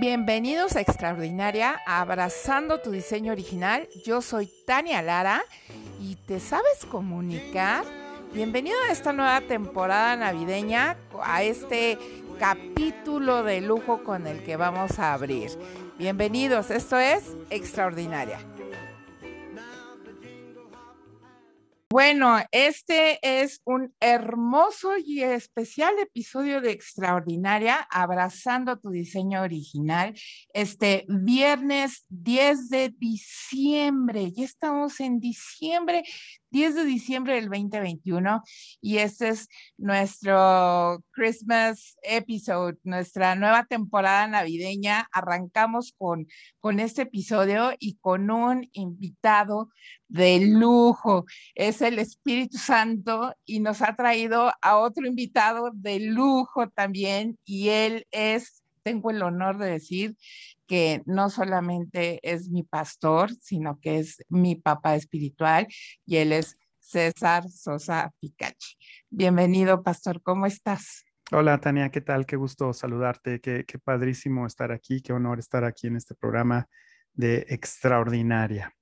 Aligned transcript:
Bienvenidos 0.00 0.76
a 0.76 0.80
Extraordinaria, 0.80 1.80
abrazando 1.84 2.78
tu 2.78 2.92
diseño 2.92 3.32
original. 3.32 3.88
Yo 4.04 4.22
soy 4.22 4.48
Tania 4.64 5.02
Lara 5.02 5.42
y 6.00 6.14
¿te 6.14 6.38
sabes 6.38 6.86
comunicar? 6.88 7.84
Bienvenido 8.32 8.76
a 8.88 8.92
esta 8.92 9.12
nueva 9.12 9.40
temporada 9.40 10.14
navideña, 10.14 10.96
a 11.20 11.42
este 11.42 11.98
capítulo 12.38 13.42
de 13.42 13.60
lujo 13.60 14.04
con 14.04 14.28
el 14.28 14.44
que 14.44 14.56
vamos 14.56 15.00
a 15.00 15.14
abrir. 15.14 15.50
Bienvenidos, 15.98 16.70
esto 16.70 16.96
es 16.96 17.36
Extraordinaria. 17.50 18.38
Bueno, 21.90 22.38
este 22.52 23.18
es 23.22 23.62
un 23.64 23.94
hermoso 23.98 24.98
y 24.98 25.22
especial 25.22 25.98
episodio 25.98 26.60
de 26.60 26.72
Extraordinaria, 26.72 27.76
abrazando 27.90 28.78
tu 28.78 28.90
diseño 28.90 29.40
original, 29.40 30.12
este 30.52 31.06
viernes 31.08 32.04
10 32.10 32.68
de 32.68 32.90
diciembre. 32.90 34.30
Ya 34.32 34.44
estamos 34.44 35.00
en 35.00 35.18
diciembre 35.18 36.04
10 36.50 36.74
de 36.76 36.84
diciembre 36.84 37.34
del 37.34 37.50
2021 37.50 38.42
y 38.80 38.98
este 38.98 39.28
es 39.28 39.48
nuestro 39.76 41.04
Christmas 41.10 41.96
episode, 42.02 42.78
nuestra 42.84 43.34
nueva 43.34 43.64
temporada 43.66 44.26
navideña. 44.26 45.08
Arrancamos 45.12 45.94
con, 45.98 46.26
con 46.60 46.80
este 46.80 47.02
episodio 47.02 47.72
y 47.78 47.96
con 47.96 48.30
un 48.30 48.68
invitado 48.72 49.70
de 50.08 50.40
lujo. 50.40 51.26
Es 51.54 51.82
el 51.82 51.98
Espíritu 51.98 52.56
Santo 52.56 53.34
y 53.44 53.60
nos 53.60 53.82
ha 53.82 53.94
traído 53.94 54.50
a 54.62 54.78
otro 54.78 55.06
invitado 55.06 55.70
de 55.74 56.00
lujo 56.00 56.68
también 56.70 57.38
y 57.44 57.68
él 57.68 58.06
es, 58.10 58.62
tengo 58.82 59.10
el 59.10 59.22
honor 59.22 59.58
de 59.58 59.70
decir, 59.70 60.16
que 60.68 61.02
no 61.06 61.30
solamente 61.30 62.20
es 62.22 62.50
mi 62.50 62.62
pastor, 62.62 63.32
sino 63.40 63.80
que 63.80 63.98
es 63.98 64.22
mi 64.28 64.54
papá 64.54 64.94
espiritual 64.94 65.66
y 66.06 66.18
él 66.18 66.32
es 66.32 66.58
César 66.78 67.48
Sosa 67.48 68.12
Picachi. 68.20 68.76
Bienvenido, 69.10 69.82
pastor, 69.82 70.22
¿cómo 70.22 70.46
estás? 70.46 71.04
Hola, 71.32 71.58
Tania, 71.58 71.90
¿qué 71.90 72.02
tal? 72.02 72.26
Qué 72.26 72.36
gusto 72.36 72.72
saludarte, 72.72 73.40
qué, 73.40 73.64
qué 73.66 73.78
padrísimo 73.78 74.46
estar 74.46 74.70
aquí, 74.70 75.00
qué 75.00 75.12
honor 75.12 75.38
estar 75.38 75.64
aquí 75.64 75.86
en 75.86 75.96
este 75.96 76.14
programa 76.14 76.68
de 77.14 77.46
Extraordinaria. 77.48 78.72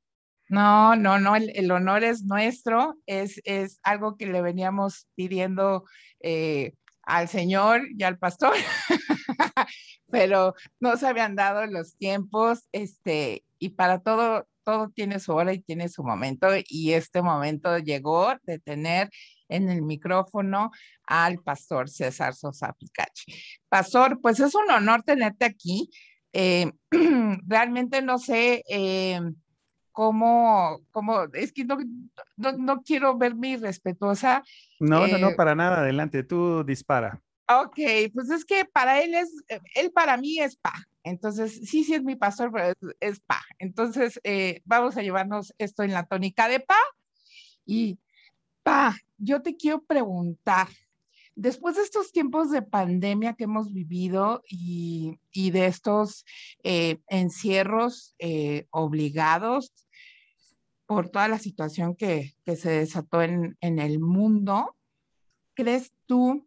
No, 0.49 0.95
no, 0.95 1.19
no, 1.19 1.35
el, 1.35 1.71
honor 1.71 2.05
es 2.05 2.23
nuestro, 2.23 2.95
es, 3.07 3.41
es, 3.45 3.81
algo 3.83 4.17
que 4.17 4.27
le 4.27 4.43
veníamos 4.43 5.09
pidiendo 5.17 5.85
eh, 6.21 6.75
al 7.03 7.29
Señor 7.29 7.83
y 7.97 8.05
al 8.05 8.19
pastor, 8.19 8.55
pero 10.11 10.55
no 10.81 10.97
se 10.97 11.07
habían 11.07 11.37
dado 11.37 11.67
los 11.67 11.97
tiempos, 11.97 12.69
este, 12.73 13.45
y 13.59 13.71
para 13.71 14.01
todo, 14.01 14.47
todo 14.65 14.91
tiene 14.91 15.21
su 15.21 15.33
hora 15.33 15.53
y 15.53 15.61
tiene 15.61 15.89
su 15.89 16.03
momento, 16.05 16.49
y 16.69 16.93
este 16.93 17.23
momento 17.23 17.79
llegó 17.79 18.35
de 18.45 18.59
tener 18.59 19.11
en 19.49 19.69
el 19.69 19.83
micrófono 19.83 20.71
al 21.07 21.39
pastor 21.39 21.89
César 21.89 22.35
Sosa 22.35 22.73
Picachi. 22.73 23.33
Pastor, 23.69 24.21
pues 24.21 24.41
es 24.41 24.55
un 24.55 24.71
honor 24.71 25.03
tenerte 25.03 25.45
aquí. 25.45 25.91
Eh, 26.33 26.73
realmente 27.47 28.03
no 28.03 28.19
sé 28.19 28.63
eh, 28.69 29.21
cómo, 29.93 30.81
cómo, 30.91 31.23
es 31.33 31.53
que 31.53 31.65
no, 31.65 31.79
no, 32.37 32.83
quiero 32.83 33.17
verme 33.17 33.51
irrespetuosa. 33.51 34.43
No, 34.79 35.07
no, 35.07 35.19
no, 35.19 35.29
eh, 35.31 35.35
para 35.37 35.55
nada, 35.55 35.79
adelante, 35.79 36.23
tú 36.23 36.65
dispara. 36.65 37.23
Ok, 37.49 37.79
pues 38.13 38.31
es 38.31 38.45
que 38.45 38.65
para 38.65 39.01
él 39.03 39.15
es, 39.15 39.31
él 39.77 39.93
para 39.93 40.17
mí 40.17 40.41
es 40.41 40.57
pa. 40.57 40.75
Entonces, 41.05 41.61
sí, 41.65 41.85
sí 41.85 41.95
es 41.95 42.03
mi 42.03 42.17
pastor, 42.17 42.51
pero 42.53 42.75
es, 42.99 43.21
pa. 43.21 43.41
Entonces, 43.61 44.21
eh, 44.25 44.63
vamos 44.65 44.97
a 44.97 45.03
llevarnos 45.03 45.55
esto 45.59 45.85
en 45.85 45.93
la 45.93 46.07
tónica 46.07 46.49
de 46.49 46.59
pa. 46.59 46.79
Y 47.65 48.01
pa, 48.65 48.97
yo 49.17 49.43
te 49.43 49.57
quiero 49.57 49.85
preguntar, 49.85 50.67
después 51.37 51.77
de 51.77 51.83
estos 51.83 52.11
tiempos 52.11 52.51
de 52.51 52.63
pandemia 52.63 53.35
que 53.35 53.45
hemos 53.45 53.73
vivido 53.73 54.43
y, 54.49 55.21
de 55.33 55.67
estos 55.67 56.25
eh, 56.65 56.99
encierros 57.07 58.17
eh, 58.19 58.67
obligados 58.71 59.73
por 60.87 61.11
toda 61.11 61.29
la 61.29 61.39
situación 61.39 61.95
que, 61.95 62.35
se 62.45 62.71
desató 62.71 63.23
en, 63.23 63.57
en 63.61 63.79
el 63.79 64.01
mundo, 64.01 64.77
¿crees 65.55 65.93
tú 66.07 66.45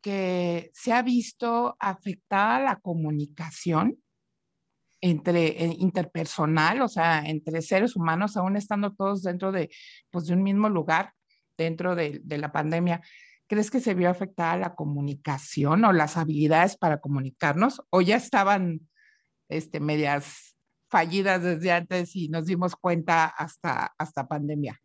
que 0.00 0.70
se 0.74 0.92
ha 0.92 1.02
visto 1.02 1.76
afectada 1.80 2.60
la 2.60 2.76
comunicación 2.76 3.98
entre 5.00 5.64
eh, 5.64 5.76
interpersonal, 5.78 6.80
o 6.82 6.88
sea, 6.88 7.22
entre 7.26 7.62
seres 7.62 7.96
humanos, 7.96 8.36
aún 8.36 8.56
estando 8.56 8.92
todos 8.92 9.22
dentro 9.22 9.52
de, 9.52 9.70
pues, 10.10 10.26
de 10.26 10.34
un 10.34 10.42
mismo 10.42 10.68
lugar, 10.68 11.12
dentro 11.56 11.94
de, 11.94 12.22
la 12.26 12.52
pandemia. 12.52 13.02
¿Crees 13.46 13.70
que 13.70 13.80
se 13.80 13.94
vio 13.94 14.10
afectada 14.10 14.56
la 14.56 14.74
comunicación 14.74 15.84
o 15.84 15.92
las 15.92 16.16
habilidades 16.16 16.76
para 16.76 17.00
comunicarnos? 17.00 17.82
¿O 17.90 18.00
ya 18.00 18.16
estaban 18.16 18.80
este, 19.48 19.80
medias 19.80 20.56
fallidas 20.90 21.42
desde 21.42 21.72
antes 21.72 22.16
y 22.16 22.28
nos 22.28 22.46
dimos 22.46 22.74
cuenta 22.74 23.26
hasta, 23.26 23.94
hasta 23.98 24.26
pandemia? 24.26 24.80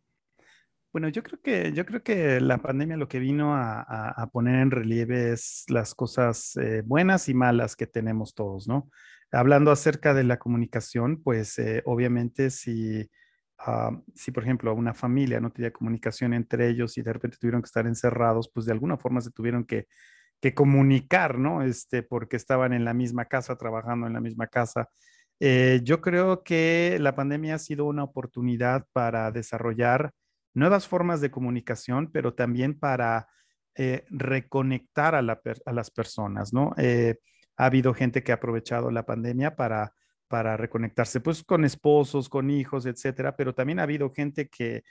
Bueno, 0.93 1.07
yo 1.07 1.23
creo 1.23 1.39
que, 1.41 1.71
yo 1.73 1.85
creo 1.85 2.03
que 2.03 2.41
la 2.41 2.57
pandemia 2.57 2.97
lo 2.97 3.07
que 3.07 3.19
vino 3.19 3.55
a, 3.55 4.29
poner 4.33 4.59
en 4.59 4.71
relieve 4.71 5.31
es 5.31 5.63
las 5.69 5.95
cosas 5.95 6.57
eh, 6.57 6.83
buenas 6.85 7.29
y 7.29 7.33
malas 7.33 7.77
que 7.77 7.87
tenemos 7.87 8.35
todos, 8.35 8.67
¿no? 8.67 8.89
Hablando 9.31 9.71
acerca 9.71 10.13
de 10.13 10.25
la 10.25 10.37
comunicación, 10.37 11.23
pues 11.23 11.57
eh, 11.59 11.81
obviamente 11.85 12.49
si, 12.49 13.09
ah, 13.59 13.91
si, 14.15 14.31
por 14.31 14.43
ejemplo, 14.43 14.73
una 14.73 14.93
familia 14.93 15.39
no 15.39 15.51
tenía 15.51 15.71
comunicación 15.71 16.33
entre 16.33 16.67
ellos 16.69 16.97
y 16.97 17.01
de 17.03 17.13
repente 17.13 17.37
tuvieron 17.39 17.61
que 17.61 17.67
estar 17.67 17.87
encerrados, 17.87 18.51
pues 18.53 18.65
de 18.65 18.73
alguna 18.73 18.97
forma 18.97 19.21
se 19.21 19.31
tuvieron 19.31 19.63
que, 19.63 19.87
que 20.41 20.53
comunicar, 20.53 21.37
¿no? 21.39 21.63
Este, 21.63 22.03
porque 22.03 22.35
estaban 22.35 22.73
en 22.73 22.85
la 22.85 22.93
misma 22.93 23.25
casa, 23.25 23.57
trabajando 23.57 24.07
en 24.07 24.13
la 24.13 24.21
misma 24.21 24.47
casa. 24.47 24.89
Eh, 25.39 25.81
yo 25.83 26.01
creo 26.01 26.43
que 26.43 26.97
la 27.01 27.15
pandemia 27.15 27.55
ha 27.55 27.59
sido 27.59 27.85
una 27.85 28.03
oportunidad 28.03 28.85
para 28.93 29.31
desarrollar 29.31 30.13
nuevas 30.53 30.87
formas 30.87 31.21
de 31.21 31.31
comunicación, 31.31 32.11
pero 32.11 32.33
también 32.33 32.77
para 32.77 33.27
eh, 33.75 34.05
reconectar 34.09 35.15
a, 35.15 35.21
las 35.21 35.91
personas, 35.91 36.53
¿no? 36.53 36.73
Eh, 36.77 37.15
ha 37.57 37.65
habido 37.65 37.93
gente 37.93 38.23
que 38.23 38.31
ha 38.31 38.35
aprovechado 38.35 38.91
la 38.91 39.05
pandemia 39.05 39.55
para, 39.55 39.93
para 40.27 40.57
reconectarse, 40.57 41.21
pues, 41.21 41.43
con 41.43 41.65
esposos, 41.65 42.29
con 42.29 42.49
hijos, 42.49 42.85
etcétera, 42.85 43.35
pero 43.35 43.53
también 43.53 43.79
ha 43.79 43.83
habido 43.83 44.11
gente 44.13 44.49
que, 44.49 44.83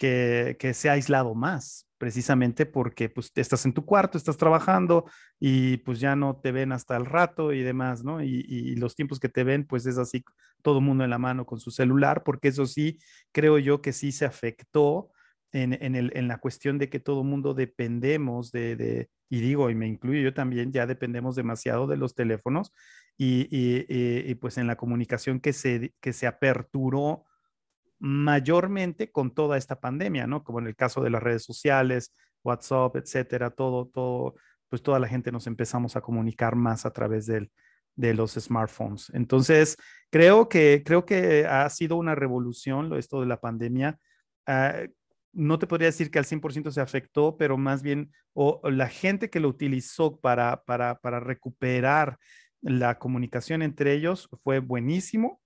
que, 0.00 0.72
se 0.74 0.88
ha 0.88 0.92
aislado 0.92 1.34
más, 1.34 1.86
precisamente 1.98 2.64
porque 2.64 3.10
pues 3.10 3.30
estás 3.34 3.66
en 3.66 3.74
tu 3.74 3.84
cuarto, 3.84 4.16
estás 4.16 4.38
trabajando 4.38 5.04
y 5.38 5.76
pues 5.78 6.00
ya 6.00 6.16
no 6.16 6.40
te 6.40 6.52
ven 6.52 6.72
hasta 6.72 6.96
el 6.96 7.04
rato 7.04 7.52
y 7.52 7.62
demás, 7.62 8.02
¿no? 8.02 8.22
Y, 8.22 8.74
los 8.76 8.94
tiempos 8.96 9.20
que 9.20 9.28
te 9.28 9.44
ven, 9.44 9.66
pues 9.66 9.84
es 9.84 9.98
así, 9.98 10.24
todo 10.62 10.80
mundo 10.80 11.04
en 11.04 11.10
la 11.10 11.18
mano 11.18 11.46
con 11.46 11.60
su 11.60 11.70
celular, 11.70 12.22
porque 12.24 12.48
eso 12.48 12.66
sí, 12.66 12.98
creo 13.32 13.58
yo 13.58 13.82
que 13.82 13.92
sí 13.92 14.12
se 14.12 14.24
afectó 14.24 15.10
en, 15.52 15.72
el, 15.96 16.12
en 16.14 16.28
la 16.28 16.38
cuestión 16.38 16.78
de 16.78 16.88
que 16.88 17.00
todo 17.00 17.24
mundo 17.24 17.54
dependemos 17.54 18.52
de, 18.52 18.76
de, 18.76 19.10
y 19.28 19.40
digo, 19.40 19.70
y 19.70 19.74
me 19.74 19.88
incluyo 19.88 20.20
yo 20.20 20.32
también, 20.32 20.72
ya 20.72 20.86
dependemos 20.86 21.34
demasiado 21.34 21.86
de 21.86 21.96
los 21.96 22.14
teléfonos 22.14 22.72
y, 23.16 23.48
y, 23.50 23.84
y 23.88 24.34
pues 24.36 24.58
en 24.58 24.66
la 24.66 24.76
comunicación 24.76 25.40
que 25.40 25.52
se, 25.52 25.92
que 26.00 26.12
se 26.12 26.26
aperturó 26.26 27.24
mayormente 27.98 29.10
con 29.12 29.34
toda 29.34 29.58
esta 29.58 29.80
pandemia, 29.80 30.26
¿no? 30.26 30.42
Como 30.42 30.60
en 30.60 30.68
el 30.68 30.76
caso 30.76 31.02
de 31.02 31.10
las 31.10 31.22
redes 31.22 31.44
sociales, 31.44 32.14
WhatsApp, 32.42 32.96
etcétera, 32.96 33.50
todo, 33.50 33.86
todo, 33.86 34.34
pues 34.68 34.82
toda 34.82 34.98
la 34.98 35.08
gente 35.08 35.32
nos 35.32 35.46
empezamos 35.46 35.96
a 35.96 36.00
comunicar 36.00 36.56
más 36.56 36.86
a 36.86 36.92
través 36.92 37.26
de 37.96 38.14
los 38.14 38.32
smartphones. 38.32 39.10
Entonces, 39.14 39.76
creo 40.10 40.48
que, 40.48 40.82
creo 40.84 41.04
que 41.04 41.46
ha 41.46 41.68
sido 41.70 41.96
una 41.96 42.14
revolución 42.14 42.92
esto 42.94 43.20
de 43.20 43.26
la 43.26 43.40
pandemia. 43.40 43.98
Ah, 44.46 44.74
no 45.32 45.58
te 45.58 45.66
podría 45.66 45.86
decir 45.88 46.10
que 46.10 46.18
al 46.18 46.24
100% 46.24 46.70
se 46.70 46.80
afectó, 46.80 47.36
pero 47.36 47.56
más 47.56 47.82
bien 47.82 48.12
o, 48.32 48.60
la 48.70 48.88
gente 48.88 49.30
que 49.30 49.40
lo 49.40 49.48
utilizó 49.48 50.18
para, 50.18 50.62
para, 50.64 50.96
para 51.00 51.20
recuperar 51.20 52.18
la 52.62 52.98
comunicación 52.98 53.62
entre 53.62 53.92
ellos 53.94 54.28
fue 54.42 54.58
buenísimo 54.58 55.40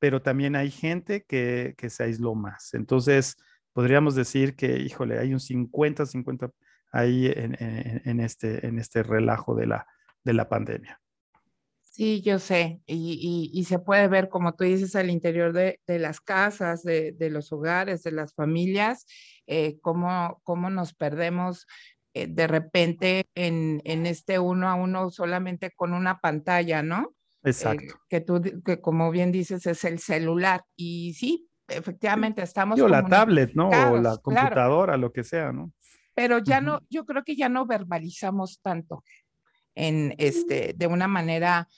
pero 0.00 0.22
también 0.22 0.56
hay 0.56 0.70
gente 0.70 1.24
que, 1.28 1.76
se 1.88 2.02
aisló 2.02 2.34
más. 2.34 2.74
Entonces, 2.74 3.36
podríamos 3.72 4.16
decir 4.16 4.56
que, 4.56 4.78
híjole, 4.78 5.18
hay 5.18 5.32
un 5.32 5.40
50-50 5.40 6.50
ahí 6.90 7.30
en, 7.32 8.18
este, 8.20 8.66
en 8.66 8.78
este 8.78 9.04
relajo 9.04 9.54
de 9.54 9.66
la, 9.66 9.86
de 10.24 10.32
la 10.32 10.48
pandemia. 10.48 11.00
Sí, 12.00 12.22
yo 12.22 12.38
sé, 12.38 12.80
y, 12.86 13.62
se 13.68 13.78
puede 13.78 14.08
ver, 14.08 14.30
como 14.30 14.54
tú 14.54 14.64
dices, 14.64 14.96
al 14.96 15.10
interior 15.10 15.52
de, 15.52 15.78
las 15.86 16.22
casas, 16.22 16.82
de, 16.82 17.14
los 17.30 17.52
hogares, 17.52 18.02
de 18.02 18.10
las 18.10 18.32
familias, 18.32 19.04
eh, 19.46 19.78
cómo, 19.82 20.40
nos 20.70 20.94
perdemos 20.94 21.66
eh, 22.14 22.26
de 22.26 22.46
repente 22.46 23.26
en, 23.34 23.82
en, 23.84 24.06
este 24.06 24.38
uno 24.38 24.70
a 24.70 24.76
uno 24.76 25.10
solamente 25.10 25.72
con 25.76 25.92
una 25.92 26.20
pantalla, 26.20 26.82
¿no? 26.82 27.14
Exacto. 27.42 27.94
que 28.08 28.22
tú, 28.22 28.40
que 28.64 28.80
como 28.80 29.10
bien 29.10 29.30
dices, 29.30 29.66
es 29.66 29.84
el 29.84 29.98
celular. 29.98 30.62
Y 30.76 31.12
sí, 31.12 31.50
efectivamente, 31.68 32.40
estamos. 32.40 32.80
O 32.80 32.88
la 32.88 33.04
tablet, 33.04 33.52
¿no? 33.52 33.68
O 33.68 33.98
la 33.98 34.16
computadora, 34.16 34.96
lo 34.96 35.12
que 35.12 35.22
sea, 35.22 35.52
¿no? 35.52 35.70
Pero 36.14 36.38
ya 36.38 36.62
no, 36.62 36.80
yo 36.88 37.04
creo 37.04 37.24
que 37.24 37.36
ya 37.36 37.50
no 37.50 37.66
verbalizamos 37.66 38.58
tanto 38.62 39.04
en 39.74 40.14
este, 40.18 40.74
de 40.76 40.86
una 40.86 41.08
manera 41.08 41.68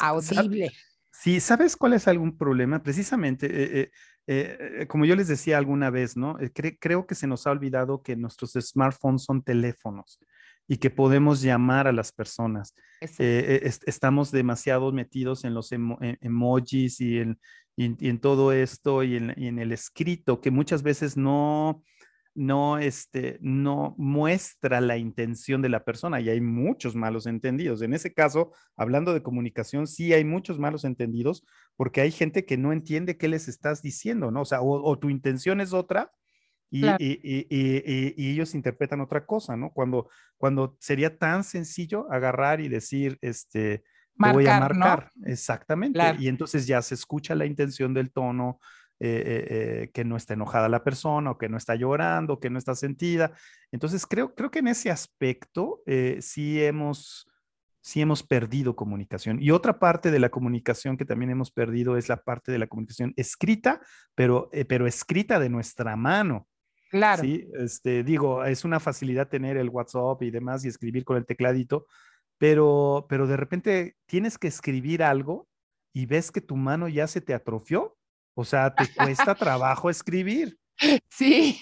audible. 0.00 0.70
Sí, 1.12 1.40
¿sabes 1.40 1.76
cuál 1.76 1.92
es 1.92 2.08
algún 2.08 2.38
problema? 2.38 2.82
Precisamente, 2.82 3.46
eh, 3.46 3.90
eh, 4.26 4.58
eh, 4.80 4.86
como 4.86 5.04
yo 5.04 5.14
les 5.16 5.28
decía 5.28 5.58
alguna 5.58 5.90
vez, 5.90 6.16
¿no? 6.16 6.38
creo 6.80 7.06
que 7.06 7.14
se 7.14 7.26
nos 7.26 7.46
ha 7.46 7.50
olvidado 7.50 8.02
que 8.02 8.16
nuestros 8.16 8.52
smartphones 8.52 9.24
son 9.24 9.42
teléfonos 9.42 10.18
y 10.66 10.78
que 10.78 10.88
podemos 10.88 11.42
llamar 11.42 11.86
a 11.88 11.92
las 11.92 12.12
personas. 12.12 12.74
estamos 13.18 14.30
demasiado 14.30 14.92
metidos 14.92 15.44
en 15.44 15.52
los 15.52 15.72
emojis 15.72 17.00
y 17.00 17.18
en, 17.18 17.38
en, 17.76 18.18
todo 18.18 18.52
esto 18.52 19.02
y 19.02 19.16
en, 19.16 19.34
y 19.36 19.48
en, 19.48 19.58
el 19.58 19.72
escrito 19.72 20.40
que 20.40 20.50
muchas 20.50 20.82
veces 20.82 21.16
no, 21.18 21.82
no, 22.34 22.78
este, 22.78 23.38
no 23.40 23.94
muestra 23.98 24.80
la 24.80 24.96
intención 24.96 25.62
de 25.62 25.68
la 25.68 25.84
persona 25.84 26.20
y 26.20 26.28
hay 26.28 26.40
muchos 26.40 26.94
malos 26.94 27.26
entendidos. 27.26 27.82
En 27.82 27.92
ese 27.92 28.12
caso, 28.12 28.52
hablando 28.76 29.12
de 29.12 29.22
comunicación, 29.22 29.86
sí 29.86 30.12
hay 30.12 30.24
muchos 30.24 30.58
malos 30.58 30.84
entendidos 30.84 31.44
porque 31.76 32.00
hay 32.00 32.10
gente 32.10 32.44
que 32.44 32.56
no 32.56 32.72
entiende 32.72 33.16
qué 33.16 33.28
les 33.28 33.48
estás 33.48 33.82
diciendo, 33.82 34.30
¿no? 34.30 34.42
O 34.42 34.44
sea, 34.44 34.60
o, 34.62 34.98
tu 34.98 35.10
intención 35.10 35.60
es 35.60 35.72
otra 35.72 36.12
y, 36.70 36.86
ellos 36.98 38.54
interpretan 38.54 39.00
otra 39.00 39.26
cosa, 39.26 39.56
¿no? 39.56 39.70
Cuando, 39.72 40.08
cuando 40.36 40.76
sería 40.78 41.18
tan 41.18 41.42
sencillo 41.42 42.06
agarrar 42.12 42.60
y 42.60 42.68
decir, 42.68 43.18
este, 43.22 43.82
voy 44.14 44.46
a 44.46 44.60
marcar, 44.60 45.10
exactamente. 45.24 46.00
Y 46.18 46.28
entonces 46.28 46.66
ya 46.66 46.80
se 46.82 46.94
escucha 46.94 47.34
la 47.34 47.46
intención 47.46 47.92
del 47.92 48.12
tono, 48.12 48.60
eh, 49.02 49.22
eh, 49.24 49.46
eh, 49.48 49.90
que 49.94 50.04
no 50.04 50.14
está 50.14 50.34
enojada 50.34 50.68
la 50.68 50.84
persona 50.84 51.30
o 51.30 51.38
que 51.38 51.48
no 51.48 51.56
está 51.56 51.74
llorando, 51.74 52.38
que 52.38 52.50
no 52.50 52.58
está 52.58 52.74
sentida. 52.74 53.32
Entonces, 53.72 54.04
creo, 54.06 54.34
creo 54.34 54.50
que 54.50 54.58
en 54.58 54.68
ese 54.68 54.90
aspecto 54.90 55.80
sí, 56.20 56.62
hemos, 56.62 57.26
sí 57.80 58.02
hemos 58.02 58.22
perdido 58.22 58.76
comunicación. 58.76 59.40
Y 59.40 59.52
otra 59.52 59.78
parte 59.78 60.10
de 60.10 60.18
la 60.18 60.28
comunicación 60.28 60.98
que 60.98 61.06
también 61.06 61.30
hemos 61.30 61.50
perdido 61.50 61.96
es 61.96 62.10
la 62.10 62.18
parte 62.18 62.52
de 62.52 62.58
la 62.58 62.66
comunicación 62.66 63.14
escrita, 63.16 63.80
pero, 64.14 64.50
pero 64.68 64.86
escrita 64.86 65.40
de 65.40 65.48
nuestra 65.48 65.96
mano. 65.96 66.46
Claro. 66.90 67.22
Sí, 67.22 67.48
este, 67.54 68.04
digo, 68.04 68.44
es 68.44 68.66
una 68.66 68.80
facilidad 68.80 69.28
tener 69.28 69.56
el 69.56 69.70
WhatsApp 69.70 70.22
y 70.24 70.30
demás 70.30 70.62
y 70.66 70.68
escribir 70.68 71.06
con 71.06 71.16
el 71.16 71.24
tecladito, 71.24 71.86
pero, 72.36 73.06
pero 73.08 73.26
de 73.26 73.38
repente 73.38 73.96
tienes 74.04 74.36
que 74.36 74.48
escribir 74.48 75.02
algo 75.02 75.48
y 75.94 76.04
ves 76.04 76.30
que 76.30 76.42
tu 76.42 76.56
mano 76.56 76.86
ya 76.86 77.06
se 77.06 77.22
te 77.22 77.32
atrofió 77.32 77.96
o 78.34 78.44
sea, 78.44 78.74
te 78.74 78.92
cuesta 78.94 79.34
trabajo 79.34 79.90
escribir. 79.90 80.56
Sí, 81.10 81.60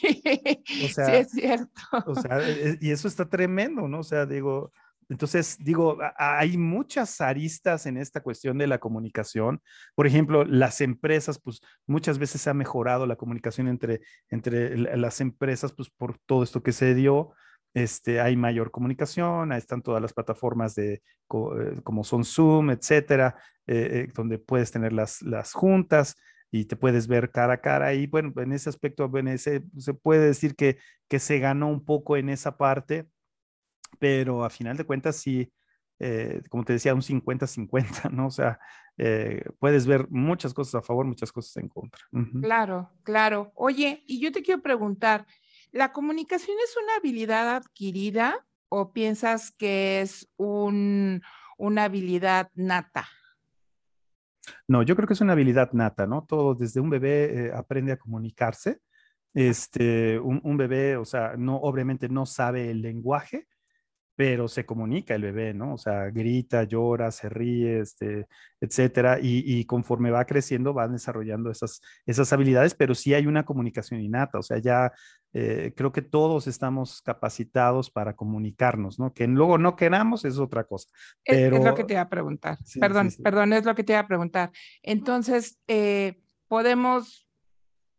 o 0.85 0.89
sea, 0.89 1.07
sí 1.07 1.13
es 1.13 1.31
cierto. 1.33 1.83
O 2.07 2.15
sea, 2.15 2.39
e, 2.39 2.71
e, 2.71 2.79
y 2.81 2.91
eso 2.93 3.09
está 3.09 3.29
tremendo, 3.29 3.89
¿no? 3.89 3.99
O 3.99 4.05
sea, 4.05 4.27
digo, 4.27 4.71
entonces, 5.09 5.57
digo, 5.59 5.99
hay 6.17 6.59
muchas 6.59 7.21
aristas 7.21 7.87
en 7.87 7.97
esta 7.97 8.21
cuestión 8.21 8.59
de 8.59 8.67
la 8.67 8.79
comunicación. 8.79 9.63
Por 9.95 10.07
ejemplo, 10.07 10.45
las 10.45 10.83
empresas, 10.83 11.41
pues 11.41 11.61
muchas 11.87 12.19
veces 12.19 12.43
se 12.43 12.51
ha 12.51 12.55
mejorado 12.55 13.07
la 13.07 13.17
comunicación 13.17 13.69
entre, 13.69 14.03
entre 14.29 14.77
las 14.97 15.21
empresas, 15.23 15.73
pues 15.73 15.89
por 15.89 16.19
todo 16.19 16.43
esto 16.43 16.63
que 16.63 16.73
se 16.73 16.95
dio. 16.95 17.33
Este, 17.73 18.21
hay 18.21 18.37
mayor 18.37 18.71
comunicación, 18.71 19.53
ahí 19.53 19.59
están 19.59 19.83
todas 19.83 20.03
las 20.03 20.13
plataformas 20.13 20.75
de, 20.75 20.95
eh, 20.95 21.03
como 21.85 22.05
son 22.05 22.25
Zoom, 22.25 22.71
etcétera, 22.71 23.37
eh, 23.67 24.07
eh, 24.09 24.13
donde 24.15 24.39
puedes 24.39 24.71
tener 24.71 24.93
las, 24.93 25.23
las 25.23 25.53
juntas 25.53 26.17
y 26.51 26.65
te 26.65 26.77
puedes 26.77 27.07
ver 27.07 27.31
cara 27.31 27.55
a 27.55 27.61
cara. 27.61 27.95
Y 27.95 28.07
bueno, 28.07 28.33
en 28.37 28.53
ese 28.53 28.69
aspecto, 28.69 29.11
se 29.37 29.95
puede 29.95 30.27
decir 30.27 30.55
que, 30.55 30.79
que 31.09 31.19
se 31.19 31.39
ganó 31.39 31.69
un 31.69 31.85
poco 31.85 32.17
en 32.17 32.29
esa 32.29 32.57
parte, 32.57 33.09
pero 33.99 34.45
a 34.45 34.51
final 34.51 34.77
de 34.77 34.85
cuentas 34.85 35.17
sí, 35.17 35.53
eh, 35.99 36.43
como 36.49 36.65
te 36.65 36.75
decía, 36.75 36.95
un 36.95 37.03
50-50, 37.03 38.11
¿no? 38.11 38.27
O 38.27 38.31
sea, 38.31 38.59
eh, 38.97 39.45
puedes 39.59 39.87
ver 39.87 40.09
muchas 40.11 40.55
cosas 40.55 40.77
a 40.77 40.83
favor, 40.83 41.07
muchas 41.07 41.33
cosas 41.33 41.57
en 41.57 41.69
contra. 41.69 42.05
Claro, 42.41 42.91
claro. 43.03 43.53
Oye, 43.55 44.05
y 44.07 44.21
yo 44.21 44.33
te 44.33 44.43
quiero 44.43 44.63
preguntar, 44.63 45.27
¿la 45.71 45.93
comunicación 45.93 46.57
es 46.63 46.77
una 46.83 46.97
habilidad 46.97 47.57
adquirida 47.57 48.47
o 48.69 48.93
piensas 48.93 49.51
que 49.51 50.01
es 50.01 50.29
un, 50.37 51.23
una 51.59 51.85
habilidad 51.85 52.51
nata? 52.55 53.09
No, 54.67 54.83
yo 54.83 54.97
creo 54.97 55.07
que 55.07 55.15
es 55.15 55.21
una 55.21 55.33
habilidad 55.33 55.73
nata, 55.73 56.07
¿no? 56.07 56.25
Todo 56.27 56.55
desde 56.55 56.81
un 56.81 56.91
bebé 56.91 57.47
eh, 57.47 57.53
aprende 57.55 57.93
a 57.93 57.97
comunicarse. 57.99 58.81
Este, 59.35 60.19
un, 60.19 60.41
un, 60.43 60.57
bebé, 60.57 60.97
o 60.97 61.05
sea, 61.05 61.35
no, 61.37 61.57
obviamente 61.57 62.09
no 62.09 62.27
sabe 62.27 62.71
el 62.71 62.83
lenguaje, 62.83 63.47
pero 64.19 64.49
se 64.49 64.67
comunica 64.67 65.15
el 65.15 65.23
bebé, 65.23 65.55
¿no? 65.55 65.75
O 65.75 65.79
sea, 65.79 66.11
grita, 66.11 66.65
llora, 66.65 67.13
se 67.13 67.29
ríe, 67.29 67.79
este, 67.79 68.27
etcétera, 68.61 69.21
y, 69.23 69.65
conforme 69.65 70.11
va 70.11 70.25
creciendo 70.25 70.75
va 70.75 70.89
desarrollando 70.89 71.53
esas, 71.53 71.81
esas 72.05 72.33
habilidades, 72.33 72.75
pero 72.75 72.97
sí 72.97 73.15
hay 73.15 73.29
una 73.29 73.45
comunicación 73.45 74.01
innata, 74.01 74.41
o 74.41 74.43
sea, 74.43 74.59
ya 74.59 74.91
eh, 75.35 75.73
creo 75.77 75.93
que 75.93 76.03
todos 76.03 76.49
estamos 76.49 77.01
capacitados 77.01 77.93
para 77.93 78.17
comunicarnos, 78.17 78.99
¿no? 78.99 79.15
Que 79.15 79.29
luego 79.29 79.57
no 79.57 79.77
queramos 79.77 80.25
es 80.25 80.41
otra 80.41 80.65
cosa. 80.65 80.89
Pero... 81.25 81.59
Es, 81.59 81.65
lo 81.65 81.77
que 81.77 81.85
te 81.85 81.93
iba 81.93 82.03
a 82.03 82.09
preguntar, 82.09 82.59
perdón, 82.81 83.11
perdón, 83.23 83.53
es 83.53 83.65
lo 83.67 83.77
que 83.77 83.85
te 83.85 83.93
iba 83.93 84.01
a 84.01 84.09
preguntar. 84.09 84.51
Entonces, 84.83 85.61
eh, 85.69 86.21
podemos 86.49 87.29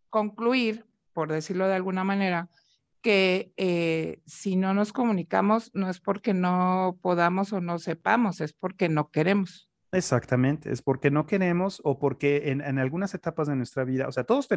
concluir, 0.10 0.86
por 1.14 1.32
decirlo 1.32 1.70
de 1.70 1.76
alguna 1.76 2.04
manera, 2.04 2.50
que 3.02 3.52
eh, 3.58 4.22
si 4.26 4.56
no 4.56 4.74
nos 4.74 4.94
comunicamos 4.94 5.72
no 5.74 5.90
es 5.90 6.00
porque 6.00 6.34
no 6.34 6.98
podamos 7.02 7.54
o 7.54 7.62
no 7.62 7.80
sepamos, 7.80 8.42
es 8.42 8.54
porque 8.54 8.90
no 8.90 9.10
queremos. 9.10 9.70
Exactamente, 9.92 10.72
es 10.72 10.82
porque 10.82 11.10
no 11.10 11.26
queremos 11.26 11.82
o 11.84 11.98
porque 11.98 12.52
en, 12.52 12.78
algunas 12.78 13.14
etapas 13.16 13.48
de 13.48 13.56
nuestra 13.56 13.84
vida, 13.84 14.08
o 14.08 14.12
sea, 14.12 14.24
todos, 14.24 14.48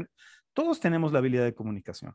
todos 0.53 0.81
tenemos 0.81 1.12
la 1.12 1.21
habilidad 1.21 1.44
de 1.44 1.55
comunicación, 1.55 2.15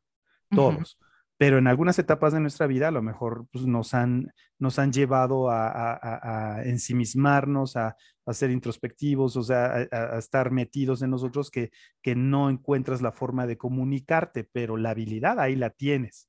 todos 0.49 0.99
pero 1.37 1.59
en 1.59 1.67
algunas 1.67 1.99
etapas 1.99 2.33
de 2.33 2.39
nuestra 2.39 2.67
vida 2.67 2.87
a 2.87 2.91
lo 2.91 3.01
mejor 3.01 3.47
pues, 3.51 3.65
nos, 3.65 3.93
han, 3.93 4.33
nos 4.57 4.79
han 4.79 4.91
llevado 4.91 5.49
a, 5.49 6.61
ensimismarnos, 6.65 7.75
a, 7.77 7.95
ser 8.31 8.51
introspectivos, 8.51 9.37
o 9.37 9.43
sea, 9.43 9.87
a, 9.91 10.17
estar 10.17 10.51
metidos 10.51 11.01
en 11.01 11.11
nosotros 11.11 11.51
que, 11.51 11.71
que 12.01 12.15
no 12.15 12.49
encuentras 12.49 13.01
la 13.01 13.11
forma 13.11 13.45
de 13.45 13.57
comunicarte, 13.57 14.43
pero 14.51 14.77
la 14.77 14.89
habilidad 14.89 15.39
ahí 15.39 15.55
la 15.55 15.69
tienes. 15.69 16.27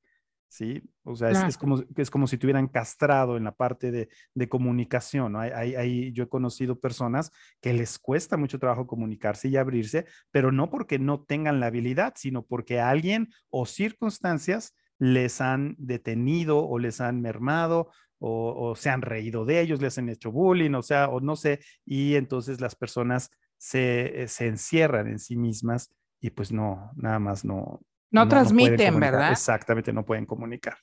¿sí? 0.48 0.82
O 1.04 1.14
sea, 1.14 1.30
es, 1.30 1.56
como, 1.56 1.82
es 1.96 2.10
como 2.10 2.26
si 2.26 2.36
te 2.36 2.46
hubieran 2.46 2.68
castrado 2.68 3.36
en 3.36 3.44
la 3.44 3.52
parte 3.52 3.90
de, 3.90 4.08
de 4.34 4.48
comunicación, 4.48 5.32
¿no? 5.32 5.40
Hay, 5.40 6.12
yo 6.12 6.24
he 6.24 6.28
conocido 6.28 6.80
personas 6.80 7.30
que 7.60 7.72
les 7.72 7.98
cuesta 7.98 8.36
mucho 8.36 8.58
trabajo 8.58 8.86
comunicarse 8.86 9.48
y 9.48 9.56
abrirse, 9.56 10.06
pero 10.30 10.52
no 10.52 10.70
porque 10.70 10.98
no 10.98 11.20
tengan 11.20 11.60
la 11.60 11.66
habilidad, 11.66 12.14
sino 12.16 12.44
porque 12.44 12.80
alguien 12.80 13.30
o 13.50 13.66
circunstancias 13.66 14.74
les 14.98 15.40
han 15.40 15.74
detenido 15.78 16.66
o 16.66 16.78
les 16.78 17.00
han 17.00 17.20
mermado 17.20 17.90
o, 18.20 18.74
se 18.74 18.90
han 18.90 19.02
reído 19.02 19.44
de 19.44 19.60
ellos, 19.60 19.80
les 19.80 19.96
han 19.98 20.08
hecho 20.08 20.32
bullying, 20.32 20.74
o 20.74 20.82
sea, 20.82 21.08
o 21.08 21.20
no 21.20 21.36
sé, 21.36 21.60
y 21.84 22.16
entonces 22.16 22.60
las 22.60 22.74
personas 22.74 23.30
se, 23.56 24.22
eh, 24.22 24.28
se 24.28 24.46
encierran 24.48 25.06
en 25.06 25.20
sí 25.20 25.36
mismas 25.36 25.94
y 26.20 26.30
pues 26.30 26.50
no, 26.50 26.90
nada 26.96 27.20
más 27.20 27.44
no. 27.44 27.80
No, 28.10 28.26
transmiten, 28.26 28.98
¿verdad? 28.98 29.30
Exactamente, 29.30 29.92
no 29.92 30.04
pueden 30.04 30.26
comunicar. 30.26 30.76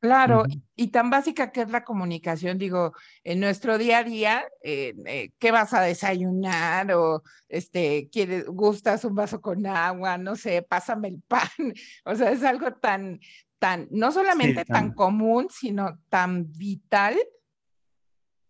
Claro, 0.00 0.44
y 0.76 0.88
tan 0.92 1.10
básica 1.10 1.50
que 1.50 1.62
es 1.62 1.70
la 1.70 1.82
comunicación, 1.82 2.56
digo, 2.56 2.92
en 3.24 3.40
nuestro 3.40 3.78
día 3.78 3.98
a 3.98 4.04
día, 4.04 4.44
eh, 4.62 4.94
eh, 5.06 5.30
¿qué 5.40 5.50
vas 5.50 5.74
a 5.74 5.80
desayunar? 5.80 6.92
O 6.92 7.24
este, 7.48 8.08
¿quieres, 8.12 8.46
gustas 8.46 9.04
un 9.04 9.16
vaso 9.16 9.40
con 9.40 9.66
agua? 9.66 10.16
No 10.16 10.36
sé, 10.36 10.62
pásame 10.62 11.08
el 11.08 11.22
pan. 11.26 11.48
O 12.04 12.14
sea, 12.14 12.30
es 12.30 12.44
algo 12.44 12.72
tan, 12.74 13.18
tan, 13.58 13.88
no 13.90 14.12
solamente 14.12 14.64
tan, 14.64 14.92
común, 14.92 15.48
sino 15.50 15.98
tan 16.08 16.50
vital 16.52 17.16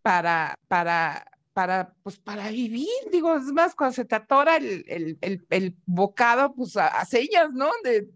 para, 0.02 0.54
para, 0.68 1.24
para, 1.52 1.94
pues 2.02 2.18
para 2.18 2.50
vivir, 2.50 2.88
digo, 3.10 3.36
es 3.36 3.44
más, 3.44 3.74
cuando 3.74 3.94
se 3.94 4.04
te 4.04 4.14
atora 4.14 4.56
el, 4.56 4.84
el, 5.20 5.46
el, 5.50 5.76
bocado, 5.86 6.54
pues 6.54 6.76
a, 6.76 7.04
señas, 7.04 7.50
¿no? 7.52 7.70
De 7.82 8.08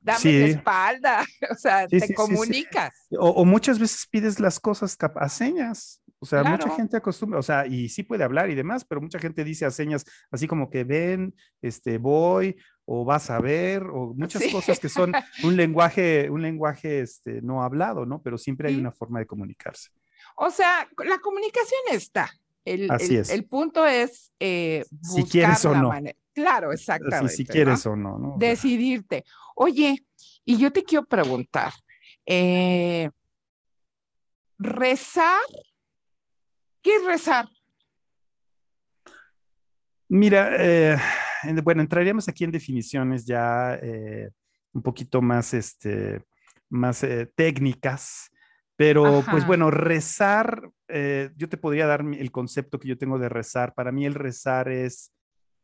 dame 0.00 0.40
la 0.40 0.46
espalda, 0.46 1.24
o 1.50 1.54
sea, 1.54 1.86
te 1.88 2.14
comunicas. 2.14 2.92
O, 3.18 3.44
muchas 3.44 3.78
veces 3.78 4.06
pides 4.10 4.38
las 4.38 4.60
cosas 4.60 4.96
a 5.00 5.28
señas. 5.28 6.00
O 6.20 6.26
sea, 6.26 6.42
mucha 6.42 6.70
gente 6.70 6.96
acostumbra, 6.96 7.38
o 7.38 7.42
sea, 7.42 7.66
y 7.66 7.90
sí 7.90 8.02
puede 8.02 8.24
hablar 8.24 8.48
y 8.48 8.54
demás, 8.54 8.82
pero 8.82 8.98
mucha 8.98 9.18
gente 9.18 9.44
dice 9.44 9.66
a 9.66 9.70
señas 9.70 10.06
así 10.30 10.46
como 10.46 10.70
que 10.70 10.82
ven, 10.82 11.34
este, 11.60 11.98
voy, 11.98 12.56
o 12.86 13.04
vas 13.04 13.30
a 13.30 13.40
ver, 13.40 13.84
o 13.84 14.12
muchas 14.14 14.42
cosas 14.52 14.78
que 14.78 14.88
son 14.88 15.12
un 15.44 15.56
lenguaje, 15.56 16.28
un 16.30 16.42
lenguaje 16.42 17.00
este, 17.00 17.40
no 17.42 17.62
hablado, 17.62 18.04
¿no? 18.06 18.20
Pero 18.22 18.38
siempre 18.38 18.68
hay 18.68 18.76
una 18.76 18.92
forma 18.92 19.18
de 19.18 19.26
comunicarse. 19.26 19.90
O 20.36 20.50
sea, 20.50 20.88
la 21.04 21.18
comunicación 21.18 21.80
está, 21.90 22.30
El, 22.64 22.90
Así 22.90 23.16
es. 23.16 23.30
el 23.30 23.44
punto 23.46 23.86
es 23.86 24.32
eh, 24.40 24.84
Si 25.02 25.20
buscar 25.22 25.30
quieres 25.30 25.64
o 25.64 25.72
la 25.72 25.82
no. 25.82 25.88
manera. 25.88 26.18
Claro, 26.34 26.72
exactamente. 26.72 27.32
si 27.32 27.44
¿no? 27.44 27.52
quieres 27.52 27.86
o 27.86 27.94
no, 27.94 28.18
¿no? 28.18 28.34
O 28.34 28.38
Decidirte. 28.38 29.24
Oye, 29.54 30.04
y 30.44 30.58
yo 30.58 30.72
te 30.72 30.82
quiero 30.82 31.04
preguntar, 31.04 31.72
eh, 32.26 33.08
rezar, 34.58 35.40
¿qué 36.82 36.96
es 36.96 37.04
rezar? 37.04 37.48
Mira, 40.08 40.56
eh, 40.58 40.96
bueno, 41.62 41.82
entraríamos 41.82 42.28
aquí 42.28 42.44
en 42.44 42.50
definiciones 42.52 43.24
ya 43.26 43.74
eh, 43.82 44.30
un 44.72 44.82
poquito 44.82 45.22
más, 45.22 45.54
este, 45.54 46.22
más 46.68 47.02
eh, 47.04 47.30
técnicas, 47.34 48.30
pero 48.76 49.22
pues 49.30 49.46
bueno, 49.46 49.70
rezar, 49.70 50.68
eh, 50.88 51.30
yo 51.36 51.48
te 51.48 51.56
podría 51.56 51.86
dar 51.86 52.00
el 52.02 52.30
concepto 52.32 52.78
que 52.80 52.88
yo 52.88 52.98
tengo 52.98 53.18
de 53.18 53.28
rezar. 53.28 53.72
Para 53.74 53.92
mí 53.92 54.04
el 54.04 54.14
rezar 54.14 54.68
es 54.68 55.12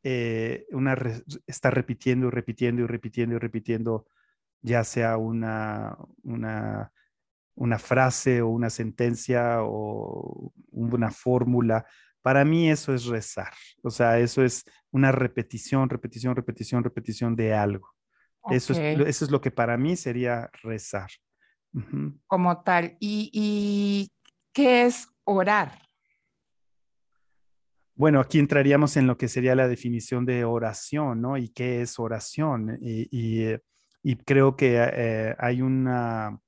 eh, 0.04 0.66
una 0.70 0.94
re- 0.94 1.22
estar 1.46 1.74
repitiendo 1.74 2.28
y 2.28 2.30
repitiendo 2.30 2.82
y 2.82 2.86
repitiendo 2.86 3.34
y 3.34 3.38
repitiendo, 3.38 4.06
ya 4.62 4.84
sea 4.84 5.16
una, 5.16 5.96
una, 6.22 6.92
una 7.56 7.78
frase 7.78 8.42
o 8.42 8.48
una 8.48 8.70
sentencia 8.70 9.58
o 9.62 10.52
una 10.70 11.10
fórmula. 11.10 11.84
Para 12.22 12.44
mí 12.44 12.70
eso 12.70 12.94
es 12.94 13.06
rezar. 13.06 13.52
O 13.82 13.90
sea, 13.90 14.18
eso 14.18 14.42
es 14.44 14.64
una 14.90 15.12
repetición, 15.12 15.88
repetición, 15.88 16.36
repetición, 16.36 16.84
repetición 16.84 17.36
de 17.36 17.54
algo. 17.54 17.88
Eso, 18.50 18.72
es, 18.72 18.78
eso 18.78 19.24
es 19.24 19.30
lo 19.30 19.40
que 19.40 19.50
para 19.50 19.76
mí 19.76 19.96
sería 19.96 20.50
rezar. 20.62 21.10
Como 22.26 22.62
tal. 22.62 22.96
¿Y, 22.98 23.30
y 23.32 24.12
qué 24.52 24.86
es 24.86 25.08
orar? 25.24 25.78
Bueno, 27.94 28.20
aquí 28.20 28.38
entraríamos 28.38 28.96
en 28.96 29.06
lo 29.06 29.18
que 29.18 29.28
sería 29.28 29.54
la 29.54 29.68
definición 29.68 30.24
de 30.24 30.44
oración, 30.44 31.20
¿no? 31.20 31.36
¿Y 31.36 31.50
qué 31.50 31.82
es 31.82 31.98
oración? 31.98 32.78
Y, 32.80 33.08
y, 33.10 33.42
eh, 33.44 33.60
y 34.02 34.16
creo 34.16 34.56
que 34.56 34.76
eh, 34.78 35.36
hay 35.38 35.60
una, 35.60 36.40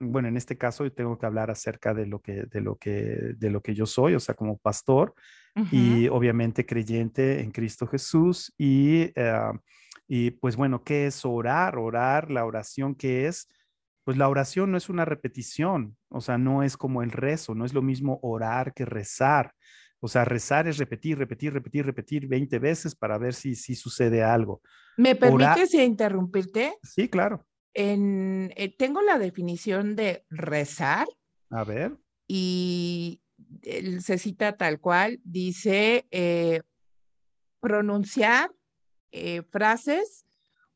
bueno, 0.00 0.28
en 0.28 0.36
este 0.36 0.56
caso 0.56 0.84
yo 0.84 0.92
tengo 0.92 1.18
que 1.18 1.26
hablar 1.26 1.50
acerca 1.50 1.94
de 1.94 2.06
lo 2.06 2.20
que, 2.20 2.44
de 2.44 2.60
lo 2.60 2.76
que, 2.76 3.34
de 3.36 3.50
lo 3.50 3.62
que 3.62 3.74
yo 3.74 3.86
soy, 3.86 4.14
o 4.14 4.20
sea, 4.20 4.34
como 4.34 4.58
pastor 4.58 5.14
y 5.72 6.06
obviamente 6.06 6.64
creyente 6.64 7.40
en 7.40 7.50
Cristo 7.50 7.86
Jesús. 7.88 8.54
Y, 8.56 9.10
eh, 9.16 9.52
y 10.06 10.30
pues 10.30 10.56
bueno, 10.56 10.84
¿qué 10.84 11.06
es 11.06 11.24
orar? 11.24 11.76
Orar, 11.78 12.30
la 12.30 12.44
oración, 12.44 12.94
¿qué 12.94 13.26
es? 13.26 13.48
Pues 14.04 14.16
la 14.16 14.28
oración 14.28 14.70
no 14.70 14.78
es 14.78 14.88
una 14.88 15.04
repetición, 15.04 15.96
o 16.08 16.20
sea, 16.20 16.38
no 16.38 16.62
es 16.62 16.76
como 16.76 17.02
el 17.02 17.10
rezo, 17.10 17.54
no 17.54 17.64
es 17.66 17.74
lo 17.74 17.82
mismo 17.82 18.20
orar 18.22 18.72
que 18.72 18.84
rezar. 18.84 19.52
O 20.00 20.06
sea, 20.06 20.24
rezar 20.24 20.68
es 20.68 20.78
repetir, 20.78 21.18
repetir, 21.18 21.52
repetir, 21.52 21.84
repetir 21.84 22.28
20 22.28 22.58
veces 22.60 22.94
para 22.94 23.18
ver 23.18 23.34
si, 23.34 23.56
si 23.56 23.74
sucede 23.74 24.22
algo. 24.22 24.62
¿Me 24.96 25.16
Orar, 25.20 25.58
permites 25.58 25.74
interrumpirte? 25.74 26.74
sí, 26.84 27.08
claro. 27.08 27.47
En, 27.80 28.52
eh, 28.56 28.74
tengo 28.76 29.02
la 29.02 29.20
definición 29.20 29.94
de 29.94 30.24
rezar 30.30 31.06
A 31.48 31.62
ver, 31.62 31.96
y 32.26 33.22
él 33.62 34.02
se 34.02 34.18
cita 34.18 34.56
tal 34.56 34.80
cual, 34.80 35.20
dice 35.22 36.08
eh, 36.10 36.62
pronunciar 37.60 38.50
eh, 39.12 39.42
frases 39.42 40.26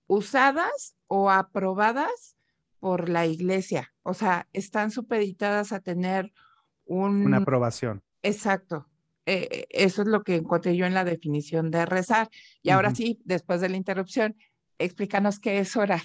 usadas 0.06 0.94
o 1.08 1.28
aprobadas 1.28 2.36
por 2.78 3.08
la 3.08 3.26
iglesia. 3.26 3.92
O 4.02 4.14
sea, 4.14 4.48
están 4.52 4.92
supeditadas 4.92 5.72
a 5.72 5.80
tener 5.80 6.32
una 6.84 7.26
un... 7.26 7.34
aprobación. 7.34 8.02
Exacto. 8.22 8.86
eh, 9.26 9.48
eh, 9.50 9.66
eso 9.70 10.02
es 10.02 10.08
lo 10.08 10.22
que 10.22 10.36
encontré 10.36 10.76
yo 10.76 10.86
en 10.86 10.94
la 10.94 11.04
definición 11.04 11.72
de 11.72 11.84
rezar. 11.84 12.28
Y 12.62 12.70
ahora 12.70 12.94
sí, 12.94 13.20
después 13.24 13.60
de 13.60 13.70
la 13.70 13.76
interrupción, 13.76 14.36
explícanos 14.78 15.40
qué 15.40 15.58
es 15.58 15.76
orar. 15.76 16.02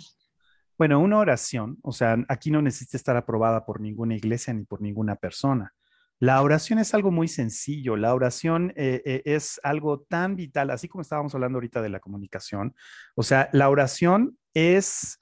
Bueno, 0.77 0.99
una 0.99 1.17
oración, 1.17 1.79
o 1.81 1.91
sea, 1.91 2.17
aquí 2.29 2.51
no 2.51 2.61
necesita 2.61 2.97
estar 2.97 3.17
aprobada 3.17 3.65
por 3.65 3.81
ninguna 3.81 4.15
iglesia 4.15 4.53
ni 4.53 4.63
por 4.63 4.81
ninguna 4.81 5.15
persona. 5.15 5.73
La 6.19 6.41
oración 6.41 6.79
es 6.79 6.93
algo 6.93 7.11
muy 7.11 7.27
sencillo. 7.27 7.95
La 7.95 8.13
oración 8.13 8.73
eh, 8.75 9.01
eh, 9.05 9.21
es 9.25 9.59
algo 9.63 10.01
tan 10.01 10.35
vital, 10.35 10.71
así 10.71 10.87
como 10.87 11.01
estábamos 11.01 11.33
hablando 11.35 11.57
ahorita 11.57 11.81
de 11.81 11.89
la 11.89 11.99
comunicación. 11.99 12.75
O 13.15 13.23
sea, 13.23 13.49
la 13.53 13.69
oración 13.69 14.37
es, 14.53 15.19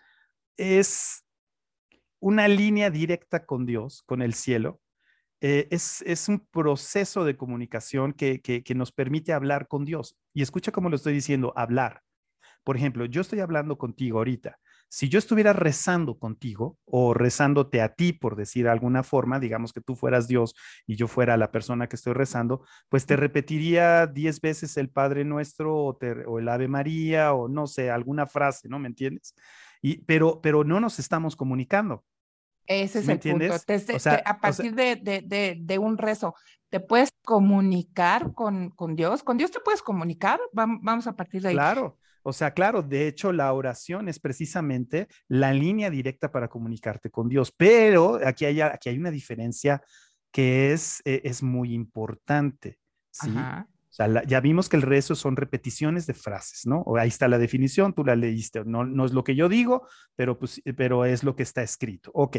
es 0.58 1.26
una 2.20 2.48
línea 2.48 2.90
directa 2.90 3.46
con 3.46 3.66
Dios, 3.66 4.04
con 4.06 4.22
el 4.22 4.34
cielo. 4.34 4.82
Eh, 5.42 5.68
es, 5.70 6.02
es 6.04 6.30
un 6.30 6.40
proceso 6.48 7.26
de 7.26 7.36
comunicación 7.38 8.14
que, 8.14 8.42
que, 8.42 8.64
que 8.64 8.76
nos 8.76 8.92
permite 8.94 9.34
hablar 9.34 9.68
con 9.68 9.86
Dios. 9.86 10.18
Y 10.34 10.42
escucha 10.42 10.72
cómo 10.72 10.90
lo 10.90 10.96
estoy 10.96 11.14
diciendo, 11.14 11.54
hablar. 11.58 12.02
Por 12.64 12.78
ejemplo, 12.78 13.06
yo 13.06 13.22
estoy 13.22 13.42
hablando 13.42 13.78
contigo 13.78 14.20
ahorita. 14.20 14.60
Si 14.88 15.10
yo 15.10 15.20
estuviera 15.20 15.52
rezando 15.52 16.18
contigo 16.18 16.78
o 16.86 17.14
rezándote 17.14 17.82
a 17.82 17.94
ti, 17.96 18.14
por 18.14 18.36
decir 18.38 18.64
de 18.66 18.70
alguna 18.72 19.04
forma, 19.04 19.40
digamos 19.40 19.74
que 19.74 19.82
tú 19.82 19.96
fueras 19.96 20.28
Dios 20.28 20.56
y 20.88 20.96
yo 20.96 21.08
fuera 21.08 21.36
la 21.38 21.52
persona 21.52 21.88
que 21.90 21.98
estoy 21.98 22.14
rezando, 22.14 22.66
pues 22.88 23.06
te 23.06 23.18
repetiría 23.18 24.08
diez 24.08 24.40
veces 24.40 24.78
el 24.78 24.90
Padre 24.90 25.26
Nuestro 25.26 25.76
o, 25.76 25.96
te- 25.98 26.26
o 26.26 26.40
el 26.40 26.48
Ave 26.48 26.68
María 26.70 27.34
o 27.34 27.50
no 27.50 27.68
sé, 27.68 27.90
alguna 27.92 28.26
frase, 28.26 28.70
¿no? 28.70 28.80
¿Me 28.80 28.88
entiendes? 28.88 29.34
Y, 29.82 29.98
pero, 30.06 30.40
pero 30.42 30.64
no 30.64 30.80
nos 30.80 31.00
estamos 31.00 31.36
comunicando. 31.36 32.06
Ese 32.68 33.00
¿Sí 33.00 33.06
es 33.06 33.10
el 33.10 33.20
punto. 33.20 33.38
entiendes? 33.38 33.66
Te- 33.66 33.76
O 33.76 33.80
te- 33.80 34.00
sea, 34.00 34.16
a 34.26 34.40
o 34.44 34.54
sea, 34.54 34.64
partir 34.64 34.76
de, 34.76 34.96
de, 34.96 35.22
de, 35.22 35.58
de 35.60 35.78
un 35.78 35.98
rezo, 35.98 36.34
¿te 36.70 36.80
puedes 36.80 37.10
comunicar 37.24 38.34
con, 38.34 38.70
con 38.72 38.96
Dios? 38.96 39.24
¿Con 39.24 39.38
Dios 39.38 39.52
te 39.52 39.60
puedes 39.60 39.82
comunicar? 39.84 40.40
Vam- 40.54 40.80
Vamos 40.82 41.06
a 41.08 41.16
partir 41.16 41.42
de 41.42 41.50
ahí. 41.50 41.56
Claro, 41.56 42.00
o 42.26 42.34
sea, 42.34 42.52
claro, 42.52 42.82
de 42.82 43.08
hecho 43.08 43.32
la 43.32 43.54
oración 43.54 44.10
es 44.10 44.20
precisamente 44.20 45.08
la 45.28 45.54
línea 45.54 45.90
directa 45.90 46.32
para 46.32 46.48
comunicarte 46.48 47.10
con 47.10 47.30
Dios, 47.30 47.54
pero 47.56 48.20
aquí 48.26 48.46
hay, 48.46 48.62
aquí 48.62 48.90
hay 48.90 48.98
una 48.98 49.12
diferencia 49.12 49.82
que 50.32 50.74
es, 50.74 51.02
eh, 51.06 51.22
es 51.24 51.44
muy 51.44 51.74
importante, 51.74 52.80
¿sí? 53.12 53.30
Ajá. 53.30 53.68
O 53.72 53.94
sea, 53.96 54.08
la- 54.10 54.24
ya 54.24 54.42
vimos 54.42 54.68
que 54.68 54.76
el 54.76 54.82
rezo 54.82 55.16
son 55.16 55.38
repeticiones 55.38 56.06
de 56.06 56.14
frases, 56.14 56.66
¿no? 56.66 56.82
O 56.82 56.98
ahí 56.98 57.08
está 57.08 57.30
la 57.30 57.38
definición, 57.38 57.94
tú 57.94 58.04
la 58.04 58.18
leíste, 58.18 58.66
no, 58.66 58.84
no 58.84 59.06
es 59.06 59.14
lo 59.14 59.24
que 59.24 59.36
yo 59.36 59.48
digo, 59.48 59.88
pero, 60.18 60.38
pues, 60.38 60.62
eh, 60.66 60.74
pero 60.74 61.06
es 61.06 61.24
lo 61.24 61.36
que 61.38 61.44
está 61.44 61.62
escrito. 61.64 62.12
Ok. 62.14 62.38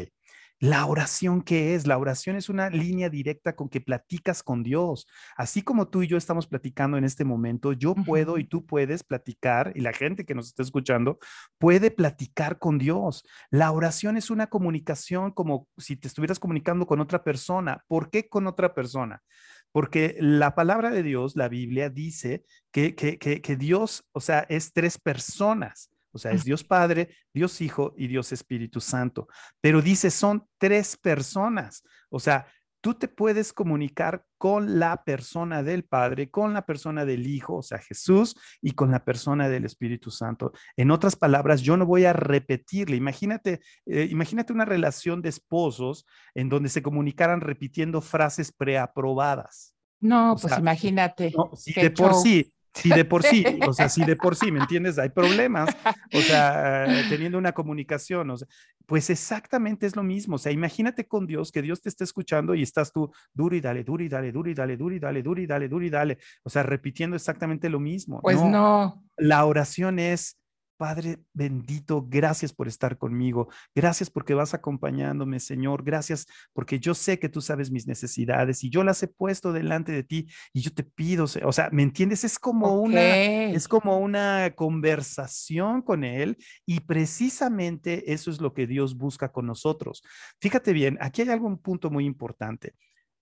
La 0.59 0.87
oración, 0.87 1.43
¿qué 1.43 1.75
es? 1.75 1.87
La 1.87 1.99
oración 1.99 2.35
es 2.35 2.49
una 2.49 2.71
línea 2.71 3.11
directa 3.11 3.55
con 3.55 3.69
que 3.69 3.83
platicas 3.83 4.43
con 4.43 4.63
Dios. 4.63 5.07
Así 5.37 5.61
como 5.61 5.89
tú 5.89 6.03
y 6.03 6.07
yo 6.07 6.17
estamos 6.17 6.47
platicando 6.47 6.97
en 6.97 7.05
este 7.05 7.27
momento, 7.27 7.75
yo 7.75 7.95
puedo 7.95 8.39
y 8.39 8.45
tú 8.45 8.65
puedes 8.65 9.05
platicar 9.05 9.73
y 9.75 9.81
la 9.81 9.93
gente 9.93 10.25
que 10.25 10.35
nos 10.35 10.47
está 10.47 10.63
escuchando 10.63 11.19
puede 11.59 11.91
platicar 11.91 12.59
con 12.59 12.79
Dios. 12.79 13.23
La 13.51 13.71
oración 13.71 14.17
es 14.17 14.31
una 14.31 14.47
comunicación 14.47 15.31
como 15.31 15.69
si 15.77 15.95
te 15.97 16.09
estuvieras 16.09 16.39
comunicando 16.39 16.87
con 16.87 17.01
otra 17.01 17.23
persona. 17.23 17.85
¿Por 17.87 18.09
qué 18.09 18.27
con 18.31 18.47
otra 18.47 18.73
persona? 18.73 19.23
Porque 19.73 20.17
la 20.21 20.55
palabra 20.55 20.89
de 20.91 21.03
Dios, 21.03 21.37
la 21.37 21.49
Biblia, 21.49 21.91
dice 21.91 22.45
que, 22.73 22.95
que, 22.95 23.19
que, 23.19 23.43
que 23.43 23.57
Dios, 23.57 24.09
o 24.13 24.21
sea, 24.21 24.47
es 24.49 24.73
tres 24.73 24.97
personas. 24.97 25.91
O 26.16 26.18
sea, 26.18 26.32
es 26.32 26.44
Dios 26.44 26.64
Padre, 26.64 27.14
Dios 27.32 27.61
Hijo 27.61 27.94
y 27.96 28.08
Dios 28.08 28.32
Espíritu 28.32 28.80
Santo. 28.80 29.28
Pero 29.61 29.80
dice, 29.80 30.11
son 30.11 30.46
tres 30.58 30.96
personas. 30.96 31.82
O 32.11 32.18
sea, 32.18 32.46
tú 32.80 32.94
te 32.94 33.08
puedes 33.08 33.52
comunicar 33.52 34.25
con 34.38 34.78
la 34.78 35.02
persona 35.02 35.62
del 35.62 35.85
Padre, 35.85 36.30
con 36.30 36.54
la 36.54 36.66
persona 36.66 37.04
del 37.04 37.26
Hijo, 37.26 37.56
o 37.56 37.62
sea, 37.62 37.78
Jesús, 37.78 38.37
y 38.62 38.73
con 38.73 38.90
la 38.90 39.04
persona 39.04 39.49
del 39.49 39.64
Espíritu 39.64 40.11
Santo. 40.11 40.52
En 40.76 40.90
otras 40.90 41.16
palabras, 41.16 41.62
yo 41.62 41.76
no 41.76 41.85
voy 41.85 42.04
a 42.04 42.12
repetirle. 42.12 42.96
Imagínate, 42.96 43.61
eh, 43.87 44.06
imagínate 44.11 44.52
una 44.52 44.64
relación 44.64 45.20
de 45.20 45.30
esposos 45.30 46.06
en 46.35 46.49
donde 46.49 46.68
se 46.68 46.82
comunicaran 46.82 47.40
repitiendo 47.40 48.00
frases 48.00 48.52
preaprobadas. 48.52 49.75
No, 49.99 50.35
O 50.35 50.37
pues 50.37 50.52
sea, 50.52 50.61
imagínate. 50.61 51.32
no, 51.37 51.50
si 51.56 51.73
de 51.73 51.90
por 51.90 52.14
sí, 52.14 52.52
si 52.76 52.90
de 52.90 53.04
por 53.04 53.23
sí, 53.23 53.45
o 53.68 53.73
sea, 53.73 53.88
si 53.88 54.04
de 54.04 54.16
por 54.16 54.37
sí, 54.37 54.52
¿me 54.52 54.61
entiendes? 54.61 54.99
Hay 54.99 55.09
problemas, 55.09 55.75
o 56.12 56.21
sea, 56.21 56.87
teniendo 57.09 57.38
una 57.38 57.52
comunicación, 57.52 58.30
o 58.30 58.37
sea, 58.37 58.47
pues 58.87 59.11
exactamente 59.11 59.87
es 59.87 59.97
lo 59.97 60.02
mismo, 60.02 60.37
o 60.37 60.38
sea, 60.38 60.52
imagínate 60.52 61.06
con 61.06 61.26
Dios 61.26 61.50
que 61.50 61.62
Dios 61.62 61.80
te 61.80 61.88
está 61.88 62.04
escuchando 62.04 62.54
y 62.54 62.62
estás 62.62 62.92
tú 62.92 63.11
duro 63.33 63.56
y 63.56 63.61
dale, 63.61 63.83
duro 63.83 64.04
y 64.04 64.09
dale, 64.09 64.30
duro 64.30 64.50
y 64.50 64.54
dale, 64.54 64.76
duro 64.76 64.95
y 64.95 64.99
dale, 64.99 65.23
duro 65.23 65.40
y 65.40 65.47
dale, 65.47 65.68
duro 65.68 65.85
y 65.85 65.90
dale, 65.90 66.18
o 66.42 66.50
sea, 66.50 66.62
repitiendo 66.62 67.16
exactamente 67.16 67.68
lo 67.68 67.80
mismo. 67.80 68.21
Pues 68.21 68.37
no, 68.37 68.49
no. 68.49 69.04
la 69.16 69.45
oración 69.45 69.99
es, 69.99 70.38
Padre 70.76 71.18
bendito, 71.33 72.06
gracias 72.09 72.52
por 72.52 72.68
estar 72.68 72.99
conmigo, 72.99 73.49
gracias 73.75 74.11
porque 74.11 74.35
vas 74.35 74.54
acompañándome, 74.54 75.40
Señor, 75.40 75.83
gracias 75.83 76.26
porque 76.52 76.78
yo 76.78 76.95
sé 76.95 77.18
que 77.18 77.28
tú 77.28 77.40
sabes 77.40 77.71
mis 77.71 77.87
necesidades 77.87 78.62
y 78.64 78.71
yo 78.71 78.85
las 78.85 79.02
he 79.02 79.09
puesto 79.09 79.52
delante 79.52 79.92
de 79.92 80.02
ti 80.02 80.26
y 80.52 80.61
yo 80.61 80.73
te 80.73 80.83
pido, 80.83 81.25
o 81.25 81.52
sea, 81.52 81.71
¿me 81.73 81.83
entiendes? 81.83 82.25
Es 82.25 82.38
como 82.38 82.80
una, 82.80 83.16
es 83.16 83.68
como 83.68 83.99
una 83.99 84.52
conversación 84.54 85.83
con 85.83 86.04
Él 86.04 86.37
y 86.66 86.80
precisamente 86.80 88.12
eso 88.12 88.30
es 88.30 88.40
lo 88.40 88.52
que 88.52 88.66
Dios 88.66 88.97
busca 88.97 89.33
con 89.33 89.47
nosotros. 89.47 90.02
Fíjate 90.40 90.73
bien, 90.73 90.99
aquí 91.00 91.23
hay 91.23 91.30
algún 91.30 91.59
punto 91.59 91.90
muy 91.90 92.04
importante. 92.04 92.75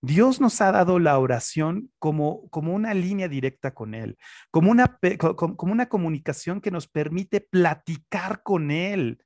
Dios 0.05 0.39
nos 0.39 0.61
ha 0.61 0.71
dado 0.71 0.99
la 0.99 1.17
oración 1.17 1.91
como, 1.97 2.47
como 2.49 2.73
una 2.73 2.93
línea 2.93 3.27
directa 3.27 3.73
con 3.73 3.95
Él, 3.95 4.17
como 4.51 4.69
una, 4.69 4.99
como 5.35 5.73
una 5.73 5.87
comunicación 5.87 6.61
que 6.61 6.71
nos 6.71 6.87
permite 6.87 7.41
platicar 7.41 8.43
con 8.43 8.71
Él. 8.71 9.19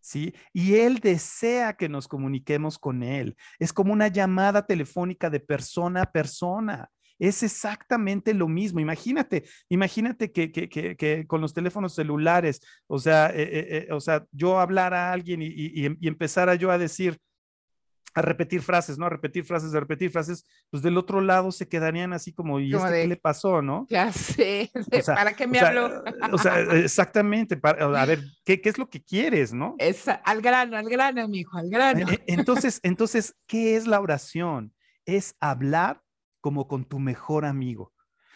¿Sí? 0.00 0.34
Y 0.52 0.74
Él 0.74 0.98
desea 0.98 1.74
que 1.74 1.88
nos 1.88 2.08
comuniquemos 2.08 2.76
con 2.78 3.04
Él. 3.04 3.36
Es 3.60 3.72
como 3.72 3.92
una 3.92 4.08
llamada 4.08 4.66
telefónica 4.66 5.30
de 5.30 5.38
persona 5.38 6.02
a 6.02 6.10
persona. 6.12 6.90
Es 7.20 7.44
exactamente 7.44 8.34
lo 8.34 8.48
mismo. 8.48 8.80
Imagínate, 8.80 9.44
imagínate 9.68 10.32
que, 10.32 10.50
que, 10.50 10.68
que, 10.68 11.26
con 11.28 11.40
los 11.40 11.54
teléfonos 11.54 11.94
celulares, 11.94 12.60
o 12.88 12.98
sea, 12.98 13.28
eh, 13.28 13.42
eh, 13.42 13.86
eh, 13.88 13.92
o 13.92 14.00
sea, 14.00 14.26
yo 14.32 14.58
hablara 14.58 15.08
a 15.08 15.12
alguien 15.12 15.40
y, 15.40 15.46
y, 15.46 15.96
y 16.00 16.08
empezara 16.08 16.56
yo 16.56 16.72
a 16.72 16.78
decir, 16.78 17.20
a 18.14 18.22
repetir 18.22 18.62
frases, 18.62 18.98
¿no? 18.98 19.06
A 19.06 19.10
repetir 19.10 19.44
frases, 19.44 19.74
a 19.74 19.80
repetir 19.80 20.10
frases, 20.10 20.46
pues 20.70 20.82
del 20.82 20.98
otro 20.98 21.20
lado 21.20 21.52
se 21.52 21.68
quedarían 21.68 22.12
así 22.12 22.32
como, 22.32 22.60
¿y 22.60 22.74
este 22.74 23.02
qué 23.02 23.06
le 23.06 23.16
pasó, 23.16 23.62
no? 23.62 23.86
Ya 23.88 24.12
sé, 24.12 24.70
¿para 25.06 25.34
qué 25.34 25.46
me 25.46 25.60
habló? 25.60 26.02
o 26.32 26.38
sea, 26.38 26.60
exactamente, 26.72 27.58
a 27.62 28.06
ver, 28.06 28.22
¿qué, 28.44 28.60
¿qué, 28.60 28.68
es 28.68 28.78
lo 28.78 28.88
que 28.88 29.02
quieres, 29.02 29.52
no? 29.52 29.74
Es, 29.78 30.06
al 30.08 30.42
grano, 30.42 30.76
al 30.76 30.88
grano, 30.88 31.28
mi 31.28 31.40
hijo, 31.40 31.56
al 31.56 31.70
grano. 31.70 32.08
E, 32.10 32.14
e, 32.14 32.22
entonces, 32.26 32.80
entonces, 32.82 33.34
¿qué 33.46 33.76
es 33.76 33.86
la 33.86 34.00
oración? 34.00 34.74
Es 35.04 35.36
hablar 35.40 36.02
como 36.40 36.68
con 36.68 36.84
tu 36.84 36.98
mejor 36.98 37.44
amigo. 37.44 37.91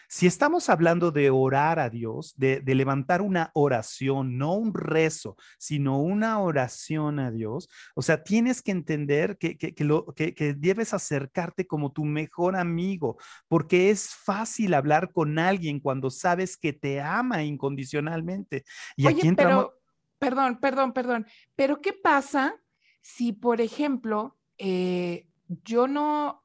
Si 0.09 0.25
estamos 0.25 0.69
hablando 0.69 1.11
de 1.11 1.29
orar 1.29 1.79
a 1.79 1.89
Dios, 1.89 2.33
de, 2.37 2.61
levantar 2.63 3.21
una 3.21 3.51
oración, 3.53 4.37
no 4.37 4.53
un 4.53 4.73
rezo, 4.73 5.35
sino 5.57 5.99
una 5.99 6.39
oración 6.39 7.19
a 7.19 7.29
Dios, 7.29 7.69
o 7.93 8.01
sea, 8.01 8.23
tienes 8.23 8.61
que 8.61 8.71
entender 8.71 9.37
que, 9.37 9.75
lo, 9.79 10.05
que, 10.13 10.55
debes 10.57 10.93
acercarte 10.93 11.67
como 11.67 11.91
tu 11.91 12.05
mejor 12.05 12.55
amigo, 12.55 13.17
porque 13.49 13.89
es 13.89 14.15
fácil 14.15 14.75
hablar 14.75 15.11
con 15.11 15.39
alguien 15.39 15.81
cuando 15.81 16.09
sabes 16.09 16.55
que 16.55 16.71
te 16.71 17.01
ama 17.01 17.43
incondicionalmente. 17.43 18.63
Y 18.95 19.07
aquí 19.07 19.27
entramos... 19.27 19.65
pero, 19.65 19.81
perdón, 20.19 20.59
perdón, 20.61 20.93
perdón, 20.93 21.27
pero 21.57 21.81
¿qué 21.81 21.91
pasa 21.91 22.55
si, 23.01 23.33
por 23.33 23.59
ejemplo, 23.59 24.37
eh, 24.57 25.27
yo 25.65 25.89
no, 25.89 26.43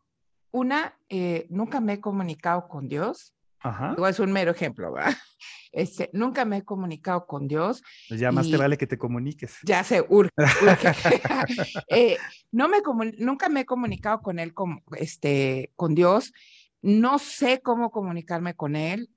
una, 0.50 0.98
eh, 1.08 1.46
nunca 1.48 1.80
me 1.80 1.94
he 1.94 2.00
comunicado 2.00 2.66
con 2.66 2.88
Dios? 2.88 3.36
Ajá. 3.62 3.94
es 4.08 4.18
un 4.18 4.32
mero 4.32 4.50
ejemplo, 4.50 4.92
¿verdad? 4.92 5.14
Este, 5.74 6.10
nunca 6.12 6.44
me 6.44 6.58
he 6.58 6.64
comunicado 6.64 7.26
con 7.26 7.48
Dios. 7.48 7.82
Pues 8.06 8.20
ya 8.20 8.30
más 8.30 8.50
te 8.50 8.58
vale 8.58 8.76
que 8.76 8.86
te 8.86 8.98
comuniques. 8.98 9.56
Ya 9.64 9.82
sé, 9.82 10.04
urge. 10.06 10.30
Eh, 11.88 12.18
no 12.50 12.68
me 12.68 12.82
nunca 13.18 13.48
me 13.48 13.60
he 13.60 13.64
comunicado 13.64 14.20
con 14.20 14.38
él, 14.38 14.52
con, 14.52 14.82
este, 14.98 15.72
con 15.74 15.94
Dios. 15.94 16.34
No 16.82 17.18
sé 17.18 17.62
cómo 17.62 17.90
comunicarme 17.90 18.54
con 18.54 18.76
él. 18.76 19.08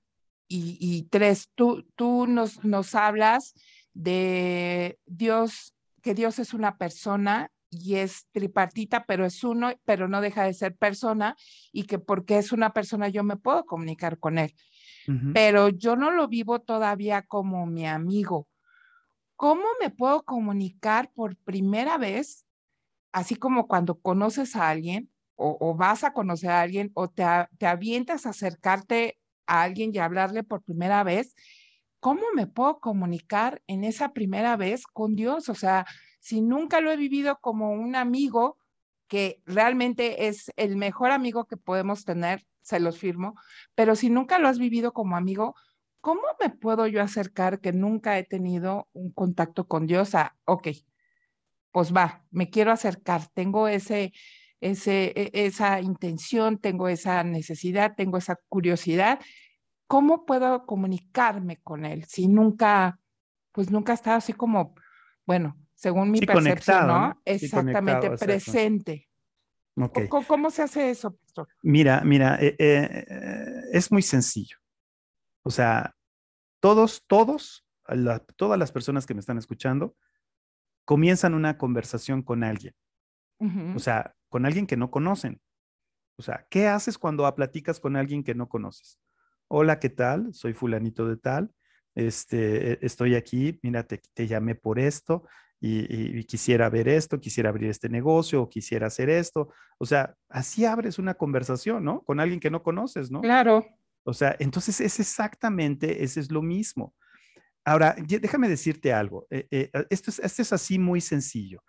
Y, 0.48 0.78
y 0.80 1.04
tres, 1.10 1.50
tú, 1.56 1.86
tú 1.98 2.25
nos, 2.25 2.64
nos 2.64 2.96
hablas 2.96 3.54
de 3.94 4.98
Dios, 5.06 5.74
que 6.02 6.14
Dios 6.14 6.40
es 6.40 6.54
una 6.54 6.78
persona 6.78 7.52
y 7.79 7.96
es 7.96 8.27
tripartita, 8.32 9.05
pero 9.05 9.25
es 9.25 9.44
uno, 9.44 9.74
pero 9.86 10.08
no 10.08 10.22
deja 10.22 10.44
de 10.44 10.53
ser 10.53 10.75
persona 10.75 11.36
y 11.72 11.84
que 11.84 12.00
porque 12.00 12.38
es 12.38 12.51
una 12.51 12.74
persona 12.74 13.10
yo 13.10 13.24
me 13.24 13.38
puedo 13.38 13.65
comunicar 13.65 14.20
con 14.20 14.38
él. 14.38 14.53
Pero 15.34 15.70
yo 15.70 15.96
no 15.96 16.10
lo 16.10 16.27
vivo 16.27 16.62
todavía 16.62 17.22
como 17.22 17.67
mi 17.67 17.86
amigo. 17.86 18.48
¿Cómo 19.36 19.63
me 19.79 19.91
puedo 19.91 20.24
comunicar 20.24 21.12
por 21.13 21.36
primera 21.38 22.00
vez, 22.00 22.46
así 23.12 23.36
como 23.36 23.67
cuando 23.67 24.00
conoces 24.00 24.55
a 24.55 24.70
alguien 24.70 25.12
o, 25.36 25.75
vas 25.75 26.03
a 26.03 26.13
conocer 26.13 26.50
a 26.50 26.62
alguien 26.62 26.91
o 26.96 27.10
te, 27.10 27.24
te 27.60 27.67
avientas 27.67 28.25
a 28.25 28.29
acercarte 28.29 29.20
a 29.46 29.62
alguien 29.62 29.91
y 29.94 30.00
hablarle 30.00 30.44
por 30.44 30.63
primera 30.63 31.03
vez? 31.03 31.36
¿Cómo 32.00 32.22
me 32.36 32.48
puedo 32.48 32.79
comunicar 32.79 33.61
en 33.68 33.83
esa 33.83 34.14
primera 34.14 34.55
vez 34.57 34.85
con 34.85 35.16
Dios? 35.16 35.50
O 35.50 35.55
sea, 35.55 35.85
si 36.25 36.42
nunca 36.42 36.81
lo 36.81 36.92
he 36.92 36.98
vivido 36.98 37.38
como 37.40 37.70
un 37.70 37.96
amigo, 37.96 38.57
que 39.07 39.44
realmente 39.46 40.25
es 40.27 40.51
el 40.55 40.75
mejor 40.75 41.11
amigo 41.11 41.46
que 41.46 41.55
podemos 41.55 42.03
tener, 42.03 42.48
se 42.64 42.79
los 42.79 42.98
firmo, 42.98 43.35
pero 43.75 43.96
si 43.96 44.09
nunca 44.09 44.40
lo 44.40 44.48
has 44.48 44.57
vivido 44.57 44.92
como 44.92 45.18
amigo, 45.18 45.53
¿cómo 46.01 46.24
me 46.42 46.50
puedo 46.50 46.88
yo 46.88 47.03
acercar 47.03 47.59
que 47.61 47.74
nunca 47.74 48.18
he 48.18 48.24
tenido 48.24 48.90
un 48.94 49.11
contacto 49.11 49.68
con 49.68 49.85
Dios? 49.85 50.16
A, 50.16 50.35
ok, 50.46 50.70
pues 51.72 51.94
va, 51.96 52.25
me 52.31 52.50
quiero 52.50 52.72
acercar, 52.72 53.27
tengo 53.35 53.68
ese, 53.68 54.11
ese, 54.61 55.14
e, 55.16 55.29
esa 55.46 55.79
intención, 55.79 56.57
tengo 56.57 56.88
esa 56.88 57.24
necesidad, 57.24 57.94
tengo 57.96 58.18
esa 58.18 58.40
curiosidad. 58.50 59.20
¿Cómo 59.85 60.25
puedo 60.25 60.66
comunicarme 60.66 61.57
con 61.61 61.85
él 61.85 62.05
si 62.05 62.27
nunca, 62.27 63.00
pues 63.51 63.70
nunca 63.70 63.92
he 63.92 63.96
estado 63.96 64.18
así 64.18 64.33
como, 64.33 64.74
bueno, 65.27 65.55
según 65.75 66.11
mi 66.11 66.20
percepción, 66.22 66.88
¿no? 66.88 67.22
Exactamente, 67.25 68.11
presente. 68.11 69.09
¿Cómo, 70.09 70.50
se 70.50 70.64
hace 70.64 70.90
eso, 70.90 71.16
pastor? 71.18 71.50
Mira, 71.61 72.01
mira, 72.05 72.38
eh, 72.42 72.55
eh, 72.57 73.05
es 73.74 73.92
muy 73.92 74.01
sencillo. 74.01 74.57
O 75.44 75.50
sea, 75.50 75.96
todos, 76.61 77.03
todos, 77.07 77.66
todas 78.38 78.57
las 78.57 78.72
personas 78.72 79.05
que 79.05 79.14
me 79.14 79.20
están 79.20 79.38
escuchando, 79.38 79.96
comienzan 80.85 81.33
una 81.33 81.57
conversación 81.57 82.24
con 82.24 82.44
alguien. 82.44 82.74
O 83.75 83.79
sea, 83.79 84.16
con 84.29 84.46
alguien 84.46 84.66
que 84.66 84.77
no 84.77 84.90
conocen. 84.90 85.42
O 86.18 86.24
sea, 86.24 86.48
¿qué 86.50 86.68
haces 86.68 86.98
cuando 86.98 87.33
platicas 87.35 87.79
con 87.81 87.98
alguien 87.98 88.24
que 88.24 88.33
no 88.33 88.48
conoces? 88.48 88.98
Hola, 89.50 89.79
¿qué 89.79 89.90
tal? 89.90 90.33
Soy 90.33 90.53
fulanito 90.53 91.07
de 91.07 91.18
tal. 91.18 91.53
Este, 91.96 92.74
e, 92.74 92.79
estoy 92.81 93.16
aquí, 93.16 93.59
mira, 93.61 93.83
te, 93.83 94.01
te 94.14 94.25
llamé 94.25 94.55
por 94.55 94.79
esto, 94.79 95.27
y, 95.59 96.24
quisiera 96.25 96.70
ver 96.70 96.87
esto, 96.87 97.20
quisiera 97.20 97.50
abrir 97.50 97.70
este 97.70 97.89
negocio 97.89 98.41
o 98.41 98.50
quisiera 98.50 98.87
hacer 98.87 99.09
esto. 99.09 99.50
O 99.77 99.85
sea, 99.85 100.15
así 100.29 100.65
abres 100.65 101.00
una 101.00 101.15
conversación, 101.15 101.83
¿no? 101.83 102.01
Con 102.01 102.20
alguien 102.20 102.39
que 102.39 102.51
no 102.51 102.61
conoces, 102.61 103.09
¿no? 103.09 103.22
Claro. 103.22 103.65
O 104.03 104.13
sea, 104.13 104.35
entonces 104.39 104.81
es 104.81 105.00
exactamente, 105.00 106.03
ese 106.03 106.20
es 106.20 106.31
lo 106.31 106.41
mismo. 106.41 106.94
Ahora, 107.65 107.96
déjame 107.98 108.48
decirte 108.48 108.94
algo. 108.94 109.25
Eh, 109.31 109.48
eh, 109.50 109.72
esto, 109.89 110.11
es, 110.11 110.20
esto 110.20 110.41
es 110.44 110.53
así 110.53 110.77
muy 110.77 111.01
sencillo. 111.01 111.63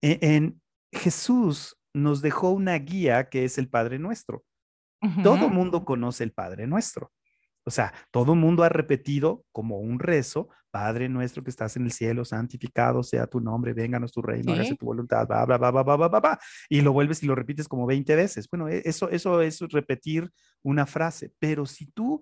E, 0.00 0.18
en, 0.22 0.60
Jesús 0.92 1.76
nos 1.94 2.22
dejó 2.22 2.50
una 2.50 2.74
guía 2.78 3.28
que 3.28 3.44
es 3.44 3.58
el 3.58 3.68
Padre 3.68 3.98
Nuestro. 3.98 4.44
Todo 5.22 5.48
mundo 5.48 5.86
conoce 5.86 6.24
el 6.24 6.32
Padre 6.32 6.66
Nuestro. 6.66 7.10
O 7.64 7.70
sea, 7.70 7.92
todo 8.10 8.32
el 8.32 8.38
mundo 8.38 8.62
ha 8.62 8.68
repetido 8.68 9.44
como 9.52 9.78
un 9.78 9.98
rezo, 9.98 10.48
Padre 10.70 11.08
nuestro 11.08 11.42
que 11.42 11.50
estás 11.50 11.76
en 11.76 11.84
el 11.84 11.92
cielo, 11.92 12.24
santificado 12.24 13.02
sea 13.02 13.26
tu 13.26 13.40
nombre, 13.40 13.72
vénganos 13.72 14.12
tu 14.12 14.22
reino, 14.22 14.52
hágase 14.52 14.76
tu 14.76 14.86
voluntad, 14.86 15.26
bla, 15.26 15.44
bla, 15.44 15.58
bla, 15.58 15.70
bla, 15.70 15.82
bla, 15.82 16.08
bla, 16.08 16.20
bla, 16.20 16.40
y 16.68 16.80
lo 16.80 16.92
vuelves 16.92 17.22
y 17.22 17.26
lo 17.26 17.34
repites 17.34 17.68
como 17.68 17.86
20 17.86 18.14
veces. 18.14 18.48
Bueno, 18.48 18.68
e, 18.68 18.82
eso, 18.84 19.10
eso 19.10 19.42
es 19.42 19.60
repetir 19.70 20.30
una 20.62 20.86
frase, 20.86 21.32
pero 21.38 21.66
si 21.66 21.86
tú 21.86 22.20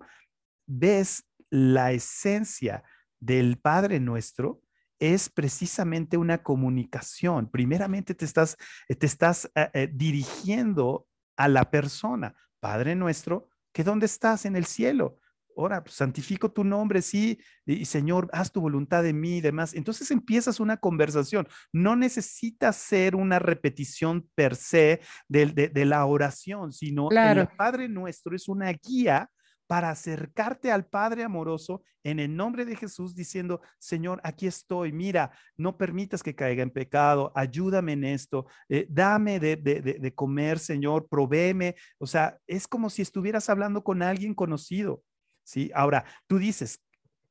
ves 0.67 1.25
la 1.49 1.91
esencia 1.91 2.83
del 3.19 3.57
Padre 3.59 3.99
nuestro, 3.99 4.61
es 4.99 5.29
precisamente 5.29 6.17
una 6.17 6.43
comunicación. 6.43 7.49
Primeramente 7.49 8.13
te 8.13 8.25
estás, 8.25 8.57
te 8.87 9.05
estás 9.05 9.49
eh, 9.55 9.69
eh, 9.73 9.89
dirigiendo 9.91 11.07
a 11.37 11.47
la 11.47 11.71
persona, 11.71 12.35
Padre 12.59 12.95
nuestro, 12.95 13.47
que 13.71 13.83
dónde 13.83 14.07
estás 14.07 14.45
en 14.45 14.55
el 14.55 14.65
cielo 14.65 15.17
ahora 15.59 15.83
pues, 15.83 15.95
santifico 15.95 16.51
tu 16.51 16.63
nombre, 16.63 17.01
sí, 17.01 17.39
y, 17.65 17.85
Señor, 17.85 18.29
haz 18.33 18.51
tu 18.51 18.61
voluntad 18.61 19.03
de 19.03 19.13
mí 19.13 19.37
y 19.37 19.41
demás. 19.41 19.73
Entonces 19.73 20.09
empiezas 20.11 20.59
una 20.59 20.77
conversación. 20.77 21.47
No 21.73 21.95
necesitas 21.95 22.75
ser 22.77 23.15
una 23.15 23.39
repetición 23.39 24.27
per 24.35 24.55
se 24.55 25.01
de, 25.27 25.71
la 25.85 26.05
oración, 26.05 26.71
sino 26.71 27.09
el 27.11 27.47
Padre 27.49 27.89
nuestro 27.89 28.35
es 28.35 28.47
una 28.47 28.71
guía 28.71 29.29
para 29.67 29.91
acercarte 29.91 30.71
al 30.71 30.87
Padre 30.87 31.23
amoroso 31.23 31.83
en 32.03 32.19
el 32.19 32.35
nombre 32.35 32.65
de 32.65 32.75
Jesús, 32.75 33.13
diciendo, 33.13 33.61
Señor, 33.77 34.19
aquí 34.23 34.47
estoy, 34.47 34.91
mira, 34.91 35.31
no 35.57 35.77
permitas 35.77 36.23
que 36.23 36.33
caiga 36.33 36.63
en 36.63 36.71
pecado, 36.71 37.31
ayúdame 37.35 37.93
en 37.93 38.05
esto, 38.05 38.47
eh, 38.67 38.87
dame 38.89 39.39
de, 39.39 39.57
de, 39.57 40.15
comer, 40.15 40.57
Señor, 40.57 41.07
provéeme. 41.07 41.75
O 41.99 42.07
sea, 42.07 42.39
es 42.47 42.67
como 42.67 42.89
si 42.89 43.03
estuvieras 43.03 43.47
hablando 43.49 43.83
con 43.83 44.01
alguien 44.01 44.33
conocido. 44.33 45.03
¿Sí? 45.43 45.71
Ahora, 45.73 46.05
tú 46.27 46.37
dices, 46.37 46.81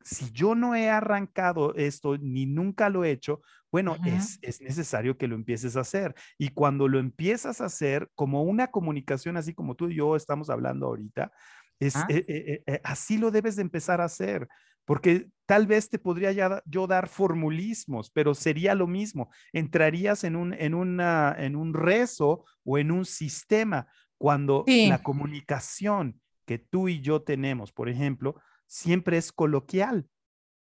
si 0.02 0.30
yo 0.32 0.54
no 0.54 0.74
he 0.74 0.88
arrancado 0.88 1.74
esto 1.74 2.16
ni 2.18 2.46
nunca 2.46 2.88
lo 2.88 3.04
he 3.04 3.10
hecho, 3.10 3.42
bueno, 3.70 3.96
es, 4.06 4.38
es, 4.40 4.62
necesario 4.62 5.18
que 5.18 5.28
lo 5.28 5.34
empieces 5.34 5.76
a 5.76 5.80
hacer. 5.80 6.14
Y 6.38 6.48
cuando 6.48 6.88
lo 6.88 6.98
empiezas 6.98 7.60
a 7.60 7.66
hacer 7.66 8.08
como 8.14 8.42
una 8.42 8.68
comunicación, 8.68 9.36
así 9.36 9.52
como 9.52 9.74
tú 9.74 9.90
y 9.90 9.96
yo 9.96 10.16
estamos 10.16 10.48
hablando 10.48 10.86
ahorita, 10.86 11.30
es, 11.78 11.96
ah. 11.96 12.06
eh, 12.08 12.24
eh, 12.26 12.62
eh, 12.66 12.80
así 12.82 13.18
lo 13.18 13.30
debes 13.30 13.56
de 13.56 13.62
empezar 13.62 14.00
a 14.00 14.04
hacer, 14.04 14.48
porque 14.86 15.28
tal 15.46 15.66
vez 15.66 15.90
te 15.90 15.98
podría 15.98 16.32
ya, 16.32 16.62
yo 16.64 16.86
dar 16.86 17.08
formulismos, 17.08 18.10
pero 18.10 18.34
sería 18.34 18.74
lo 18.74 18.86
mismo. 18.86 19.30
Entrarías 19.52 20.24
en 20.24 20.34
un, 20.34 20.54
en, 20.54 20.74
una, 20.74 21.36
en 21.38 21.54
un 21.54 21.74
rezo 21.74 22.46
o 22.64 22.78
en 22.78 22.90
un 22.90 23.04
sistema, 23.04 23.86
Cuando 24.16 24.64
la 24.66 25.02
comunicación 25.02 26.20
que 26.48 26.56
tú 26.58 26.88
y 26.88 27.02
yo 27.02 27.20
tenemos, 27.20 27.72
por 27.72 27.90
ejemplo, 27.90 28.34
siempre 28.66 29.18
es 29.18 29.30
coloquial. 29.30 30.08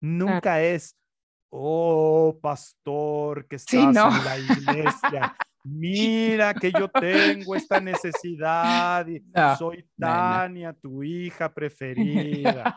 Nunca 0.02 0.60
es, 0.64 0.98
oh, 1.52 2.40
pastor, 2.42 3.48
que 3.48 3.58
estás 3.58 3.84
en 3.84 3.94
la 3.94 4.40
iglesia. 4.40 5.38
Mira 5.64 6.56
que 6.56 6.72
yo 6.72 6.90
tengo 6.90 7.56
esta 7.56 7.80
necesidad 7.80 9.06
y 9.08 9.24
soy 9.60 9.88
Tania, 9.96 10.74
tu 10.74 11.04
hija 11.04 11.54
preferida. 11.54 12.76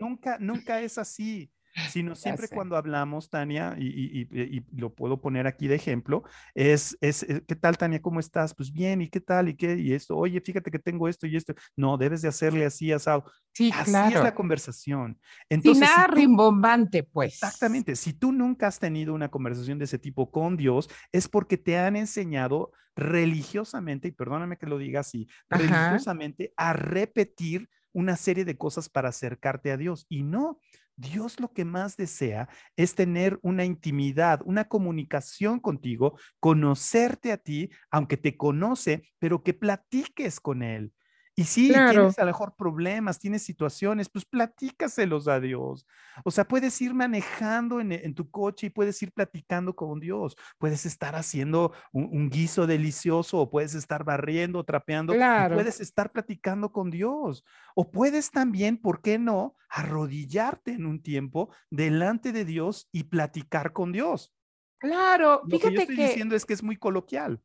nunca, 0.00 0.38
nunca 0.40 0.80
es 0.80 0.98
así 0.98 1.48
sino 1.90 2.14
siempre 2.14 2.48
cuando 2.48 2.76
hablamos, 2.76 3.30
Tania, 3.30 3.76
y, 3.78 4.28
lo 4.76 4.94
puedo 4.94 5.20
poner 5.20 5.46
aquí 5.46 5.68
de 5.68 5.74
ejemplo, 5.74 6.24
es, 6.54 6.96
es, 7.00 7.22
eh, 7.24 7.42
¿qué 7.46 7.56
tal, 7.56 7.76
Tania? 7.78 8.00
¿Cómo 8.00 8.20
estás? 8.20 8.54
Pues 8.54 8.72
bien, 8.72 9.00
¿y 9.00 9.08
qué 9.08 9.20
tal? 9.20 9.48
¿Y 9.48 9.54
qué? 9.54 9.76
Y 9.76 9.92
esto, 9.92 10.16
oye, 10.16 10.40
fíjate 10.40 10.70
que 10.70 10.78
tengo 10.78 11.08
esto 11.08 11.26
y 11.26 11.36
esto. 11.36 11.54
No, 11.76 11.96
debes 11.96 12.22
de 12.22 12.28
hacerle 12.28 12.64
así, 12.64 12.92
asado. 12.92 13.24
Sí, 13.52 13.70
así 13.74 13.90
claro. 13.90 14.16
es 14.16 14.22
la 14.22 14.34
conversación. 14.34 15.18
Entonces, 15.48 15.86
Sin 15.86 15.96
nada 15.96 16.06
rimbombante, 16.08 17.02
pues. 17.02 17.34
Exactamente. 17.34 17.96
Si 17.96 18.12
tú 18.12 18.32
nunca 18.32 18.66
has 18.66 18.78
tenido 18.78 19.14
una 19.14 19.30
conversación 19.30 19.78
de 19.78 19.84
ese 19.84 19.98
tipo 19.98 20.30
con 20.30 20.56
Dios, 20.56 20.88
es 21.12 21.28
porque 21.28 21.56
te 21.56 21.78
han 21.78 21.96
enseñado 21.96 22.72
religiosamente, 22.96 24.08
y 24.08 24.12
perdóname 24.12 24.58
que 24.58 24.66
lo 24.66 24.76
diga 24.76 25.00
así, 25.00 25.28
religiosamente 25.48 26.52
a 26.56 26.72
repetir 26.72 27.68
una 27.92 28.16
serie 28.16 28.44
de 28.44 28.56
cosas 28.56 28.88
para 28.88 29.10
acercarte 29.10 29.70
a 29.70 29.76
Dios. 29.76 30.06
Y 30.08 30.22
no, 30.22 30.58
Dios 30.98 31.38
lo 31.38 31.52
que 31.52 31.64
más 31.64 31.96
desea 31.96 32.48
es 32.76 32.96
tener 32.96 33.38
una 33.42 33.64
intimidad, 33.64 34.40
una 34.44 34.64
comunicación 34.64 35.60
contigo, 35.60 36.18
conocerte 36.40 37.30
a 37.30 37.38
ti, 37.38 37.70
aunque 37.90 38.16
te 38.16 38.36
conoce, 38.36 39.04
pero 39.20 39.44
que 39.44 39.54
platiques 39.54 40.40
con 40.40 40.64
Él. 40.64 40.92
Y 41.38 41.44
si 41.44 41.68
tienes 41.68 42.18
a 42.18 42.22
lo 42.22 42.26
mejor 42.26 42.56
problemas, 42.56 43.20
tienes 43.20 43.44
situaciones, 43.44 44.08
pues 44.08 44.24
platícaselos 44.24 45.28
a 45.28 45.38
Dios. 45.38 45.86
O 46.24 46.32
sea, 46.32 46.48
puedes 46.48 46.82
ir 46.82 46.94
manejando 46.94 47.80
en, 47.80 48.12
tu 48.12 48.28
coche 48.28 48.66
y 48.66 48.70
puedes 48.70 49.00
ir 49.04 49.12
platicando 49.12 49.76
con 49.76 50.00
Dios. 50.00 50.36
Puedes 50.58 50.84
estar 50.84 51.14
haciendo 51.14 51.72
un, 51.92 52.28
guiso 52.28 52.66
delicioso 52.66 53.38
o 53.38 53.50
puedes 53.50 53.76
estar 53.76 54.02
barriendo, 54.02 54.64
trapeando. 54.64 55.12
Claro. 55.12 55.54
puedes 55.54 55.78
estar 55.78 56.10
platicando 56.10 56.72
con 56.72 56.90
Dios. 56.90 57.44
O 57.76 57.88
puedes 57.88 58.32
también, 58.32 58.76
¿por 58.76 59.00
qué 59.00 59.16
no? 59.20 59.54
Arrodillarte 59.68 60.72
en 60.72 60.86
un 60.86 61.00
tiempo 61.00 61.54
delante 61.70 62.32
de 62.32 62.44
Dios 62.44 62.88
y 62.90 63.04
platicar 63.04 63.72
con 63.72 63.92
Dios. 63.92 64.34
Claro, 64.78 65.42
Lo 65.46 65.56
que 65.60 65.72
yo 65.72 65.80
estoy 65.82 65.94
diciendo 65.94 66.34
es 66.34 66.44
que 66.44 66.54
es 66.54 66.64
muy 66.64 66.76
coloquial. 66.76 67.40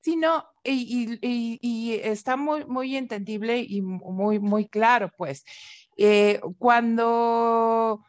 Sí, 0.00 0.16
no, 0.16 0.44
y, 0.62 1.18
está 1.94 2.36
muy, 2.36 2.64
muy 2.64 2.96
entendible 2.96 3.64
y 3.66 3.82
muy, 3.82 4.38
muy 4.38 4.68
claro, 4.68 5.10
pues. 5.16 5.44
Eh, 5.96 6.40
cuando 6.58 8.04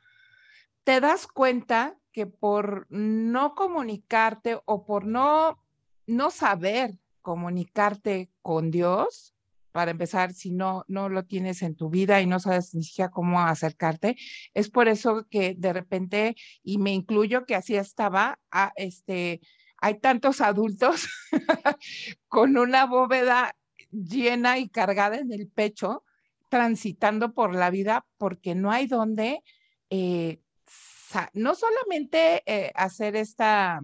te 0.83 0.99
das 1.01 1.27
cuenta 1.27 1.97
que 2.11 2.25
por 2.25 2.87
no 2.89 3.55
comunicarte 3.55 4.59
o 4.65 4.85
por 4.85 5.05
no, 5.05 5.63
no 6.07 6.31
saber 6.31 6.97
comunicarte 7.21 8.31
con 8.41 8.71
Dios, 8.71 9.35
para 9.71 9.91
empezar, 9.91 10.33
si 10.33 10.51
no, 10.51 10.83
no 10.87 11.09
lo 11.09 11.25
tienes 11.25 11.61
en 11.61 11.75
tu 11.75 11.89
vida 11.89 12.21
y 12.21 12.25
no 12.25 12.39
sabes 12.39 12.73
ni 12.73 12.83
siquiera 12.83 13.11
cómo 13.11 13.39
acercarte, 13.39 14.17
es 14.53 14.69
por 14.69 14.87
eso 14.87 15.27
que 15.29 15.55
de 15.57 15.73
repente, 15.73 16.35
y 16.63 16.79
me 16.79 16.91
incluyo 16.91 17.45
que 17.45 17.55
así 17.55 17.75
estaba, 17.75 18.39
a, 18.51 18.71
este, 18.75 19.41
hay 19.77 19.99
tantos 19.99 20.41
adultos 20.41 21.07
con 22.27 22.57
una 22.57 22.85
bóveda 22.85 23.55
llena 23.91 24.57
y 24.59 24.69
cargada 24.69 25.17
en 25.17 25.31
el 25.31 25.47
pecho, 25.47 26.03
transitando 26.49 27.33
por 27.33 27.55
la 27.55 27.69
vida 27.69 28.05
porque 28.17 28.55
no 28.55 28.71
hay 28.71 28.87
donde, 28.87 29.43
eh, 29.89 30.41
no 31.33 31.55
solamente 31.55 32.43
eh, 32.45 32.71
hacer 32.75 33.15
esta, 33.15 33.81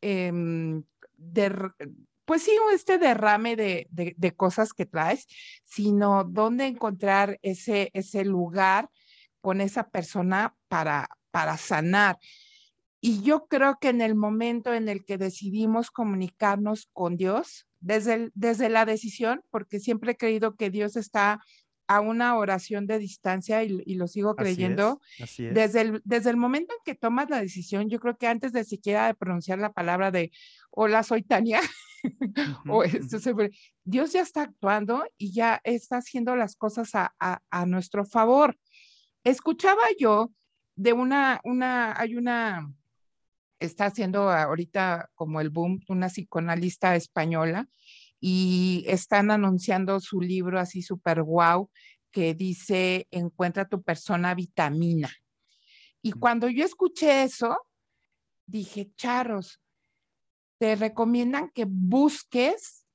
em, 0.00 0.84
pues 2.24 2.42
sí, 2.42 2.52
este 2.72 2.98
derrame 2.98 3.56
de, 3.56 3.88
de, 3.90 4.34
cosas 4.34 4.72
que 4.72 4.86
traes, 4.86 5.26
sino 5.64 6.24
dónde 6.24 6.66
encontrar 6.66 7.38
ese, 7.42 7.90
ese 7.94 8.24
lugar 8.24 8.90
con 9.40 9.60
esa 9.60 9.88
persona 9.88 10.56
para, 10.68 11.08
para 11.30 11.56
sanar. 11.56 12.18
Y 13.00 13.22
yo 13.22 13.46
creo 13.46 13.78
que 13.80 13.90
en 13.90 14.00
el 14.00 14.16
momento 14.16 14.74
en 14.74 14.88
el 14.88 15.04
que 15.04 15.18
decidimos 15.18 15.90
comunicarnos 15.90 16.88
con 16.92 17.16
Dios, 17.16 17.65
desde, 17.80 18.30
desde 18.34 18.68
la 18.68 18.84
decisión, 18.84 19.42
porque 19.50 19.80
siempre 19.80 20.12
he 20.12 20.16
creído 20.16 20.56
que 20.56 20.70
Dios 20.70 20.96
está 20.96 21.40
a 21.88 22.00
una 22.00 22.36
oración 22.36 22.86
de 22.86 22.98
distancia 22.98 23.62
y, 23.62 23.94
lo 23.94 24.08
sigo 24.08 24.34
creyendo. 24.34 25.00
Desde, 25.38 25.80
el, 25.80 26.02
desde 26.04 26.30
el 26.30 26.36
momento 26.36 26.74
en 26.74 26.80
que 26.84 26.98
tomas 26.98 27.30
la 27.30 27.40
decisión, 27.40 27.88
yo 27.88 28.00
creo 28.00 28.16
que 28.16 28.26
antes 28.26 28.52
de 28.52 28.64
siquiera 28.64 29.06
de 29.06 29.14
pronunciar 29.14 29.58
la 29.58 29.72
palabra 29.72 30.10
de 30.10 30.32
hola, 30.70 31.02
soy 31.02 31.22
Tania, 31.22 31.60
o 32.68 32.82
Dios 33.84 34.12
ya 34.12 34.20
está 34.20 34.42
actuando 34.42 35.04
y 35.16 35.32
ya 35.32 35.60
está 35.64 35.98
haciendo 35.98 36.34
las 36.34 36.56
cosas 36.56 36.90
a, 36.94 37.14
a 37.18 37.66
nuestro 37.66 38.04
favor. 38.04 38.58
Escuchaba 39.22 39.82
yo 39.98 40.32
de 40.76 40.92
una, 40.92 41.40
una, 41.44 41.98
hay 41.98 42.16
una 42.16 42.68
está 43.60 43.86
haciendo 43.86 44.30
ahorita 44.30 45.10
como 45.14 45.40
el 45.40 45.50
boom 45.50 45.80
una 45.88 46.08
psicoanalista 46.08 46.96
española 46.96 47.68
y 48.20 48.84
están 48.86 49.30
anunciando 49.30 50.00
su 50.00 50.20
libro 50.20 50.58
así 50.58 50.82
súper 50.82 51.22
guau 51.22 51.70
que 52.10 52.34
dice 52.34 53.06
Encuentra 53.10 53.68
tu 53.68 53.82
persona 53.82 54.34
vitamina. 54.34 55.10
Y 56.02 56.12
cuando 56.12 56.48
yo 56.48 56.64
escuché 56.64 57.24
eso, 57.24 57.58
dije, 58.46 58.90
Charros, 58.96 59.60
te 60.58 60.76
recomiendan 60.76 61.50
que 61.50 61.66
busques 61.68 62.86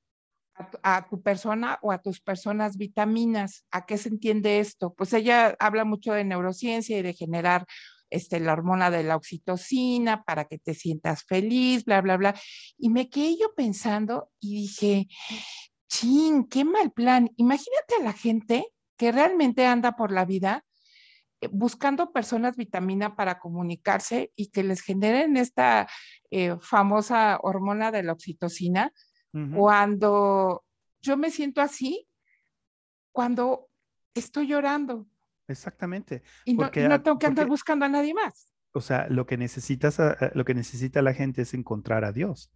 a 0.54 0.68
a 0.82 1.08
tu, 1.08 1.22
persona 1.22 1.78
o 1.82 1.92
a 1.92 1.98
tus 1.98 2.20
personas 2.20 2.76
vitaminas. 2.76 3.64
¿A 3.70 3.86
qué 3.86 3.96
se 3.96 4.08
entiende 4.08 4.60
esto? 4.60 4.92
Pues 4.94 5.12
ella 5.12 5.56
habla 5.58 5.84
mucho 5.84 6.12
de 6.12 6.24
neurociencia 6.24 6.98
y 6.98 7.02
de 7.02 7.14
generar 7.14 7.66
este, 8.12 8.40
la 8.40 8.52
hormona 8.52 8.90
de 8.90 9.02
la 9.02 9.16
oxitocina 9.16 10.22
para 10.22 10.44
que 10.44 10.58
te 10.58 10.74
sientas 10.74 11.24
feliz, 11.24 11.84
bla, 11.84 12.00
bla, 12.00 12.16
bla. 12.16 12.34
Y 12.78 12.90
me 12.90 13.08
quedé 13.08 13.36
yo 13.40 13.54
pensando 13.54 14.30
y 14.38 14.54
dije, 14.54 15.08
chin, 15.88 16.44
qué 16.44 16.64
mal 16.64 16.92
plan. 16.92 17.30
Imagínate 17.36 17.94
a 17.98 18.04
la 18.04 18.12
gente 18.12 18.66
que 18.96 19.12
realmente 19.12 19.66
anda 19.66 19.96
por 19.96 20.12
la 20.12 20.24
vida 20.24 20.64
eh, 21.40 21.48
buscando 21.50 22.12
personas 22.12 22.56
vitamina 22.56 23.16
para 23.16 23.38
comunicarse 23.38 24.30
y 24.36 24.50
que 24.50 24.62
les 24.62 24.82
generen 24.82 25.36
esta 25.36 25.88
eh, 26.30 26.56
famosa 26.60 27.38
hormona 27.42 27.90
de 27.90 28.02
la 28.02 28.12
oxitocina, 28.12 28.92
cuando 29.54 30.62
yo 31.00 31.16
me 31.16 31.30
siento 31.30 31.62
así, 31.62 32.06
cuando 33.12 33.70
estoy 34.14 34.46
llorando, 34.46 35.06
Exactamente. 35.48 36.22
Y 36.44 36.54
no, 36.54 36.70
tengo 36.70 37.18
que 37.18 37.26
andar 37.26 37.46
buscando 37.46 37.84
a 37.84 37.88
nadie 37.88 38.14
más. 38.14 38.52
O 38.72 38.80
sea, 38.80 39.06
lo 39.08 39.26
que 39.26 39.36
necesitas, 39.36 39.98
lo 40.34 40.44
que 40.44 40.54
necesita 40.54 41.02
la 41.02 41.12
gente 41.12 41.42
es 41.42 41.52
encontrar 41.54 42.04
a 42.04 42.12
Dios, 42.12 42.50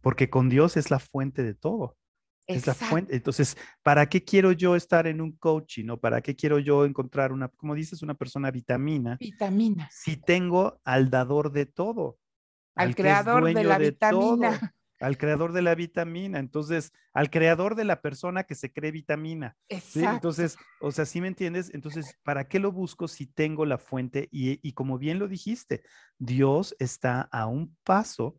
porque 0.00 0.28
con 0.28 0.48
Dios 0.48 0.76
es 0.76 0.90
la 0.90 0.98
fuente 0.98 1.42
de 1.42 1.54
todo. 1.54 1.96
Es 2.48 2.66
la 2.66 2.74
fuente. 2.74 3.14
Entonces, 3.14 3.56
¿para 3.82 4.08
qué 4.08 4.24
quiero 4.24 4.50
yo 4.50 4.74
estar 4.74 5.06
en 5.06 5.20
un 5.20 5.32
coaching 5.32 5.88
o 5.90 6.00
para 6.00 6.20
qué 6.20 6.34
quiero 6.34 6.58
yo 6.58 6.84
encontrar 6.84 7.32
una, 7.32 7.48
como 7.48 7.74
dices, 7.74 8.02
una 8.02 8.14
persona 8.14 8.50
vitamina? 8.50 9.16
Vitamina. 9.20 9.88
Si 9.92 10.16
tengo 10.16 10.80
al 10.84 11.08
dador 11.08 11.52
de 11.52 11.66
todo. 11.66 12.18
Al, 12.74 12.94
creador 12.96 13.52
de 13.52 13.64
la 13.64 13.78
vitamina 13.78 14.74
al 15.02 15.18
creador 15.18 15.52
de 15.52 15.62
la 15.62 15.74
vitamina, 15.74 16.38
entonces 16.38 16.92
al 17.12 17.28
creador 17.28 17.74
de 17.74 17.84
la 17.84 18.00
persona 18.00 18.44
que 18.44 18.54
se 18.54 18.72
cree 18.72 18.92
vitamina. 18.92 19.56
Entonces, 19.68 20.56
o 20.80 20.92
sea, 20.92 21.04
¿sí 21.04 21.20
me 21.20 21.26
entiendes? 21.26 21.74
Entonces, 21.74 22.18
¿para 22.22 22.46
qué 22.46 22.60
lo 22.60 22.70
busco 22.70 23.08
si 23.08 23.26
tengo 23.26 23.66
la 23.66 23.78
fuente? 23.78 24.28
Y, 24.30 24.72
como 24.72 24.98
bien 24.98 25.18
lo 25.18 25.26
dijiste, 25.26 25.82
Dios 26.18 26.76
está 26.78 27.22
a 27.32 27.46
un 27.46 27.76
paso 27.82 28.38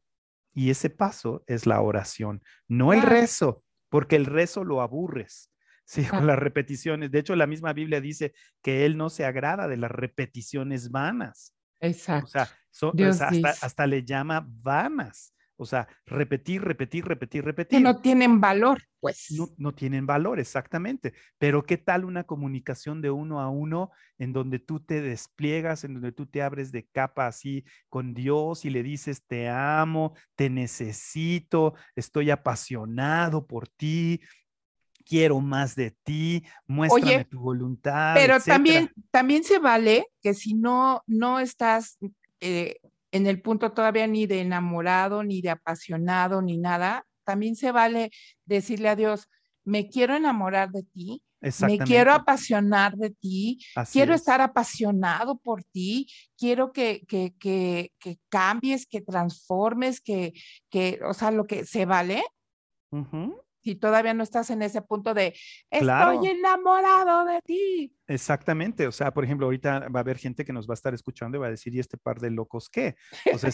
y 0.54 0.70
ese 0.70 0.90
paso 0.90 1.44
es 1.48 1.66
la 1.66 1.82
oración, 1.82 2.42
no 2.68 2.94
el 2.94 3.02
rezo, 3.02 3.64
porque 3.90 4.16
el 4.16 4.26
rezo 4.26 4.64
lo 4.64 4.82
aburres. 4.82 5.50
Sí, 5.86 6.06
con 6.24 6.26
las 6.28 6.40
repeticiones. 6.40 7.12
De 7.12 7.20
hecho, 7.20 7.36
la 7.36 7.46
misma 7.46 7.74
Biblia 7.74 8.00
dice 8.00 8.34
que 8.62 8.86
Él 8.86 8.96
no 8.96 9.10
se 9.10 9.26
agrada 9.26 9.68
de 9.68 9.76
las 9.76 9.92
repeticiones 9.92 10.92
vanas. 10.92 11.54
Exacto. 11.82 12.26
O 12.26 12.30
sea, 12.30 13.28
hasta, 13.28 13.50
hasta, 13.66 13.86
le 13.86 14.06
llama 14.06 14.48
vanas. 14.48 15.34
O 15.56 15.66
sea, 15.66 15.88
repetir, 16.06 16.62
repetir, 16.64 17.06
repetir, 17.06 17.46
repetir. 17.46 17.80
Que 17.80 17.84
no 17.84 18.02
tienen 18.02 18.42
valor, 18.42 18.82
pues. 19.00 19.28
No, 19.30 19.50
no, 19.58 19.74
tienen 19.74 20.06
valor, 20.06 20.40
exactamente. 20.40 21.14
Pero 21.38 21.64
¿qué 21.64 21.78
tal 21.78 22.06
una 22.06 22.24
comunicación 22.24 23.02
de 23.02 23.12
uno 23.12 23.40
a 23.40 23.50
uno 23.50 23.92
en 24.18 24.34
donde 24.34 24.60
tú 24.60 24.80
te 24.80 25.02
despliegas, 25.02 25.84
en 25.84 25.94
donde 25.94 26.12
tú 26.12 26.26
te 26.26 26.42
abres 26.42 26.72
de 26.72 26.86
capa 26.88 27.28
así 27.28 27.66
con 27.90 28.14
Dios 28.14 28.66
y 28.66 28.72
le 28.72 28.82
dices, 28.82 29.26
te 29.28 29.48
amo, 29.48 30.16
te 30.36 30.50
necesito, 30.50 31.76
estoy 31.96 32.32
apasionado 32.32 33.46
por 33.46 33.68
ti? 33.68 34.22
quiero 35.06 35.42
más 35.42 35.76
de 35.76 35.92
ti, 35.92 36.44
muéstrame 36.66 37.26
tu 37.26 37.40
voluntad. 37.40 38.16
Pero 38.16 38.40
también, 38.40 38.90
también 39.12 39.44
se 39.44 39.60
vale 39.60 40.08
que 40.22 40.34
si 40.34 40.54
no, 40.54 41.04
no 41.08 41.40
estás 41.40 41.98
eh, 42.40 42.78
en 43.14 43.28
el 43.28 43.42
punto 43.42 43.72
todavía 43.72 44.08
ni 44.08 44.26
de 44.26 44.42
enamorado, 44.42 45.24
ni 45.24 45.42
de 45.42 45.52
apasionado, 45.52 46.42
ni 46.42 46.58
nada, 46.58 47.06
también 47.24 47.56
se 47.56 47.72
vale 47.72 48.10
decirle 48.46 48.90
a 48.90 48.96
Dios, 48.96 49.30
me 49.64 49.88
quiero 49.88 50.16
enamorar 50.16 50.72
de 50.72 50.84
ti, 50.84 51.24
me 51.62 51.78
quiero 51.78 52.12
apasionar 52.12 52.96
de 52.96 53.12
ti, 53.12 53.60
quiero 53.92 54.16
estar 54.16 54.42
apasionado 54.42 55.38
por 55.38 55.64
ti, 55.64 56.08
quiero 56.36 56.72
que, 56.74 57.06
que, 57.08 57.36
que, 57.40 57.92
que 58.00 58.18
cambies, 58.30 58.88
que 58.88 59.02
transformes, 59.02 60.02
que, 60.02 60.34
que, 60.72 61.00
o 61.08 61.14
sea, 61.14 61.30
lo 61.30 61.46
que 61.46 61.66
se 61.66 61.86
vale. 61.86 62.24
Si 63.64 63.76
todavía 63.76 64.14
no 64.14 64.24
estás 64.24 64.50
en 64.50 64.62
ese 64.62 64.82
punto 64.82 65.14
de 65.14 65.34
estoy 65.70 66.28
enamorado 66.28 67.26
de 67.26 67.42
ti. 67.42 67.96
Exactamente. 68.08 68.88
O 68.88 68.92
sea, 68.92 69.14
por 69.14 69.24
ejemplo, 69.24 69.46
ahorita 69.46 69.88
va 69.88 70.00
a 70.00 70.02
haber 70.02 70.18
gente 70.18 70.44
que 70.44 70.52
nos 70.52 70.68
va 70.68 70.74
a 70.74 70.76
estar 70.76 70.94
escuchando 70.94 71.38
y 71.38 71.40
va 71.40 71.48
a 71.48 71.52
decir, 71.52 71.74
¿y 71.74 71.80
este 71.80 71.98
par 71.98 72.20
de 72.20 72.30
locos 72.30 72.70
qué? 72.70 72.96
O 73.34 73.38
sea, 73.38 73.52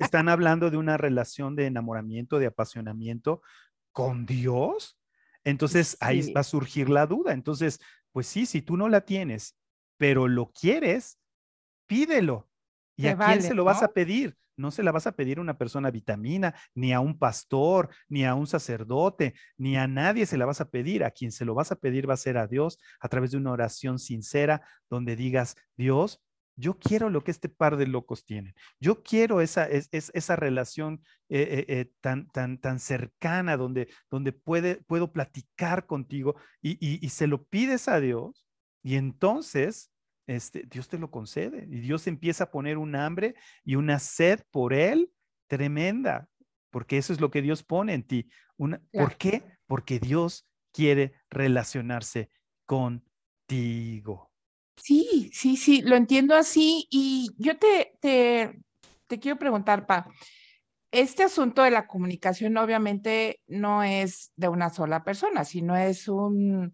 están 0.00 0.28
hablando 0.28 0.70
de 0.70 0.76
una 0.76 0.96
relación 0.96 1.54
de 1.54 1.66
enamoramiento, 1.66 2.38
de 2.38 2.46
apasionamiento 2.46 3.40
con 3.92 4.26
Dios. 4.26 4.98
Entonces 5.44 5.96
ahí 6.00 6.32
va 6.32 6.40
a 6.40 6.44
surgir 6.44 6.90
la 6.90 7.06
duda. 7.06 7.32
Entonces, 7.32 7.80
pues 8.12 8.26
sí, 8.26 8.46
si 8.46 8.62
tú 8.62 8.76
no 8.76 8.88
la 8.88 9.02
tienes, 9.02 9.56
pero 9.96 10.26
lo 10.26 10.50
quieres, 10.50 11.18
pídelo. 11.86 12.48
¿Y 12.96 13.06
a 13.06 13.16
quién 13.16 13.42
se 13.42 13.54
lo 13.54 13.64
vas 13.64 13.82
a 13.82 13.88
pedir? 13.88 14.36
No 14.60 14.70
se 14.70 14.82
la 14.82 14.92
vas 14.92 15.06
a 15.06 15.12
pedir 15.12 15.38
a 15.38 15.40
una 15.40 15.58
persona 15.58 15.90
vitamina, 15.90 16.54
ni 16.74 16.92
a 16.92 17.00
un 17.00 17.18
pastor, 17.18 17.88
ni 18.08 18.24
a 18.24 18.34
un 18.34 18.46
sacerdote, 18.46 19.34
ni 19.56 19.76
a 19.76 19.86
nadie 19.86 20.26
se 20.26 20.36
la 20.36 20.46
vas 20.46 20.60
a 20.60 20.70
pedir. 20.70 21.04
A 21.04 21.10
quien 21.10 21.32
se 21.32 21.44
lo 21.44 21.54
vas 21.54 21.72
a 21.72 21.76
pedir 21.76 22.08
va 22.08 22.14
a 22.14 22.18
ser 22.18 22.38
a 22.38 22.46
Dios 22.46 22.78
a 23.00 23.08
través 23.08 23.30
de 23.30 23.38
una 23.38 23.52
oración 23.52 23.98
sincera 23.98 24.62
donde 24.88 25.16
digas, 25.16 25.56
Dios, 25.76 26.22
yo 26.60 26.78
quiero 26.78 27.08
lo 27.10 27.24
que 27.24 27.30
este 27.30 27.48
par 27.48 27.76
de 27.76 27.86
locos 27.86 28.24
tienen. 28.24 28.54
Yo 28.78 29.02
quiero 29.02 29.40
esa, 29.40 29.66
esa 29.66 30.36
relación 30.36 31.02
eh, 31.28 31.40
eh, 31.40 31.64
eh, 31.68 31.92
tan, 32.00 32.28
tan, 32.30 32.58
tan 32.58 32.78
cercana 32.78 33.56
donde, 33.56 33.88
donde 34.10 34.32
puede, 34.32 34.76
puedo 34.86 35.12
platicar 35.12 35.86
contigo 35.86 36.36
y, 36.60 37.08
se 37.08 37.26
lo 37.26 37.44
pides 37.44 37.88
a 37.88 38.00
Dios 38.00 38.46
y 38.82 38.96
entonces 38.96 39.89
este, 40.30 40.64
Dios 40.70 40.88
te 40.88 40.98
lo 40.98 41.10
concede 41.10 41.66
y 41.68 41.80
Dios 41.80 42.06
empieza 42.06 42.44
a 42.44 42.50
poner 42.50 42.78
un 42.78 42.94
hambre 42.94 43.34
y 43.64 43.74
una 43.74 43.98
sed 43.98 44.40
por 44.52 44.72
Él 44.72 45.10
tremenda, 45.48 46.28
porque 46.70 46.98
eso 46.98 47.12
es 47.12 47.20
lo 47.20 47.32
que 47.32 47.42
Dios 47.42 47.64
pone 47.64 47.94
en 47.94 48.04
ti. 48.04 48.28
Una, 48.56 48.80
¿Por 48.92 49.16
qué? 49.16 49.42
Porque 49.66 49.98
Dios 49.98 50.46
quiere 50.72 51.14
relacionarse 51.30 52.30
contigo. 52.64 54.30
Sí, 54.76 55.30
sí, 55.32 55.56
sí, 55.56 55.82
lo 55.82 55.96
entiendo 55.96 56.36
así. 56.36 56.86
Y 56.90 57.30
yo 57.36 57.58
te, 57.58 57.98
te, 58.00 58.62
te 59.08 59.18
quiero 59.18 59.36
preguntar, 59.36 59.84
Pa, 59.86 60.06
este 60.92 61.24
asunto 61.24 61.62
de 61.62 61.72
la 61.72 61.88
comunicación 61.88 62.56
obviamente 62.56 63.40
no 63.48 63.82
es 63.82 64.32
de 64.36 64.48
una 64.48 64.70
sola 64.70 65.02
persona, 65.02 65.44
sino 65.44 65.76
es 65.76 66.06
un, 66.06 66.72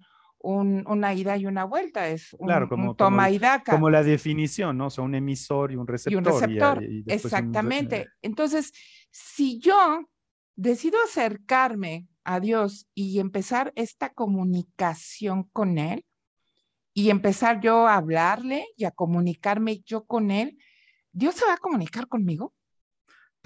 una 0.54 1.14
ida 1.14 1.36
y 1.36 1.46
una 1.46 1.64
vuelta, 1.64 2.08
es 2.08 2.32
un, 2.34 2.46
claro, 2.46 2.68
como, 2.68 2.94
toma 2.94 3.30
y 3.30 3.38
daca. 3.38 3.72
Como 3.72 3.90
la 3.90 4.02
definición, 4.02 4.78
¿no? 4.78 4.86
O 4.86 4.90
sea, 4.90 5.04
un 5.04 5.14
emisor 5.14 5.72
y 5.72 5.76
un 5.76 5.86
receptor. 5.86 6.12
Y 6.12 6.16
un 6.16 6.24
receptor, 6.24 6.84
exactamente. 7.06 8.08
Entonces, 8.22 8.72
si 9.10 9.58
yo 9.58 10.08
decido 10.54 10.98
acercarme 11.04 12.06
a 12.24 12.40
Dios 12.40 12.88
y 12.94 13.18
empezar 13.18 13.72
esta 13.76 14.12
comunicación 14.12 15.44
con 15.52 15.78
Él, 15.78 16.04
y 16.98 17.10
empezar 17.10 17.60
yo 17.60 17.86
a 17.86 17.96
hablarle 17.96 18.68
y 18.74 18.86
a 18.86 18.90
comunicarme 18.90 19.82
yo 19.84 20.06
con 20.06 20.30
él, 20.30 20.56
¿Dios 21.12 21.34
se 21.34 21.44
va 21.44 21.52
a 21.52 21.58
comunicar 21.58 22.08
conmigo? 22.08 22.54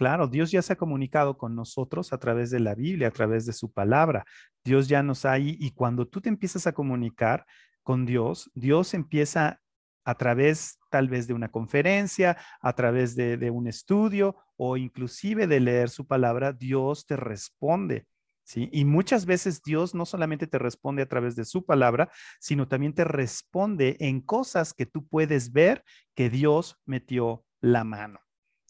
Claro, 0.01 0.29
Dios 0.29 0.51
ya 0.51 0.63
se 0.63 0.73
ha 0.73 0.77
comunicado 0.77 1.37
con 1.37 1.55
nosotros 1.55 2.15
a 2.15 2.19
través 2.19 2.49
de 2.49 2.59
la 2.59 2.75
Biblia, 2.75 3.09
a 3.09 3.11
través 3.11 3.45
de 3.45 3.53
su 3.53 3.71
palabra. 3.71 4.25
Dios 4.65 4.89
ya 4.89 5.03
nos 5.03 5.27
ha 5.27 5.39
y 5.39 5.73
cuando 5.73 6.09
tú 6.09 6.23
te 6.23 6.31
empiezas 6.31 6.67
a 6.67 6.73
comunicar 6.73 7.45
con 7.83 8.07
Dios, 8.07 8.51
Dios 8.55 8.95
empieza 8.95 9.61
a 10.07 10.15
través 10.15 10.79
tal 10.91 11.11
vez 11.11 11.27
de 11.27 11.35
una 11.35 11.51
conferencia, 11.51 12.39
a 12.63 12.73
través 12.73 13.15
de, 13.15 13.37
de 13.37 13.51
un 13.51 13.67
estudio 13.67 14.37
o 14.57 14.79
inclusive 14.79 15.47
de 15.47 15.61
leer 15.61 15.91
su 15.91 16.07
palabra, 16.07 16.55
Dios 16.55 17.05
te 17.05 17.17
responde. 17.17 18.07
Y 18.55 18.87
muchas 18.87 19.27
veces 19.27 19.63
Dios 19.63 19.95
no 19.95 20.07
solamente 20.07 20.47
te 20.47 20.59
responde 20.59 21.03
a 21.03 21.09
través 21.11 21.37
de 21.37 21.45
su 21.45 21.67
palabra, 21.67 22.11
sino 22.39 22.67
también 22.69 22.95
te 22.95 23.05
responde 23.05 23.99
en 24.01 24.23
cosas 24.23 24.73
que 24.73 24.87
tú 24.87 25.07
puedes 25.07 25.53
ver 25.53 25.85
que 26.15 26.31
Dios 26.31 26.79
metió 26.87 27.45
la 27.61 27.85
mano, 27.85 28.21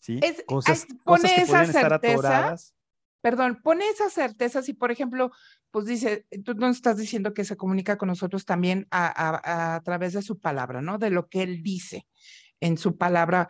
¿sí? 0.01 0.21
cosas, 0.47 0.87
pone 1.05 1.35
que 1.35 1.43
esa 1.43 1.65
certeza, 1.67 2.57
Perdón, 3.23 3.61
pone 3.63 3.87
esa 3.89 4.09
certeza 4.09 4.63
si, 4.63 4.73
por 4.73 4.91
ejemplo, 4.91 5.31
pues 5.71 5.85
dice, 5.85 6.27
tú 6.43 6.55
nos 6.55 6.77
estás 6.77 6.97
diciendo 6.97 7.35
que 7.35 7.45
se 7.45 7.57
comunica 7.57 7.99
con 7.99 8.09
nosotros 8.09 8.47
también 8.47 8.87
a, 8.91 9.75
a 9.75 9.81
través 9.83 10.15
de 10.15 10.23
su 10.23 10.41
palabra, 10.41 10.81
¿no? 10.81 10.97
De 10.97 11.11
lo 11.11 11.29
que 11.29 11.43
él 11.43 11.63
dice 11.63 12.07
en 12.61 12.79
su 12.79 12.97
palabra 12.97 13.49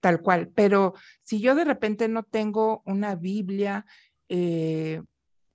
tal 0.00 0.22
cual. 0.22 0.52
Pero 0.54 0.94
si 1.24 1.40
yo 1.40 1.56
de 1.56 1.64
repente 1.64 2.06
no 2.06 2.22
tengo 2.22 2.82
una 2.86 3.16
Biblia, 3.16 3.84
eh, 4.28 5.02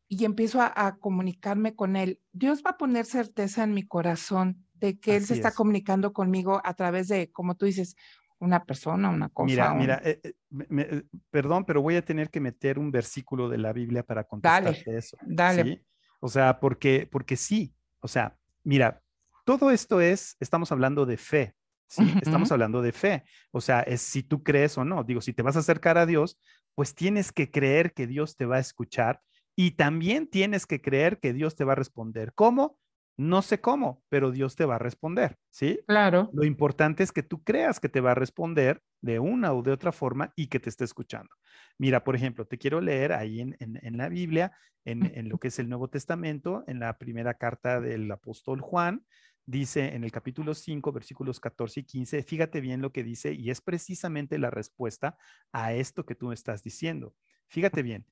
y 0.08 0.26
empiezo 0.26 0.62
a, 0.62 0.98
comunicarme 1.00 1.76
con 1.76 1.96
Él, 1.96 2.20
Dios 2.32 2.62
va 2.66 2.72
a 2.72 2.78
poner 2.78 3.06
certeza 3.06 3.64
en 3.64 3.74
mi 3.74 3.84
corazón 3.84 4.64
de 4.76 5.00
que 5.00 5.16
Él 5.16 5.26
se 5.26 5.34
está 5.34 5.52
comunicando 5.52 6.14
conmigo 6.14 6.62
a 6.64 6.76
través 6.76 7.08
de, 7.08 7.32
como 7.32 7.56
tú 7.56 7.66
dices, 7.66 7.96
una 8.44 8.64
persona, 8.64 9.10
una 9.10 9.30
cosa. 9.30 9.46
Mira, 9.46 9.74
mira, 9.74 10.02
eh, 10.04 10.20
eh, 10.24 10.34
eh, 10.78 11.04
perdón, 11.32 11.66
pero 11.66 11.82
voy 11.82 11.96
a 11.96 12.04
tener 12.04 12.30
que 12.30 12.40
meter 12.40 12.78
un 12.78 12.92
versículo 12.92 13.50
de 13.50 13.58
la 13.58 13.74
Biblia 13.74 14.04
para 14.04 14.26
contestarte 14.26 14.98
eso. 14.98 15.18
Dale. 15.22 15.86
O 16.20 16.28
sea, 16.28 16.60
porque, 16.60 17.08
porque 17.12 17.36
sí, 17.36 17.74
o 18.00 18.08
sea, 18.08 18.36
mira, 18.64 19.02
todo 19.46 19.72
esto 19.72 20.02
es, 20.02 20.38
estamos 20.40 20.72
hablando 20.72 21.06
de 21.06 21.18
fe, 21.18 21.56
¿sí? 21.88 22.14
Estamos 22.22 22.52
hablando 22.52 22.82
de 22.82 22.92
fe. 22.92 23.24
O 23.52 23.62
sea, 23.62 23.82
es 23.82 24.02
si 24.02 24.24
tú 24.24 24.44
crees 24.44 24.78
o 24.78 24.86
no. 24.86 25.04
Digo, 25.04 25.22
si 25.22 25.34
te 25.34 25.42
vas 25.42 25.56
a 25.56 25.60
acercar 25.60 25.98
a 25.98 26.06
Dios, 26.06 26.40
pues 26.76 26.96
tienes 26.96 27.32
que 27.32 27.52
creer 27.52 27.94
que 27.94 28.08
Dios 28.08 28.36
te 28.36 28.46
va 28.46 28.58
a 28.58 28.60
escuchar 28.60 29.22
y 29.56 29.72
también 29.72 30.28
tienes 30.28 30.66
que 30.66 30.82
creer 30.82 31.20
que 31.20 31.34
Dios 31.34 31.56
te 31.56 31.64
va 31.64 31.74
a 31.74 31.76
responder. 31.76 32.34
¿Cómo? 32.34 32.78
No 33.16 33.42
sé 33.42 33.62
cómo, 33.62 34.04
pero 34.10 34.32
Dios 34.32 34.56
te 34.56 34.66
va 34.66 34.76
a 34.76 34.80
responder, 34.80 35.38
¿sí? 35.50 35.80
Claro. 35.88 36.30
Lo 36.34 36.46
importante 36.46 37.04
es 37.04 37.12
que 37.12 37.22
tú 37.22 37.44
creas 37.44 37.80
que 37.80 37.90
te 37.90 38.02
va 38.02 38.12
a 38.12 38.16
responder 38.16 38.82
de 39.02 39.20
una 39.20 39.54
o 39.54 39.62
de 39.62 39.72
otra 39.72 39.92
forma 39.92 40.34
y 40.36 40.48
que 40.48 40.60
te 40.60 40.70
esté 40.70 40.84
escuchando. 40.84 41.30
Mira, 41.78 42.04
por 42.04 42.16
ejemplo, 42.16 42.46
te 42.46 42.58
quiero 42.58 42.82
leer 42.82 43.14
ahí 43.14 43.42
en, 43.42 43.98
la 43.98 44.10
Biblia, 44.10 44.52
en, 44.84 45.12
en, 45.16 45.30
lo 45.30 45.38
que 45.38 45.50
es 45.50 45.60
el 45.60 45.70
Nuevo 45.70 45.90
Testamento, 45.90 46.64
en 46.66 46.80
la 46.80 46.98
primera 46.98 47.36
carta 47.36 47.80
del 47.80 48.12
apóstol 48.12 48.62
Juan, 48.62 49.06
dice 49.46 49.94
en 49.94 50.04
el 50.04 50.12
capítulo 50.12 50.54
5, 50.54 50.92
versículos 50.92 51.40
14 51.40 51.82
y 51.82 51.84
15, 51.84 52.24
fíjate 52.24 52.62
bien 52.62 52.82
lo 52.82 52.92
que 52.92 53.04
dice 53.04 53.34
y 53.34 53.50
es 53.50 53.62
precisamente 53.62 54.38
la 54.38 54.50
respuesta 54.50 55.18
a 55.52 55.74
esto 55.74 56.06
que 56.06 56.16
tú 56.16 56.32
estás 56.32 56.64
diciendo. 56.64 57.14
Fíjate 57.48 57.84
bien, 57.84 58.06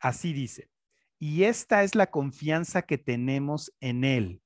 así 0.00 0.32
dice, 0.32 0.70
y 1.22 1.44
esta 1.44 1.84
es 1.84 1.94
la 1.94 2.10
confianza 2.10 2.82
que 2.82 2.98
tenemos 2.98 3.72
en 3.78 4.02
Él. 4.02 4.42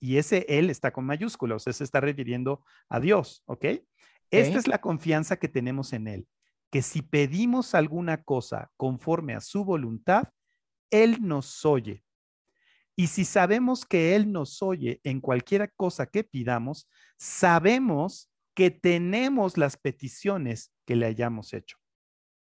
Y 0.00 0.16
ese 0.16 0.44
Él 0.48 0.70
está 0.70 0.92
con 0.92 1.04
mayúsculas, 1.04 1.62
se 1.62 1.84
está 1.84 2.00
refiriendo 2.00 2.64
a 2.88 2.98
Dios, 2.98 3.44
¿ok? 3.46 3.66
Esta 4.32 4.58
es 4.58 4.66
la 4.66 4.80
confianza 4.80 5.36
que 5.36 5.46
tenemos 5.46 5.92
en 5.92 6.08
Él, 6.08 6.26
que 6.72 6.82
si 6.82 7.02
pedimos 7.02 7.76
alguna 7.76 8.24
cosa 8.24 8.72
conforme 8.76 9.34
a 9.34 9.40
su 9.40 9.64
voluntad, 9.64 10.24
Él 10.90 11.18
nos 11.20 11.64
oye. 11.64 12.02
Y 12.96 13.06
si 13.06 13.24
sabemos 13.24 13.86
que 13.86 14.16
Él 14.16 14.32
nos 14.32 14.62
oye 14.62 15.00
en 15.04 15.20
cualquier 15.20 15.72
cosa 15.76 16.06
que 16.06 16.24
pidamos, 16.24 16.90
sabemos 17.16 18.32
que 18.52 18.72
tenemos 18.72 19.56
las 19.56 19.76
peticiones 19.76 20.72
que 20.86 20.96
le 20.96 21.06
hayamos 21.06 21.52
hecho. 21.52 21.76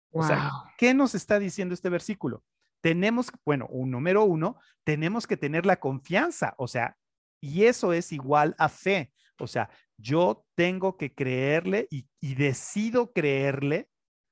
O 0.09 0.23
sea, 0.23 0.49
¿qué 0.75 0.95
nos 0.95 1.13
está 1.13 1.37
diciendo 1.37 1.75
este 1.75 1.89
versículo? 1.89 2.43
Tenemos, 2.85 3.31
bueno, 3.43 3.65
un 3.71 3.89
número 3.89 4.25
uno, 4.25 4.59
tenemos 4.83 5.25
que 5.25 5.37
tener 5.37 5.65
la 5.65 5.79
confianza, 5.79 6.53
o 6.59 6.67
sea, 6.67 6.95
y 7.41 7.63
eso 7.63 7.93
es 7.93 8.11
igual 8.11 8.53
a 8.59 8.69
fe. 8.69 9.11
O 9.39 9.47
sea, 9.47 9.71
yo 9.97 10.45
tengo 10.53 10.95
que 10.95 11.11
creerle 11.11 11.87
y, 11.89 12.05
decido 12.35 13.11
creerle, 13.11 13.89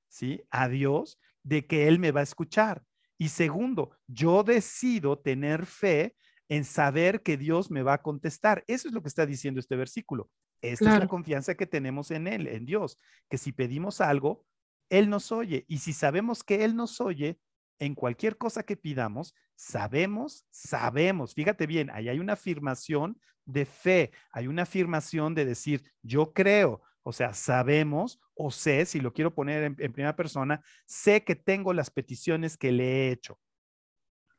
¿sí? 0.08 0.44
A 0.52 0.68
Dios 0.68 1.20
de 1.42 1.66
que 1.66 1.88
Él 1.88 1.98
me 1.98 2.12
va 2.12 2.20
a 2.20 2.30
escuchar. 2.30 2.84
Y 3.18 3.30
segundo, 3.30 3.98
yo 4.06 4.44
decido 4.44 5.18
tener 5.18 5.66
fe 5.66 6.16
en 6.48 6.64
saber 6.64 7.24
que 7.24 7.38
Dios 7.38 7.72
me 7.72 7.82
va 7.82 7.94
a 7.94 8.04
contestar. 8.04 8.64
Eso 8.68 8.88
es 8.88 8.94
lo 8.94 9.02
que 9.02 9.10
está 9.10 9.26
diciendo 9.26 9.60
este 9.60 9.76
versículo. 9.76 10.30
Esta 10.62 10.94
es 10.94 11.00
la 11.00 11.08
confianza 11.08 11.56
que 11.56 11.66
tenemos 11.66 12.12
en 12.12 12.28
Él, 12.28 12.46
en 12.46 12.68
Dios, 12.68 13.00
que 13.32 13.40
si 13.40 13.52
pedimos 13.52 14.00
algo, 14.00 14.46
Él 14.92 15.10
nos 15.10 15.32
oye. 15.32 15.66
Y 15.68 15.80
si 15.80 15.92
sabemos 15.92 16.44
que 16.44 16.64
Él 16.64 16.76
nos 16.76 17.02
oye, 17.02 17.40
en 17.86 17.96
cualquier 17.96 18.38
cosa 18.38 18.64
que 18.64 18.78
pidamos, 18.78 19.36
sabemos, 19.56 20.46
sabemos, 20.50 21.34
fíjate 21.34 21.68
bien, 21.68 21.90
ahí 21.90 22.08
hay 22.08 22.20
una 22.20 22.34
afirmación 22.34 23.20
de 23.46 23.66
fe, 23.66 24.12
hay 24.32 24.48
una 24.48 24.62
afirmación 24.62 25.36
de 25.36 25.44
decir, 25.44 25.84
yo 26.02 26.32
creo, 26.32 26.82
o 27.04 27.12
sea, 27.12 27.34
sabemos 27.34 28.22
o 28.36 28.52
sé, 28.52 28.86
si 28.86 29.02
lo 29.02 29.12
quiero 29.12 29.36
poner 29.36 29.64
en, 29.64 29.76
primera 29.76 30.16
persona, 30.16 30.64
sé 30.86 31.26
que 31.26 31.36
tengo 31.36 31.74
las 31.74 31.92
peticiones 31.92 32.56
que 32.56 32.72
le 32.72 32.86
he 32.86 33.12
hecho. 33.12 33.38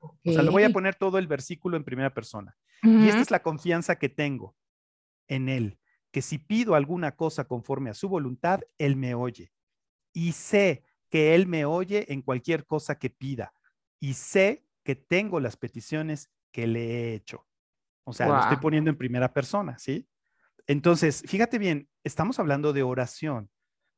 O 0.00 0.32
sea, 0.32 0.42
le 0.42 0.50
voy 0.50 0.62
a 0.62 0.70
poner 0.70 0.94
todo 0.94 1.18
el 1.18 1.26
versículo 1.26 1.76
en 1.76 1.84
primera 1.84 2.12
persona. 2.12 2.56
Y 2.82 3.08
esta 3.08 3.20
es 3.20 3.30
la 3.30 3.42
confianza 3.42 3.98
que 3.98 4.08
tengo 4.08 4.56
en 5.28 5.48
Él, 5.48 5.78
que 6.10 6.22
si 6.22 6.38
pido 6.38 6.74
alguna 6.74 7.14
cosa 7.14 7.44
conforme 7.44 7.90
a 7.90 7.94
su 7.94 8.08
voluntad, 8.08 8.60
Él 8.78 8.96
me 8.96 9.14
oye. 9.14 9.52
Y 10.12 10.32
sé 10.32 10.82
que 11.14 11.36
Él 11.36 11.46
me 11.46 11.64
oye 11.64 12.12
en 12.12 12.22
cualquier 12.22 12.66
cosa 12.66 12.98
que 12.98 13.08
pida. 13.08 13.54
Y 14.00 14.14
sé 14.14 14.66
que 14.82 14.96
tengo 14.96 15.38
las 15.38 15.56
peticiones 15.56 16.32
que 16.50 16.66
le 16.66 16.90
he 16.90 17.14
hecho. 17.14 17.46
O 18.02 18.12
sea, 18.12 18.26
lo 18.26 18.40
estoy 18.40 18.56
poniendo 18.56 18.90
en 18.90 18.98
primera 18.98 19.32
persona, 19.32 19.78
¿sí? 19.78 20.08
Entonces, 20.66 21.22
fíjate 21.24 21.58
bien, 21.58 21.88
estamos 22.02 22.40
hablando 22.40 22.72
de 22.72 22.82
oración. 22.82 23.48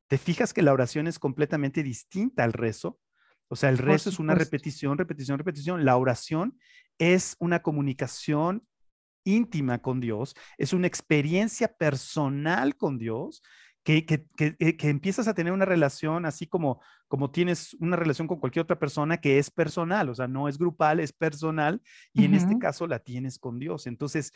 ¿Te 0.09 0.18
fijas 0.18 0.52
que 0.52 0.61
la 0.61 0.74
oración 0.74 1.07
es 1.07 1.18
completamente 1.18 1.83
distinta 1.83 2.44
al 2.44 2.52
rezo? 2.52 3.00
O 3.48 3.57
sea, 3.57 3.70
el 3.70 3.79
rezo 3.79 4.11
es 4.11 4.18
una 4.18 4.35
repetición, 4.35 4.98
repetición, 4.98 5.38
repetición. 5.38 5.87
La 5.87 5.96
oración 5.96 6.59
es 6.98 7.35
una 7.38 7.62
comunicación 7.62 8.68
íntima 9.24 9.81
con 9.81 10.00
Dios, 10.00 10.37
es 10.59 10.74
una 10.74 10.87
experiencia 10.87 11.68
personal 11.68 12.76
con 12.76 12.98
Dios 12.98 13.42
que, 13.87 14.05
que, 14.05 14.27
eh, 14.59 14.77
que, 14.77 14.88
empiezas 14.88 15.29
a 15.29 15.35
tener 15.35 15.53
una 15.53 15.64
relación 15.64 16.27
así 16.27 16.49
como, 16.49 16.83
como 17.07 17.31
tienes 17.31 17.72
una 17.75 17.94
relación 17.94 18.27
con 18.27 18.40
cualquier 18.40 18.64
otra 18.64 18.81
persona 18.81 19.18
que 19.18 19.38
es 19.38 19.49
personal, 19.49 20.09
o 20.09 20.14
sea, 20.16 20.27
no 20.27 20.49
es 20.49 20.59
grupal, 20.59 20.99
es 20.99 21.12
personal, 21.12 21.81
y 22.12 22.25
en 22.25 22.35
este 22.35 22.59
caso 22.59 22.88
la 22.88 22.99
tienes 22.99 23.38
con 23.38 23.61
Dios. 23.61 23.87
Entonces, 23.87 24.33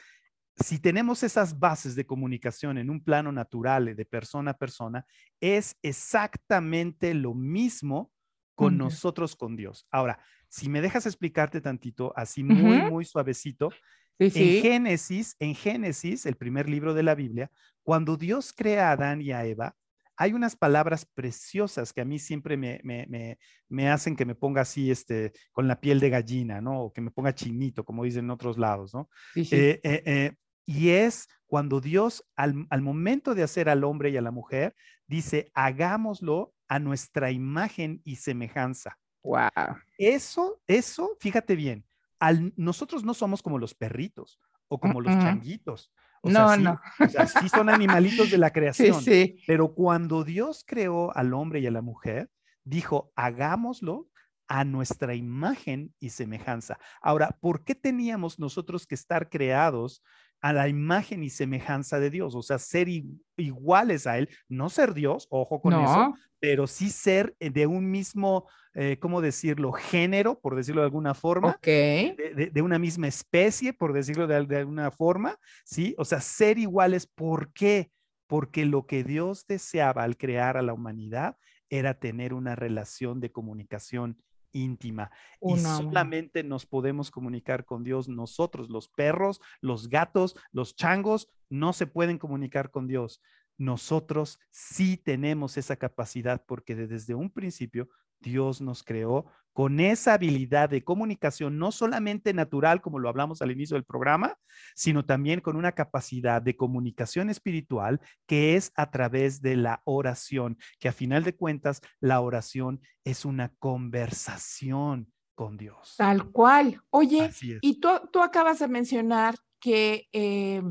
si 0.54 0.78
tenemos 0.78 1.24
esas 1.24 1.58
bases 1.58 1.96
de 1.96 2.06
comunicación 2.06 2.78
en 2.78 2.90
un 2.90 3.02
plano 3.02 3.32
natural 3.32 3.96
de 3.96 4.04
persona 4.04 4.52
a 4.52 4.56
persona, 4.56 5.04
es 5.40 5.76
exactamente 5.82 7.12
lo 7.12 7.34
mismo 7.34 8.12
con 8.54 8.78
nosotros, 8.78 9.34
con 9.34 9.56
Dios. 9.56 9.84
Ahora, 9.90 10.20
si 10.48 10.68
me 10.68 10.80
dejas 10.80 11.06
explicarte 11.06 11.60
tantito, 11.60 12.12
así 12.14 12.44
muy, 12.44 12.82
muy 12.88 13.04
suavecito, 13.04 13.70
en 14.20 14.62
Génesis, 14.62 15.36
en 15.38 15.54
Génesis, 15.54 16.26
el 16.26 16.36
primer 16.36 16.68
libro 16.68 16.94
de 16.94 17.02
la 17.02 17.14
Biblia, 17.14 17.50
cuando 17.82 18.16
Dios 18.16 18.52
crea 18.52 18.90
a 18.90 18.92
Adán 18.92 19.22
y 19.22 19.32
a 19.32 19.44
Eva, 19.44 19.74
hay 20.20 20.34
unas 20.34 20.54
palabras 20.54 21.06
preciosas 21.06 21.94
que 21.94 22.02
a 22.02 22.04
mí 22.04 22.18
siempre 22.18 22.58
me, 22.58 22.78
me, 22.84 23.38
me, 23.70 23.88
hacen 23.88 24.16
que 24.16 24.26
me 24.26 24.34
ponga 24.34 24.60
así, 24.60 24.90
este, 24.90 25.32
con 25.50 25.66
la 25.66 25.80
piel 25.80 25.98
de 25.98 26.10
gallina, 26.10 26.60
¿no? 26.60 26.82
O 26.82 26.92
que 26.92 27.00
me 27.00 27.10
ponga 27.10 27.34
chinito, 27.34 27.86
como 27.86 28.04
dicen 28.04 28.26
en 28.26 28.30
otros 28.30 28.58
lados, 28.58 28.92
¿no? 28.92 29.08
Sí, 29.32 29.48
eh, 29.50 29.80
eh, 29.82 30.02
eh, 30.04 30.32
y 30.66 30.90
es 30.90 31.26
cuando 31.46 31.80
Dios, 31.80 32.22
al, 32.36 32.66
al, 32.68 32.82
momento 32.82 33.34
de 33.34 33.44
hacer 33.44 33.70
al 33.70 33.82
hombre 33.82 34.10
y 34.10 34.18
a 34.18 34.22
la 34.22 34.30
mujer, 34.30 34.74
dice, 35.06 35.50
hagámoslo 35.54 36.52
a 36.68 36.78
nuestra 36.78 37.30
imagen 37.30 38.02
y 38.04 38.16
semejanza. 38.16 38.98
Wow. 39.22 39.48
Eso, 39.96 40.60
eso, 40.66 41.16
fíjate 41.18 41.56
bien, 41.56 41.86
al, 42.20 42.52
nosotros 42.56 43.04
no 43.04 43.14
somos 43.14 43.42
como 43.42 43.58
los 43.58 43.74
perritos 43.74 44.38
o 44.68 44.78
como 44.78 45.00
los 45.00 45.12
changuitos. 45.18 45.92
no, 46.22 46.56
no. 46.56 46.80
O 47.00 47.08
sea, 47.08 47.26
sí 47.26 47.48
son 47.48 47.68
animalitos 47.68 48.30
de 48.30 48.38
la 48.38 48.50
creación. 48.52 49.02
Sí, 49.02 49.10
sí. 49.10 49.42
Pero 49.46 49.74
cuando 49.74 50.22
Dios 50.22 50.64
creó 50.64 51.16
al 51.16 51.34
hombre 51.34 51.60
y 51.60 51.66
a 51.66 51.70
la 51.70 51.82
mujer, 51.82 52.30
dijo, 52.62 53.12
hagámoslo 53.16 54.08
a 54.46 54.64
nuestra 54.64 55.14
imagen 55.14 55.94
y 55.98 56.10
semejanza. 56.10 56.78
Ahora, 57.00 57.38
¿por 57.40 57.64
qué 57.64 57.74
teníamos 57.74 58.38
nosotros 58.38 58.86
que 58.86 58.96
estar 58.96 59.30
creados 59.30 60.02
a 60.40 60.52
la 60.52 60.68
imagen 60.68 61.22
y 61.22 61.30
semejanza 61.30 62.00
de 62.00 62.10
Dios, 62.10 62.34
o 62.34 62.42
sea, 62.42 62.58
ser 62.58 62.88
iguales 63.36 64.06
a 64.06 64.18
Él, 64.18 64.28
no 64.48 64.70
ser 64.70 64.94
Dios, 64.94 65.26
ojo 65.30 65.60
con 65.60 65.74
eso, 65.74 66.14
pero 66.38 66.66
sí 66.66 66.90
ser 66.90 67.34
eh, 67.38 67.50
de 67.50 67.66
un 67.66 67.90
mismo, 67.90 68.48
eh, 68.74 68.98
¿cómo 68.98 69.20
decirlo?, 69.20 69.72
género, 69.72 70.40
por 70.40 70.56
decirlo 70.56 70.80
de 70.80 70.86
alguna 70.86 71.14
forma, 71.14 71.58
de, 71.62 72.62
una 72.62 72.78
misma 72.78 73.08
especie, 73.08 73.72
por 73.72 73.92
decirlo 73.92 74.26
de, 74.26 74.46
de, 74.46 74.56
alguna 74.56 74.90
forma, 74.90 75.36
¿sí? 75.64 75.94
O 75.98 76.04
sea, 76.04 76.20
ser 76.20 76.58
iguales, 76.58 77.06
¿por 77.06 77.52
qué? 77.52 77.90
Porque 78.26 78.64
lo 78.64 78.86
que 78.86 79.04
Dios 79.04 79.46
deseaba 79.46 80.04
al 80.04 80.16
crear 80.16 80.56
a 80.56 80.62
la 80.62 80.72
humanidad 80.72 81.36
era 81.68 81.94
tener 81.94 82.32
una 82.32 82.56
relación 82.56 83.20
de 83.20 83.30
comunicación 83.30 84.16
íntima. 84.52 85.10
y 85.40 85.58
solamente 85.58 86.42
nos 86.42 86.66
podemos 86.66 87.10
comunicar 87.10 87.64
con 87.64 87.84
Dios 87.84 88.08
nosotros, 88.08 88.68
los 88.70 88.88
perros, 88.88 89.40
los 89.60 89.88
gatos, 89.88 90.36
los 90.52 90.74
changos, 90.76 91.28
no 91.48 91.72
se 91.72 91.86
pueden 91.86 92.18
comunicar 92.18 92.70
con 92.70 92.86
Dios. 92.86 93.20
Nosotros 93.58 94.38
sí 94.50 94.96
tenemos 94.96 95.56
esa 95.56 95.76
capacidad 95.76 96.44
porque 96.46 96.74
desde 96.74 97.14
un 97.14 97.30
principio 97.30 97.88
Dios 98.20 98.60
nos 98.60 98.82
creó 98.82 99.26
con 99.52 99.80
esa 99.80 100.14
habilidad 100.14 100.68
de 100.68 100.84
comunicación, 100.84 101.58
no 101.58 101.72
solamente 101.72 102.32
natural, 102.32 102.80
como 102.80 102.98
lo 102.98 103.08
hablamos 103.08 103.42
al 103.42 103.50
inicio 103.50 103.74
del 103.74 103.84
programa, 103.84 104.36
sino 104.74 105.04
también 105.04 105.40
con 105.40 105.56
una 105.56 105.72
capacidad 105.72 106.40
de 106.40 106.56
comunicación 106.56 107.30
espiritual 107.30 108.00
que 108.26 108.56
es 108.56 108.72
a 108.76 108.90
través 108.90 109.42
de 109.42 109.56
la 109.56 109.82
oración, 109.84 110.58
que 110.78 110.88
a 110.88 110.92
final 110.92 111.24
de 111.24 111.34
cuentas 111.34 111.80
la 112.00 112.20
oración 112.20 112.80
es 113.04 113.24
una 113.24 113.52
conversación 113.58 115.12
con 115.34 115.56
Dios. 115.56 115.94
Tal 115.96 116.30
cual. 116.30 116.80
Oye, 116.90 117.30
y 117.60 117.80
tú, 117.80 117.88
tú, 118.12 118.20
acabas 118.20 118.58
de 118.58 118.68
mencionar 118.68 119.36
que 119.58 120.08
eh, 120.12 120.62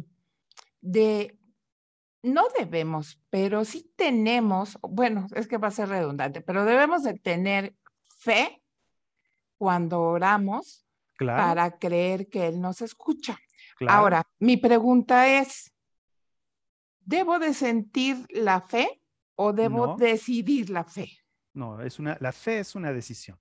de 0.81 1.39
no 2.21 2.43
debemos, 2.57 3.21
pero 3.29 3.65
sí 3.65 3.91
tenemos, 3.95 4.77
bueno, 4.81 5.27
es 5.35 5.47
que 5.47 5.57
va 5.57 5.69
a 5.69 5.71
ser 5.71 5.89
redundante, 5.89 6.41
pero 6.41 6.65
debemos 6.65 7.03
de 7.03 7.13
tener 7.13 7.75
fe 8.07 8.58
cuando 9.59 10.01
oramos 10.01 10.87
para 11.17 11.77
creer 11.77 12.29
que 12.29 12.47
Él 12.47 12.61
nos 12.61 12.81
escucha. 12.81 13.37
Ahora, 13.87 14.23
mi 14.39 14.55
pregunta 14.55 15.27
es, 15.27 15.71
¿debo 17.01 17.39
de 17.39 17.53
sentir 17.53 18.25
la 18.29 18.61
fe 18.61 19.01
o 19.35 19.51
debo 19.51 19.97
decidir 19.97 20.69
la 20.69 20.85
fe? 20.85 21.11
No, 21.53 21.81
es 21.81 21.99
una, 21.99 22.17
la 22.21 22.31
fe 22.31 22.59
es 22.59 22.73
una 22.73 22.93
decisión. 22.93 23.37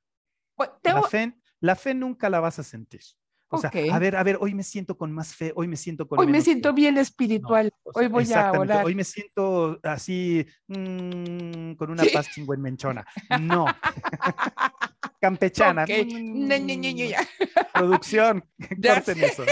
Pues, 0.56 0.70
la, 0.82 1.02
fe, 1.04 1.38
la 1.60 1.76
fe 1.76 1.94
nunca 1.94 2.28
la 2.28 2.40
vas 2.40 2.58
a 2.58 2.64
sentir. 2.64 3.02
O 3.50 3.58
sea, 3.58 3.70
a 3.92 3.98
ver, 3.98 4.16
a 4.16 4.22
ver, 4.22 4.36
hoy 4.40 4.54
me 4.54 4.62
siento 4.62 4.98
con 4.98 5.10
más 5.10 5.34
fe, 5.34 5.52
hoy 5.54 5.68
me 5.68 5.76
siento 5.76 6.06
con 6.06 6.18
Hoy 6.18 6.26
me 6.26 6.42
siento 6.42 6.74
bien 6.74 6.98
espiritual, 6.98 7.72
hoy 7.82 8.08
voy 8.08 8.30
a 8.32 8.52
orar. 8.52 8.84
Hoy 8.84 8.94
me 8.94 9.04
siento 9.04 9.78
así, 9.82 10.44
mm, 10.66 11.72
con 11.74 11.90
una 11.90 12.02
paz 12.12 12.28
chingüenmenchona. 12.34 13.06
No. 13.40 13.66
Campechana. 15.20 15.84
Mm. 15.84 16.48
Producción, 17.74 18.44
corten 18.82 19.24
eso. 19.24 19.44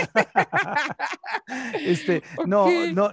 este, 1.81 2.23
no, 2.47 2.69
no. 2.93 3.13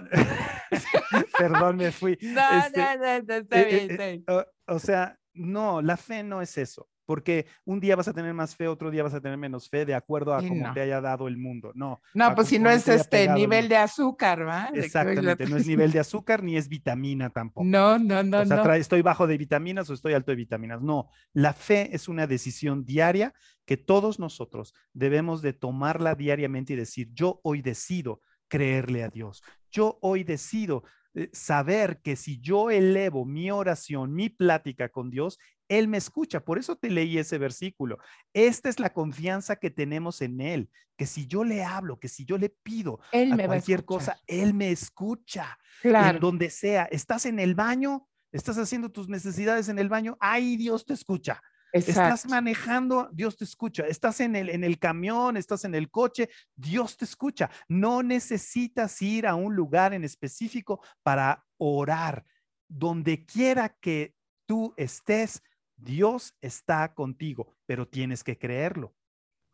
Perdón, 1.38 1.76
me 1.76 1.90
fui. 1.92 2.18
No, 2.20 2.58
este, 2.58 2.80
no, 2.80 2.96
no, 2.96 3.34
está 3.34 3.60
eh, 3.60 3.86
bien, 3.86 4.00
eh, 4.00 4.22
está 4.26 4.46
o 4.66 4.78
sea, 4.78 5.18
no, 5.34 5.82
la 5.82 5.96
fe 5.96 6.22
no 6.22 6.40
es 6.40 6.56
eso 6.58 6.88
porque 7.06 7.46
un 7.64 7.80
día 7.80 7.96
vas 7.96 8.08
a 8.08 8.12
tener 8.12 8.34
más 8.34 8.56
fe, 8.56 8.68
otro 8.68 8.90
día 8.90 9.02
vas 9.02 9.14
a 9.14 9.20
tener 9.20 9.38
menos 9.38 9.68
fe, 9.68 9.84
de 9.84 9.94
acuerdo 9.94 10.34
a 10.34 10.38
cómo 10.38 10.72
te 10.72 10.80
haya 10.80 11.00
dado 11.00 11.28
el 11.28 11.36
mundo. 11.36 11.72
No. 11.74 12.00
No, 12.14 12.34
pues 12.34 12.48
si 12.48 12.58
no 12.58 12.70
es 12.70 12.86
este 12.88 13.28
nivel 13.28 13.68
de 13.68 13.76
azúcar, 13.76 14.46
¿va? 14.46 14.70
Exactamente, 14.74 15.46
no 15.46 15.56
es 15.56 15.66
nivel 15.66 15.92
de 15.92 16.00
azúcar 16.00 16.42
ni 16.42 16.56
es 16.56 16.68
vitamina 16.68 17.30
tampoco. 17.30 17.66
No, 17.66 17.98
no, 17.98 18.22
no. 18.22 18.40
O 18.40 18.46
sea, 18.46 18.76
estoy 18.76 19.02
bajo 19.02 19.26
de 19.26 19.36
vitaminas 19.36 19.88
o 19.90 19.94
estoy 19.94 20.14
alto 20.14 20.32
de 20.32 20.36
vitaminas. 20.36 20.82
No, 20.82 21.08
la 21.32 21.52
fe 21.52 21.90
es 21.94 22.08
una 22.08 22.26
decisión 22.26 22.84
diaria 22.84 23.34
que 23.64 23.76
todos 23.76 24.18
nosotros 24.18 24.74
debemos 24.92 25.42
de 25.42 25.52
tomarla 25.52 26.14
diariamente 26.14 26.74
y 26.74 26.76
decir, 26.76 27.10
yo 27.12 27.40
hoy 27.42 27.62
decido 27.62 28.20
creerle 28.48 29.02
a 29.02 29.08
Dios. 29.08 29.42
Yo 29.70 29.98
hoy 30.02 30.22
decido 30.22 30.84
saber 31.32 32.00
que 32.02 32.16
si 32.16 32.40
yo 32.40 32.70
elevo 32.70 33.24
mi 33.24 33.50
oración, 33.50 34.14
mi 34.14 34.28
plática 34.28 34.88
con 34.88 35.10
Dios, 35.10 35.38
Él 35.68 35.88
me 35.88 35.98
escucha. 35.98 36.40
Por 36.40 36.58
eso 36.58 36.76
te 36.76 36.90
leí 36.90 37.18
ese 37.18 37.38
versículo. 37.38 37.98
Esta 38.32 38.68
es 38.68 38.80
la 38.80 38.92
confianza 38.92 39.56
que 39.56 39.70
tenemos 39.70 40.20
en 40.22 40.40
Él, 40.40 40.70
que 40.96 41.06
si 41.06 41.26
yo 41.26 41.44
le 41.44 41.64
hablo, 41.64 41.98
que 41.98 42.08
si 42.08 42.24
yo 42.24 42.38
le 42.38 42.48
pido 42.48 43.00
a 43.12 43.46
cualquier 43.46 43.84
cosa, 43.84 44.18
Él 44.26 44.54
me 44.54 44.70
escucha. 44.70 45.58
Claro. 45.82 46.16
En 46.16 46.20
donde 46.20 46.50
sea, 46.50 46.84
estás 46.84 47.26
en 47.26 47.38
el 47.38 47.54
baño, 47.54 48.08
estás 48.32 48.58
haciendo 48.58 48.90
tus 48.90 49.08
necesidades 49.08 49.68
en 49.68 49.78
el 49.78 49.88
baño, 49.88 50.16
ahí 50.20 50.56
Dios 50.56 50.84
te 50.84 50.94
escucha. 50.94 51.40
Estás 51.74 52.26
manejando, 52.26 53.08
Dios 53.12 53.36
te 53.36 53.42
escucha. 53.44 53.84
Estás 53.86 54.20
en 54.20 54.36
el, 54.36 54.48
en 54.48 54.62
el 54.62 54.78
camión, 54.78 55.36
estás 55.36 55.64
en 55.64 55.74
el 55.74 55.90
coche, 55.90 56.28
Dios 56.54 56.96
te 56.96 57.04
escucha. 57.04 57.50
No 57.68 58.02
necesitas 58.04 59.02
ir 59.02 59.26
a 59.26 59.34
un 59.34 59.56
lugar 59.56 59.92
en 59.92 60.04
específico 60.04 60.80
para 61.02 61.44
orar. 61.58 62.24
Donde 62.68 63.24
quiera 63.26 63.68
que 63.80 64.14
tú 64.46 64.72
estés, 64.76 65.42
Dios 65.76 66.36
está 66.40 66.94
contigo, 66.94 67.52
pero 67.66 67.88
tienes 67.88 68.22
que 68.22 68.38
creerlo. 68.38 68.94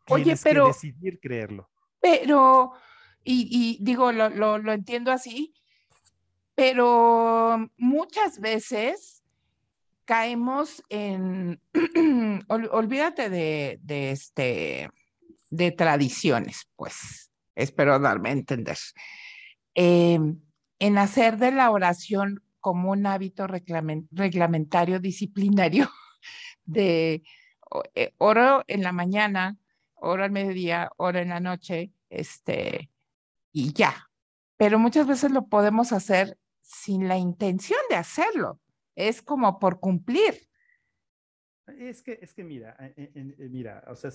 Oye, 0.07 0.23
Tienes 0.25 0.43
pero- 0.43 0.65
que 0.65 0.73
decidir 0.73 1.19
creerlo. 1.19 1.69
Pero, 1.99 2.73
y, 3.23 3.77
y 3.79 3.83
digo, 3.83 4.11
lo, 4.11 4.29
lo, 4.29 4.57
lo 4.59 4.73
entiendo 4.73 5.11
así, 5.11 5.53
pero 6.55 7.69
muchas 7.77 8.39
veces 8.39 9.20
caemos 10.11 10.83
en, 10.89 11.61
ol- 12.49 12.69
olvídate 12.73 13.29
de, 13.29 13.79
este, 14.11 14.89
de 15.49 15.71
tradiciones, 15.71 16.67
pues, 16.75 17.31
espero 17.55 17.97
darme 17.97 18.27
a 18.27 18.33
entender, 18.33 18.77
Em, 19.73 20.41
en 20.79 20.97
hacer 20.97 21.37
de 21.37 21.53
la 21.53 21.71
oración 21.71 22.43
como 22.59 22.91
un 22.91 23.05
hábito 23.05 23.47
reglamentario 23.47 24.99
disciplinario 24.99 25.89
de 26.65 27.23
eh, 27.95 28.13
oro 28.17 28.65
en 28.67 28.83
la 28.83 28.91
mañana, 28.91 29.57
oro 29.95 30.25
al 30.25 30.31
mediodía, 30.31 30.91
oro 30.97 31.19
en 31.19 31.29
la 31.29 31.39
noche, 31.39 31.93
este, 32.09 32.91
y 33.53 33.71
ya. 33.71 34.09
Pero 34.57 34.77
muchas 34.77 35.07
veces 35.07 35.31
lo 35.31 35.47
podemos 35.47 35.93
hacer 35.93 36.37
sin 36.59 37.07
la 37.07 37.17
intención 37.17 37.79
de 37.89 37.95
hacerlo. 37.95 38.59
Es 39.07 39.21
como 39.21 39.57
por 39.59 39.79
cumplir. 39.79 40.35
Es 41.79 42.01
que, 42.03 42.19
es 42.21 42.33
que 42.33 42.43
mira, 42.43 42.75
eh, 42.79 42.93
eh, 42.97 43.11
eh, 43.15 43.49
mira, 43.49 43.83
o 43.87 43.95
sea, 43.95 44.11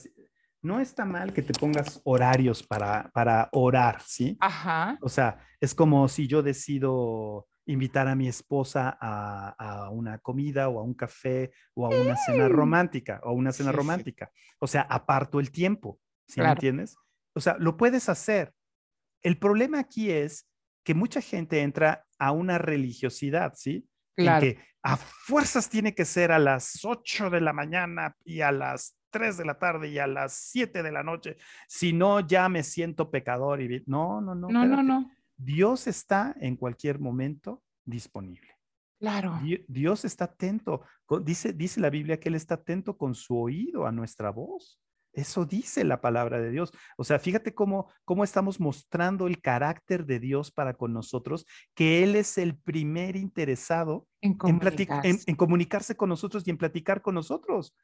no 0.63 0.81
está 0.81 1.05
mal 1.05 1.33
que 1.33 1.43
te 1.43 1.53
pongas 1.59 2.01
horarios 2.05 2.63
para, 2.63 3.11
para 3.15 3.49
orar, 3.53 4.01
¿sí? 4.03 4.37
Ajá. 4.41 4.99
O 5.01 5.09
sea, 5.09 5.39
es 5.61 5.75
como 5.75 6.07
si 6.09 6.27
yo 6.29 6.43
decido 6.43 7.47
invitar 7.65 8.07
a 8.09 8.15
mi 8.15 8.29
esposa 8.29 8.97
a, 9.01 9.55
a 9.59 9.91
una 9.91 10.19
comida 10.19 10.69
o 10.69 10.79
a 10.79 10.83
un 10.83 10.95
café 10.95 11.51
o 11.75 11.87
a 11.87 11.89
una 12.01 12.17
cena 12.17 12.49
romántica 12.49 13.21
o 13.25 13.31
a 13.31 13.33
una 13.33 13.51
cena 13.53 13.71
Sí, 13.71 13.75
sí. 13.75 13.77
romántica. 13.77 14.31
O 14.61 14.67
sea, 14.67 14.83
aparto 14.83 15.41
el 15.41 15.51
tiempo, 15.51 15.99
¿sí 16.29 16.41
me 16.41 16.45
Claro. 16.45 16.53
entiendes? 16.59 16.97
O 17.35 17.41
sea, 17.41 17.57
lo 17.59 17.77
puedes 17.77 18.09
hacer. 18.09 18.53
El 19.23 19.39
problema 19.39 19.81
aquí 19.81 20.11
es 20.11 20.49
que 20.85 20.95
mucha 20.95 21.21
gente 21.21 21.61
entra 21.63 22.07
a 22.19 22.31
una 22.33 22.59
religiosidad, 22.59 23.55
¿sí? 23.57 23.89
Claro. 24.17 24.47
En 24.47 24.55
que 24.55 24.61
a 24.87 24.97
fuerzas 24.97 25.69
tiene 25.69 25.95
que 25.95 26.05
ser 26.05 26.31
a 26.31 26.39
las 26.39 26.85
8 26.85 27.29
de 27.31 27.41
la 27.41 27.53
mañana 27.53 28.15
y 28.25 28.41
a 28.43 28.53
las 28.53 28.97
3 29.11 29.37
de 29.37 29.45
la 29.45 29.59
tarde 29.59 29.89
y 29.89 29.99
a 29.99 30.07
las 30.07 30.33
7 30.35 30.83
de 30.83 30.93
la 30.93 31.03
noche. 31.03 31.37
Si 31.67 31.93
no, 31.93 32.21
ya 32.21 32.49
me 32.49 32.63
siento 32.63 33.11
pecador. 33.11 33.61
Y 33.61 33.83
no, 33.87 34.21
no, 34.21 34.35
no. 34.35 34.49
No, 34.49 34.53
no, 34.53 34.63
espérate. 34.63 34.87
no. 34.89 35.11
Dios 35.37 35.87
está 35.89 36.35
en 36.41 36.57
cualquier 36.57 37.01
momento 37.01 37.63
disponible. 37.85 38.49
Claro. 39.01 39.39
Di- 39.43 39.65
Dios 39.69 40.05
está 40.05 40.27
atento. 40.27 40.83
Dice, 41.23 41.53
dice 41.53 41.81
la 41.81 41.91
Biblia 41.91 42.19
que 42.21 42.29
Él 42.29 42.37
está 42.37 42.55
atento 42.55 42.97
con 42.97 43.15
su 43.15 43.37
oído 43.37 43.87
a 43.87 43.93
nuestra 43.93 44.31
voz. 44.31 44.81
Eso 45.17 45.47
dice 45.47 45.83
la 45.83 46.01
palabra 46.01 46.41
de 46.41 46.51
Dios. 46.51 46.73
O 46.99 47.05
sea, 47.05 47.19
fíjate 47.19 47.55
cómo, 47.55 47.91
cómo 48.05 48.23
estamos 48.23 48.61
mostrando 48.61 49.27
el 49.27 49.41
carácter 49.41 50.05
de 50.07 50.21
Dios 50.21 50.53
para 50.53 50.75
con 50.75 50.93
nosotros, 50.93 51.47
que 51.75 52.05
Él 52.05 52.15
es 52.17 52.37
el 52.39 52.57
primer 52.57 53.17
interesado 53.17 54.07
En 54.21 54.33
en, 54.45 54.61
plati- 54.61 54.83
en- 54.83 54.87
comunicarse. 54.87 55.25
en 55.31 55.37
comunicarse 55.37 55.97
con 55.97 56.09
nosotros 56.11 56.47
y 56.47 56.51
en 56.51 56.59
platicar 56.59 57.01
con 57.01 57.15
nosotros. 57.15 57.75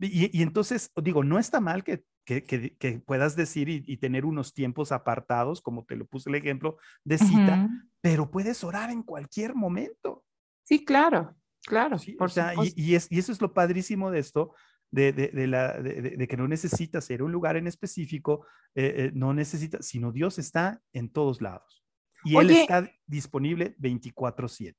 Y, 0.00 0.36
y 0.36 0.42
entonces, 0.42 0.90
digo, 1.02 1.22
no 1.22 1.38
está 1.38 1.60
mal 1.60 1.84
que, 1.84 2.02
que, 2.24 2.42
que- 2.42 2.74
que 2.76 2.98
puedas 3.00 3.36
decir 3.36 3.68
y, 3.68 3.84
y 3.86 3.98
tener 3.98 4.24
unos 4.24 4.52
tiempos 4.52 4.92
apartados, 4.92 5.60
como 5.60 5.84
te 5.84 5.94
lo 5.94 6.06
puse 6.06 6.28
el 6.30 6.36
ejemplo 6.36 6.76
de 7.04 7.18
cita, 7.18 7.68
pero 8.00 8.30
puedes 8.30 8.64
orar 8.64 8.90
en 8.90 9.02
cualquier 9.02 9.54
momento. 9.54 10.24
Sí, 10.64 10.84
claro, 10.84 11.36
claro. 11.66 11.98
¿sí? 11.98 12.12
por 12.12 12.26
o 12.26 12.30
sea, 12.30 12.48
y, 12.52 12.56
supuesto. 12.56 12.80
y 12.80 12.94
es, 12.94 13.06
y 13.12 13.18
eso 13.18 13.30
es 13.30 13.40
lo 13.40 13.52
padrísimo 13.52 14.10
de 14.10 14.20
esto, 14.20 14.54
de, 14.90 15.12
de, 15.12 15.28
de 15.28 15.46
la, 15.46 15.80
de, 15.80 16.26
que 16.28 16.36
no 16.36 16.48
necesitas 16.48 17.10
a 17.10 17.22
un 17.24 17.32
lugar 17.32 17.56
en 17.56 17.66
específico, 17.66 18.46
eh, 18.74 18.94
eh, 18.96 19.10
no 19.14 19.32
necesitas, 19.34 19.86
sino 19.86 20.12
Dios 20.12 20.38
está 20.38 20.80
en 20.92 21.10
todos 21.10 21.40
lados. 21.40 21.84
Y 22.24 22.36
Él 22.36 22.50
está 22.50 22.90
disponible 23.06 23.74
24/7. 23.78 24.74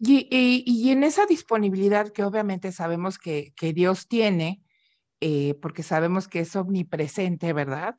Y, 0.00 0.28
y- 0.30 0.64
y 0.66 0.90
en 0.90 1.02
esa 1.04 1.26
disponibilidad 1.26 2.10
que 2.12 2.24
obviamente 2.24 2.72
sabemos 2.72 3.18
que, 3.18 3.52
que 3.56 3.72
Dios 3.72 4.06
tiene, 4.08 4.62
eh, 5.20 5.54
porque 5.60 5.82
sabemos 5.82 6.28
que 6.28 6.40
es 6.40 6.54
omnipresente, 6.54 7.52
¿verdad? 7.52 7.96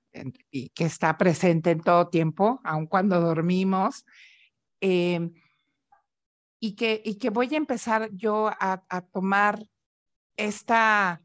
Y 0.49 0.69
que 0.69 0.85
está 0.85 1.17
presente 1.17 1.71
en 1.71 1.81
todo 1.81 2.07
tiempo, 2.09 2.61
aun 2.63 2.87
cuando 2.87 3.19
dormimos. 3.19 4.05
y, 6.61 6.75
que, 6.75 7.01
y 7.05 7.15
que 7.15 7.29
voy 7.29 7.53
a 7.53 7.57
empezar 7.57 8.09
yo 8.13 8.47
a, 8.47 8.83
a 8.89 9.01
tomar 9.01 9.65
esta, 10.37 11.21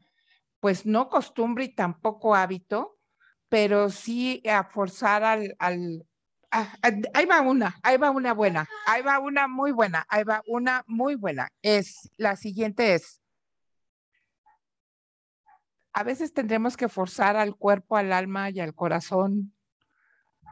pues 0.65 0.83
no 0.87 1.09
costumbre 1.09 1.65
y 1.65 1.75
tampoco 1.75 2.33
hábito, 2.33 2.97
pero 3.49 3.91
sí 3.91 4.41
a 4.49 4.63
forzar 4.63 5.23
al, 5.23 5.55
al, 5.59 6.07
Ah, 6.49 6.73
ah, 6.81 6.91
ahí 7.13 7.27
va 7.27 7.39
una, 7.41 7.79
ahí 7.83 7.97
va 7.97 8.09
una 8.09 8.33
buena, 8.33 8.67
ahí 8.87 9.03
va 9.03 9.19
una 9.19 9.47
muy 9.47 9.71
buena, 9.71 10.07
ahí 10.09 10.23
va 10.23 10.41
una 10.47 10.83
muy 10.87 11.13
buena. 11.13 11.51
Es 11.61 12.09
la 12.17 12.35
siguiente 12.35 12.95
es. 12.95 13.21
A 15.93 16.01
veces 16.03 16.33
tendremos 16.33 16.75
que 16.75 16.89
forzar 16.89 17.35
al 17.35 17.55
cuerpo, 17.55 17.95
al 17.95 18.11
alma 18.11 18.49
y 18.49 18.59
al 18.59 18.73
corazón, 18.73 19.53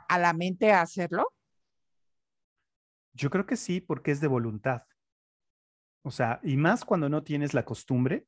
a 0.08 0.20
la 0.20 0.34
mente 0.34 0.72
a 0.72 0.82
hacerlo. 0.82 1.34
Yo 3.14 3.32
creo 3.32 3.48
que 3.48 3.56
sí, 3.56 3.82
porque 3.82 4.12
es 4.12 4.22
de 4.22 4.28
voluntad. 4.28 4.84
O 6.04 6.12
sea, 6.12 6.40
y 6.44 6.56
más 6.56 6.86
cuando 6.86 7.10
no 7.10 7.24
tienes 7.24 7.56
la 7.56 7.66
costumbre. 7.66 8.28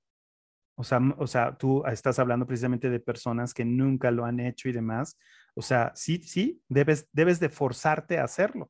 O 0.75 0.83
sea, 0.83 0.99
o 1.17 1.27
sea, 1.27 1.57
tú 1.57 1.85
estás 1.85 2.19
hablando 2.19 2.45
precisamente 2.45 2.89
de 2.89 2.99
personas 2.99 3.53
que 3.53 3.63
nunca 3.63 4.11
lo 4.11 4.25
han 4.25 4.39
hecho 4.39 4.67
y 4.69 4.73
demás. 4.73 5.17
O 5.53 5.61
sea, 5.61 5.93
sí, 5.95 6.21
sí, 6.23 6.61
debes, 6.67 7.07
debes 7.13 7.39
de 7.39 7.49
forzarte 7.49 8.19
a 8.19 8.25
hacerlo. 8.25 8.69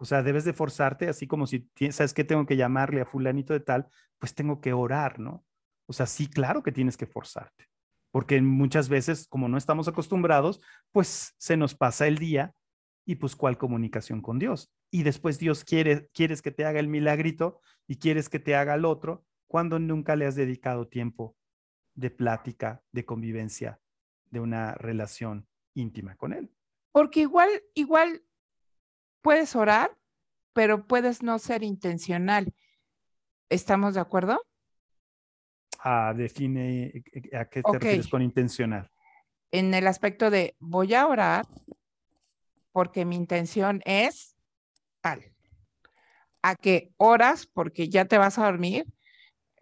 O 0.00 0.04
sea, 0.04 0.22
debes 0.22 0.44
de 0.44 0.52
forzarte, 0.52 1.08
así 1.08 1.26
como 1.26 1.46
si 1.46 1.68
sabes 1.90 2.14
que 2.14 2.24
tengo 2.24 2.46
que 2.46 2.56
llamarle 2.56 3.02
a 3.02 3.06
fulanito 3.06 3.52
de 3.52 3.60
tal, 3.60 3.88
pues 4.18 4.34
tengo 4.34 4.60
que 4.60 4.72
orar, 4.72 5.18
¿no? 5.18 5.44
O 5.86 5.92
sea, 5.92 6.06
sí, 6.06 6.28
claro 6.28 6.62
que 6.62 6.72
tienes 6.72 6.96
que 6.96 7.06
forzarte. 7.06 7.66
Porque 8.10 8.40
muchas 8.40 8.88
veces, 8.88 9.26
como 9.28 9.48
no 9.48 9.58
estamos 9.58 9.88
acostumbrados, 9.88 10.60
pues 10.92 11.34
se 11.36 11.56
nos 11.56 11.74
pasa 11.74 12.06
el 12.06 12.16
día 12.16 12.54
y 13.04 13.16
pues 13.16 13.36
cuál 13.36 13.58
comunicación 13.58 14.22
con 14.22 14.38
Dios. 14.38 14.72
Y 14.90 15.02
después 15.02 15.38
Dios 15.38 15.64
quiere, 15.64 16.08
quieres 16.14 16.42
que 16.42 16.52
te 16.52 16.64
haga 16.64 16.80
el 16.80 16.88
milagrito 16.88 17.60
y 17.86 17.96
quieres 17.96 18.28
que 18.28 18.38
te 18.38 18.54
haga 18.54 18.74
el 18.74 18.84
otro 18.84 19.24
cuando 19.48 19.78
nunca 19.78 20.14
le 20.14 20.26
has 20.26 20.36
dedicado 20.36 20.86
tiempo 20.86 21.36
de 21.94 22.10
plática, 22.10 22.84
de 22.92 23.04
convivencia, 23.04 23.80
de 24.30 24.40
una 24.40 24.74
relación 24.74 25.48
íntima 25.74 26.14
con 26.16 26.32
Él. 26.32 26.52
Porque 26.92 27.20
igual, 27.20 27.48
igual 27.74 28.22
puedes 29.22 29.56
orar, 29.56 29.96
pero 30.52 30.86
puedes 30.86 31.22
no 31.22 31.38
ser 31.38 31.62
intencional. 31.62 32.54
¿Estamos 33.48 33.94
de 33.94 34.00
acuerdo? 34.00 34.40
Ah, 35.80 36.12
define 36.16 36.86
eh, 36.86 37.36
a 37.36 37.46
qué 37.46 37.62
te 37.62 37.78
refieres 37.78 38.08
con 38.08 38.22
intencional. 38.22 38.90
En 39.50 39.72
el 39.72 39.86
aspecto 39.86 40.30
de 40.30 40.56
voy 40.58 40.94
a 40.94 41.06
orar 41.06 41.46
porque 42.72 43.04
mi 43.04 43.16
intención 43.16 43.80
es 43.84 44.36
tal. 45.00 45.32
A 46.42 46.54
que 46.54 46.92
oras 46.96 47.46
porque 47.46 47.88
ya 47.88 48.04
te 48.04 48.18
vas 48.18 48.38
a 48.38 48.44
dormir. 48.44 48.86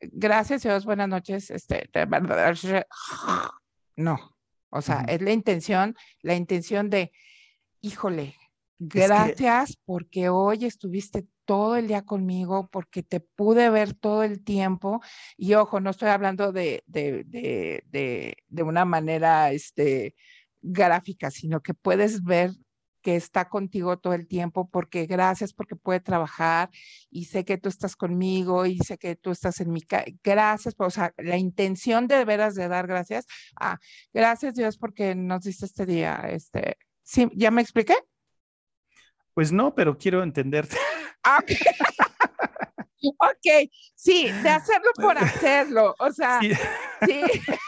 Gracias, 0.01 0.63
Dios, 0.63 0.85
buenas 0.85 1.09
noches. 1.09 1.51
Este, 1.51 1.89
no, 3.97 4.19
o 4.71 4.83
sea, 4.83 5.05
es 5.09 5.23
la 5.23 5.33
intención, 5.33 5.95
la 6.23 6.35
intención 6.35 6.91
de, 6.91 7.13
híjole, 7.81 8.35
que- 8.79 9.07
gracias 9.07 9.79
porque 9.85 10.29
hoy 10.29 10.65
estuviste 10.65 11.27
todo 11.45 11.77
el 11.77 11.87
día 11.87 12.03
conmigo, 12.03 12.69
porque 12.71 13.03
te 13.03 13.21
pude 13.21 13.71
ver 13.71 13.95
todo 13.95 14.23
el 14.23 14.43
tiempo. 14.43 15.01
Y 15.37 15.55
ojo, 15.55 15.81
no 15.81 15.91
estoy 15.91 16.09
hablando 16.09 16.53
de, 16.53 16.83
de, 16.87 17.25
de, 17.25 17.85
de, 17.87 18.37
de 18.49 18.63
una 18.63 18.85
manera 18.85 19.53
este, 19.53 20.15
gráfica, 20.61 21.31
sino 21.31 21.63
que 21.63 21.73
puedes 21.73 22.23
ver 22.25 22.51
que 23.07 23.15
está 23.15 23.49
contigo 23.49 23.97
todo 24.01 24.15
el 24.15 24.27
tiempo, 24.27 24.69
porque 24.69 25.07
gracias, 25.07 25.53
porque 25.53 25.77
puede 25.77 26.01
trabajar 26.01 26.71
y 27.09 27.27
sé 27.27 27.45
que 27.45 27.57
tú 27.57 27.69
estás 27.69 27.95
conmigo 27.95 28.67
y 28.67 28.79
sé 28.79 28.99
que 28.99 29.15
tú 29.15 29.31
estás 29.31 29.61
en 29.61 29.71
mi 29.71 29.81
casa. 29.81 30.07
Gracias, 30.25 30.75
o 30.77 30.91
sea, 30.91 31.15
la 31.17 31.37
intención 31.37 32.09
de 32.09 32.25
veras 32.25 32.57
de 32.57 32.67
dar 32.67 32.89
gracias. 32.89 33.25
Ah, 33.61 33.79
gracias 34.13 34.57
Dios 34.57 34.77
porque 34.77 35.15
nos 35.15 35.43
diste 35.45 35.67
este 35.67 35.87
día. 35.87 36.15
Este, 36.31 36.79
¿sí? 37.05 37.29
¿Ya 37.37 37.53
me 37.53 37.63
expliqué? 37.63 37.95
Pues 39.35 39.53
no, 39.53 39.73
pero 39.73 39.97
quiero 39.97 40.25
entenderte. 40.25 40.77
Ah, 41.23 41.39
ok. 41.41 41.51
ok, 43.21 43.71
sí, 43.95 44.33
de 44.43 44.49
hacerlo 44.49 44.91
por 44.97 45.17
hacerlo, 45.19 45.95
o 46.01 46.11
sea, 46.11 46.41
Sí. 46.41 46.51
sí, 47.07 47.21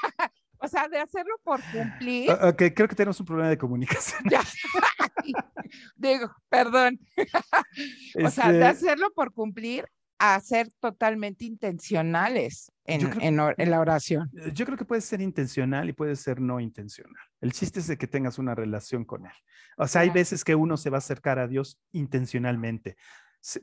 o 0.61 0.69
sea, 0.69 0.89
de 0.89 0.99
hacerlo 0.99 1.35
por 1.45 1.61
cumplir. 1.73 2.31
O- 2.31 2.49
Ok, 2.49 2.63
creo 2.75 2.89
que 2.89 2.97
tenemos 2.97 3.19
un 3.21 3.27
problema 3.27 3.51
de 3.51 3.59
comunicación. 3.59 4.21
Ya. 4.31 4.43
Digo, 5.97 6.31
perdón. 6.49 6.99
O 8.25 8.31
sea, 8.31 8.51
de 8.51 8.59
Este, 8.59 8.65
hacerlo 8.65 9.13
por 9.15 9.33
cumplir 9.33 9.87
a 10.19 10.41
ser 10.41 10.69
totalmente 10.81 11.45
intencionales 11.45 12.73
en, 12.85 13.37
la 13.37 13.81
oración. 13.81 14.29
Eh, 14.37 14.51
yo 14.53 14.65
creo 14.67 14.77
que 14.77 14.85
puede 14.85 15.01
ser 15.01 15.21
intencional 15.21 15.89
y 15.89 15.93
puede 15.93 16.17
ser 16.17 16.41
no 16.41 16.59
intencional. 16.59 17.23
El 17.41 17.53
chiste 17.53 17.79
es 17.81 17.87
de 17.87 17.97
que 17.97 18.09
tengas 18.09 18.39
una 18.39 18.55
relación 18.55 19.05
con 19.05 19.27
Él. 19.27 19.33
O 19.77 19.87
sea, 19.87 20.01
hay 20.01 20.11
veces 20.11 20.43
que 20.43 20.55
uno 20.57 20.77
se 20.77 20.91
va 20.91 20.97
a 20.97 20.99
acercar 20.99 21.39
a 21.39 21.47
Dios 21.47 21.81
intencionalmente. 21.93 22.97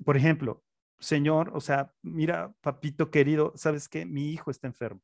Por 0.06 0.16
ejemplo, 0.16 0.64
Señor, 1.00 1.52
o 1.54 1.60
sea, 1.60 1.92
mira, 2.02 2.54
papito 2.62 3.12
querido, 3.12 3.52
¿sabes 3.56 3.90
qué? 3.90 4.06
Mi 4.06 4.32
hijo 4.32 4.50
está 4.50 4.68
enfermo. 4.68 5.02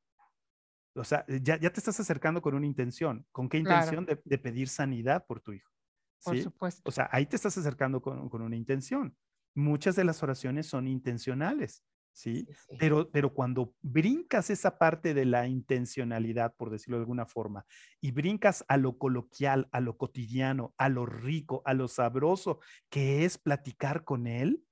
O 0.96 1.04
sea, 1.04 1.26
ya, 1.28 1.58
te 1.58 1.80
estás 1.80 2.00
acercando 2.00 2.42
con 2.42 2.54
una 2.54 2.66
intención. 2.66 3.26
¿Con 3.32 3.48
qué 3.48 3.58
intención? 3.60 4.06
De, 4.06 4.38
pedir 4.38 4.68
sanidad 4.68 5.26
por 5.26 5.40
tu 5.40 5.54
hijo. 5.54 5.72
Por 6.24 6.38
supuesto. 6.40 6.82
O 6.86 6.92
sea, 6.92 7.10
ahí 7.12 7.26
te 7.26 7.36
estás 7.36 7.58
acercando 7.58 8.02
con, 8.02 8.30
con 8.30 8.42
una 8.42 8.56
intención. 8.56 9.16
Muchas 9.56 9.96
de 9.96 10.04
las 10.04 10.22
oraciones 10.22 10.68
son 10.68 10.88
intencionales. 10.88 11.84
¿sí? 12.14 12.48
Pero, 12.80 13.10
pero 13.10 13.34
cuando 13.34 13.74
brincas 13.82 14.50
esa 14.50 14.78
parte 14.78 15.14
de 15.14 15.26
la 15.26 15.48
intencionalidad, 15.48 16.56
por 16.56 16.70
decirlo 16.70 16.98
de 16.98 17.04
alguna 17.04 17.26
forma, 17.26 17.66
y 18.00 18.12
brincas 18.12 18.66
a 18.68 18.78
lo 18.78 18.98
coloquial, 18.98 19.70
a 19.72 19.80
lo 19.80 19.98
cotidiano, 19.98 20.74
a 20.78 20.90
lo 20.90 21.06
rico, 21.06 21.62
a 21.66 21.74
lo 21.74 21.88
sabroso, 21.88 22.60
que 22.90 23.26
es 23.26 23.38
platicar 23.38 24.04
con 24.04 24.28
él 24.28 24.64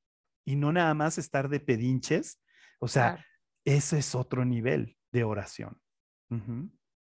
y 0.46 0.56
no 0.56 0.72
nada 0.72 0.94
más 0.94 1.18
estar 1.18 1.50
de 1.50 1.60
pedinches, 1.60 2.42
o 2.80 2.88
sea, 2.88 3.26
ese 3.66 4.00
es 4.00 4.16
otro 4.16 4.46
nivel 4.46 4.98
de 5.12 5.24
oración. 5.24 5.82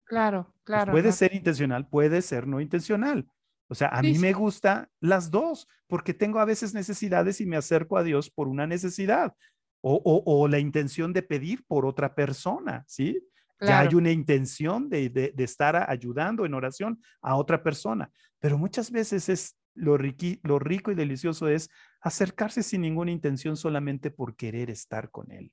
Claro, 0.04 0.54
claro. 0.62 0.92
puede 0.92 1.12
ser 1.12 1.34
intencional, 1.34 1.88
puede 1.88 2.22
ser 2.22 2.46
no 2.46 2.60
intencional. 2.60 3.26
O 3.68 3.74
sea, 3.74 3.88
a 3.88 4.00
mí 4.00 4.16
me 4.18 4.32
gusta 4.32 4.88
las 5.00 5.30
dos, 5.30 5.66
porque 5.88 6.14
tengo 6.14 6.38
a 6.38 6.44
veces 6.44 6.72
necesidades 6.72 7.40
y 7.40 7.46
me 7.46 7.56
acerco 7.56 7.96
a 7.96 8.04
Dios 8.04 8.30
por 8.30 8.46
una 8.46 8.66
necesidad 8.66 9.34
o, 9.80 10.48
la 10.48 10.58
intención 10.58 11.12
de 11.12 11.22
pedir 11.22 11.64
por 11.66 11.86
otra 11.86 12.14
persona, 12.14 12.84
¿sí? 12.88 13.22
Ya 13.60 13.80
hay 13.80 13.94
una 13.94 14.10
intención 14.10 14.88
de, 14.88 15.32
estar 15.38 15.88
ayudando 15.88 16.44
en 16.44 16.54
oración 16.54 17.00
a 17.22 17.36
otra 17.36 17.62
persona, 17.62 18.10
pero 18.38 18.58
muchas 18.58 18.90
veces 18.90 19.28
es 19.28 19.56
lo, 19.74 19.96
lo 20.42 20.58
rico 20.58 20.90
y 20.90 20.94
delicioso 20.94 21.48
es 21.48 21.70
acercarse 22.00 22.62
sin 22.62 22.82
ninguna 22.82 23.10
intención 23.10 23.56
solamente 23.56 24.10
por 24.10 24.36
querer 24.36 24.70
estar 24.70 25.10
con 25.10 25.30
él. 25.30 25.52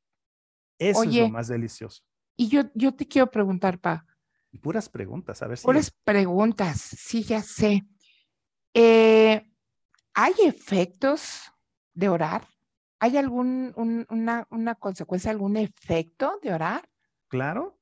Eso 0.80 1.04
es 1.04 1.16
lo 1.16 1.30
más 1.30 1.48
delicioso. 1.48 2.04
Y 2.36 2.48
yo, 2.48 2.64
yo 2.74 2.94
te 2.94 3.08
quiero 3.08 3.30
preguntar, 3.30 3.80
Pa. 3.80 4.06
Puras 4.62 4.90
preguntas, 4.90 5.42
a 5.42 5.48
ver 5.48 5.58
si. 5.58 5.64
Puras 5.64 5.92
preguntas, 6.04 6.80
sí, 6.80 7.24
ya 7.24 7.42
sé. 7.42 7.84
Eh, 8.74 9.50
¿Hay 10.14 10.34
efectos 10.46 11.52
de 11.94 12.10
orar? 12.10 12.48
¿Hay 13.00 13.18
algún, 13.18 13.74
una, 14.10 14.76
consecuencia, 14.76 15.32
algún 15.32 15.58
efecto 15.58 16.40
de 16.42 16.54
orar? 16.54 16.88
Claro. 17.28 17.80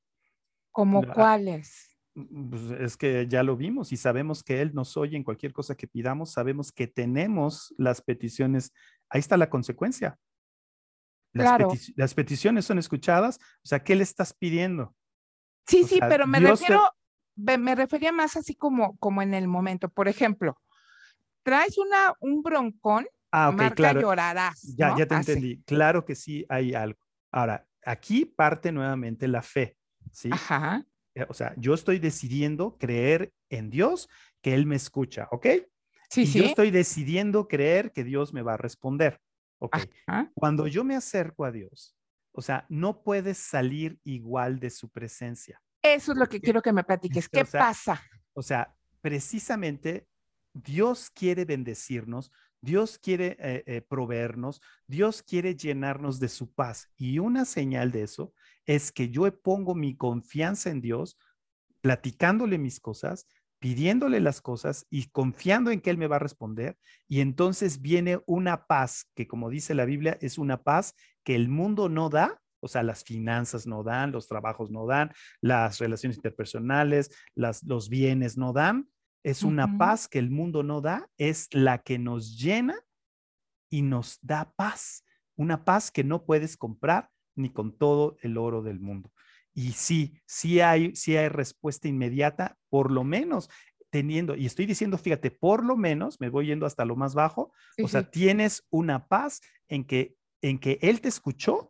¿Como 0.71 1.05
cuáles? 1.05 1.97
Mm, 2.15 2.49
pues 2.49 2.61
es 2.79 2.97
que 2.97 3.27
ya 3.27 3.43
lo 3.43 3.55
vimos 3.55 3.91
y 3.91 3.97
sabemos 3.97 4.43
que 4.43 4.61
Él 4.61 4.71
nos 4.73 4.97
oye 4.97 5.17
en 5.17 5.23
cualquier 5.23 5.53
cosa 5.53 5.75
que 5.75 5.87
pidamos, 5.87 6.31
sabemos 6.31 6.71
que 6.71 6.87
tenemos 6.87 7.73
las 7.77 8.01
peticiones. 8.01 8.73
Ahí 9.09 9.19
está 9.19 9.37
la 9.37 9.49
consecuencia. 9.49 10.17
Las, 11.33 11.47
claro. 11.47 11.71
las 11.95 12.13
peticiones 12.13 12.65
son 12.65 12.77
escuchadas, 12.77 13.39
o 13.63 13.67
sea, 13.67 13.83
¿qué 13.83 13.95
le 13.95 14.03
estás 14.03 14.33
pidiendo? 14.33 14.95
Sí, 15.65 15.83
sí, 15.83 15.99
pero 16.09 16.27
me 16.27 16.39
refiero, 16.39 16.81
me 17.35 17.75
refería 17.75 18.11
más 18.11 18.35
así 18.35 18.55
como, 18.55 18.97
como 18.97 19.21
en 19.21 19.33
el 19.33 19.47
momento. 19.47 19.87
Por 19.89 20.07
ejemplo, 20.07 20.59
traes 21.43 21.77
una, 21.77 22.13
un 22.19 22.41
broncón 22.43 23.07
Ah, 23.31 23.71
claro. 23.75 24.01
llorarás. 24.01 24.61
Ya, 24.75 24.95
ya 24.97 25.05
te 25.05 25.15
entendí. 25.15 25.61
Claro 25.63 26.03
que 26.05 26.15
sí 26.15 26.45
hay 26.49 26.73
algo. 26.73 26.99
Ahora, 27.31 27.65
aquí 27.85 28.25
parte 28.25 28.71
nuevamente 28.71 29.27
la 29.27 29.41
fe, 29.41 29.77
¿sí? 30.11 30.29
Ajá. 30.31 30.85
Eh, 31.15 31.25
o 31.29 31.33
sea, 31.33 31.53
yo 31.57 31.73
estoy 31.73 31.99
decidiendo 31.99 32.77
creer 32.77 33.31
en 33.49 33.69
Dios, 33.69 34.09
que 34.41 34.53
Él 34.53 34.65
me 34.65 34.75
escucha, 34.75 35.27
¿ok? 35.31 35.47
Sí, 36.09 36.25
sí. 36.25 36.39
Yo 36.39 36.45
estoy 36.45 36.71
decidiendo 36.71 37.47
creer 37.47 37.93
que 37.93 38.03
Dios 38.03 38.33
me 38.33 38.41
va 38.41 38.55
a 38.55 38.57
responder, 38.57 39.21
¿ok? 39.61 39.77
Cuando 40.33 40.67
yo 40.67 40.83
me 40.83 40.95
acerco 40.95 41.45
a 41.45 41.51
Dios, 41.51 41.95
o 42.33 42.41
sea, 42.41 42.65
no 42.69 43.03
puedes 43.03 43.37
salir 43.37 43.99
igual 44.03 44.59
de 44.59 44.69
su 44.69 44.89
presencia. 44.89 45.61
Eso 45.81 46.11
es 46.11 46.17
lo 46.17 46.27
que 46.27 46.39
quiero 46.39 46.61
que 46.61 46.73
me 46.73 46.83
platiques. 46.83 47.29
¿Qué 47.29 47.45
pasa? 47.45 48.01
O 48.33 48.41
sea, 48.41 48.75
precisamente 49.01 50.07
Dios 50.53 51.09
quiere 51.11 51.45
bendecirnos, 51.45 52.31
Dios 52.61 52.97
quiere 52.99 53.37
eh, 53.39 53.63
eh, 53.65 53.81
proveernos, 53.81 54.61
Dios 54.87 55.23
quiere 55.23 55.55
llenarnos 55.55 56.19
de 56.19 56.29
su 56.29 56.53
paz. 56.53 56.89
Y 56.97 57.19
una 57.19 57.45
señal 57.45 57.91
de 57.91 58.03
eso 58.03 58.33
es 58.65 58.91
que 58.91 59.09
yo 59.09 59.29
pongo 59.41 59.75
mi 59.75 59.95
confianza 59.95 60.69
en 60.69 60.81
Dios, 60.81 61.17
platicándole 61.81 62.57
mis 62.57 62.79
cosas, 62.79 63.27
pidiéndole 63.61 64.19
las 64.19 64.41
cosas 64.41 64.87
y 64.89 65.05
confiando 65.11 65.69
en 65.69 65.81
que 65.81 65.91
Él 65.91 65.97
me 65.97 66.07
va 66.07 66.15
a 66.15 66.19
responder. 66.19 66.77
Y 67.07 67.21
entonces 67.21 67.79
viene 67.79 68.19
una 68.25 68.65
paz 68.65 69.05
que, 69.15 69.27
como 69.27 69.51
dice 69.51 69.75
la 69.75 69.85
Biblia, 69.85 70.17
es 70.19 70.39
una 70.39 70.63
paz 70.63 70.95
que 71.23 71.35
el 71.35 71.47
mundo 71.47 71.87
no 71.87 72.09
da. 72.09 72.41
O 72.59 72.67
sea, 72.67 72.81
las 72.81 73.03
finanzas 73.03 73.67
no 73.67 73.83
dan, 73.83 74.11
los 74.11 74.27
trabajos 74.27 74.71
no 74.71 74.85
dan, 74.85 75.11
las 75.41 75.79
relaciones 75.79 76.17
interpersonales, 76.17 77.11
los 77.35 77.89
bienes 77.89 78.37
no 78.37 78.53
dan, 78.53 78.87
es 79.23 79.43
una 79.43 79.77
paz 79.77 80.07
que 80.07 80.19
el 80.19 80.29
mundo 80.29 80.63
no 80.63 80.81
da, 80.81 81.07
es 81.17 81.47
la 81.51 81.79
que 81.79 81.99
nos 81.99 82.39
llena 82.39 82.79
y 83.69 83.83
nos 83.83 84.19
da 84.21 84.51
paz. 84.55 85.05
Una 85.35 85.63
paz 85.63 85.91
que 85.91 86.03
no 86.03 86.25
puedes 86.25 86.57
comprar 86.57 87.09
ni 87.35 87.51
con 87.51 87.77
todo 87.77 88.17
el 88.21 88.37
oro 88.37 88.61
del 88.61 88.79
mundo. 88.79 89.11
Y 89.53 89.73
sí, 89.73 90.13
sí 90.25 90.61
hay, 90.61 90.95
sí 90.95 91.17
hay 91.17 91.29
respuesta 91.29 91.87
inmediata, 91.87 92.57
por 92.69 92.91
lo 92.91 93.03
menos 93.03 93.49
teniendo, 93.91 94.35
y 94.35 94.45
estoy 94.45 94.65
diciendo, 94.65 94.97
fíjate, 94.97 95.31
por 95.31 95.65
lo 95.65 95.75
menos, 95.75 96.19
me 96.21 96.29
voy 96.29 96.47
yendo 96.47 96.65
hasta 96.65 96.85
lo 96.85 96.95
más 96.95 97.13
bajo, 97.13 97.51
o 97.83 97.87
sea, 97.89 98.09
tienes 98.09 98.65
una 98.69 99.07
paz 99.07 99.41
en 99.67 99.83
que, 99.83 100.15
en 100.41 100.59
que 100.59 100.79
Él 100.81 101.01
te 101.01 101.09
escuchó 101.09 101.67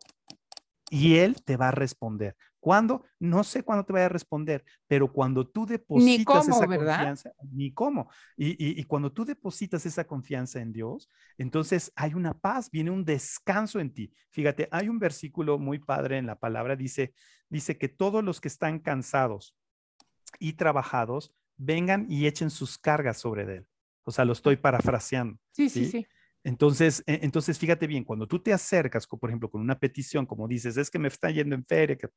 y 0.88 1.16
Él 1.16 1.42
te 1.42 1.56
va 1.56 1.68
a 1.68 1.72
responder. 1.72 2.36
¿Cuándo? 2.62 3.04
No 3.18 3.42
sé 3.42 3.64
cuándo 3.64 3.84
te 3.84 3.92
vaya 3.92 4.06
a 4.06 4.08
responder, 4.08 4.64
pero 4.86 5.12
cuando 5.12 5.44
tú 5.44 5.66
depositas 5.66 6.46
esa 6.46 6.64
confianza, 6.64 7.32
ni 7.50 7.72
cómo. 7.72 8.08
Y, 8.36 8.80
y, 8.80 8.84
cuando 8.84 9.10
tú 9.12 9.24
depositas 9.24 9.84
esa 9.84 10.04
confianza 10.04 10.60
en 10.60 10.72
Dios, 10.72 11.10
entonces 11.38 11.90
hay 11.96 12.14
una 12.14 12.38
paz, 12.38 12.70
viene 12.70 12.92
un 12.92 13.04
descanso 13.04 13.80
en 13.80 13.92
ti. 13.92 14.12
Fíjate, 14.30 14.68
hay 14.70 14.88
un 14.88 15.00
versículo 15.00 15.58
muy 15.58 15.80
padre 15.80 16.18
en 16.18 16.26
la 16.26 16.38
palabra, 16.38 16.76
dice, 16.76 17.14
dice 17.48 17.76
que 17.78 17.88
todos 17.88 18.22
los 18.22 18.40
que 18.40 18.46
están 18.46 18.78
cansados 18.78 19.56
y 20.38 20.52
trabajados 20.52 21.34
vengan 21.56 22.06
y 22.08 22.28
echen 22.28 22.48
sus 22.48 22.78
cargas 22.78 23.18
sobre 23.18 23.56
él. 23.56 23.66
O 24.04 24.12
sea, 24.12 24.24
lo 24.24 24.34
estoy 24.34 24.54
parafraseando. 24.54 25.36
Sí, 25.50 25.68
sí, 25.68 25.86
sí. 25.86 26.06
Entonces, 26.44 27.02
e, 27.06 27.20
entonces, 27.22 27.58
fíjate 27.58 27.88
bien, 27.88 28.04
cuando 28.04 28.28
tú 28.28 28.38
te 28.38 28.52
acercas, 28.52 29.06
por 29.06 29.30
ejemplo, 29.30 29.50
con 29.50 29.60
una 29.60 29.80
petición, 29.80 30.26
como 30.26 30.46
dices, 30.46 30.76
es 30.76 30.90
que 30.90 31.00
me 31.00 31.08
está 31.08 31.28
yendo 31.28 31.56
en 31.56 31.64
feria, 31.64 31.96
que 31.96 32.08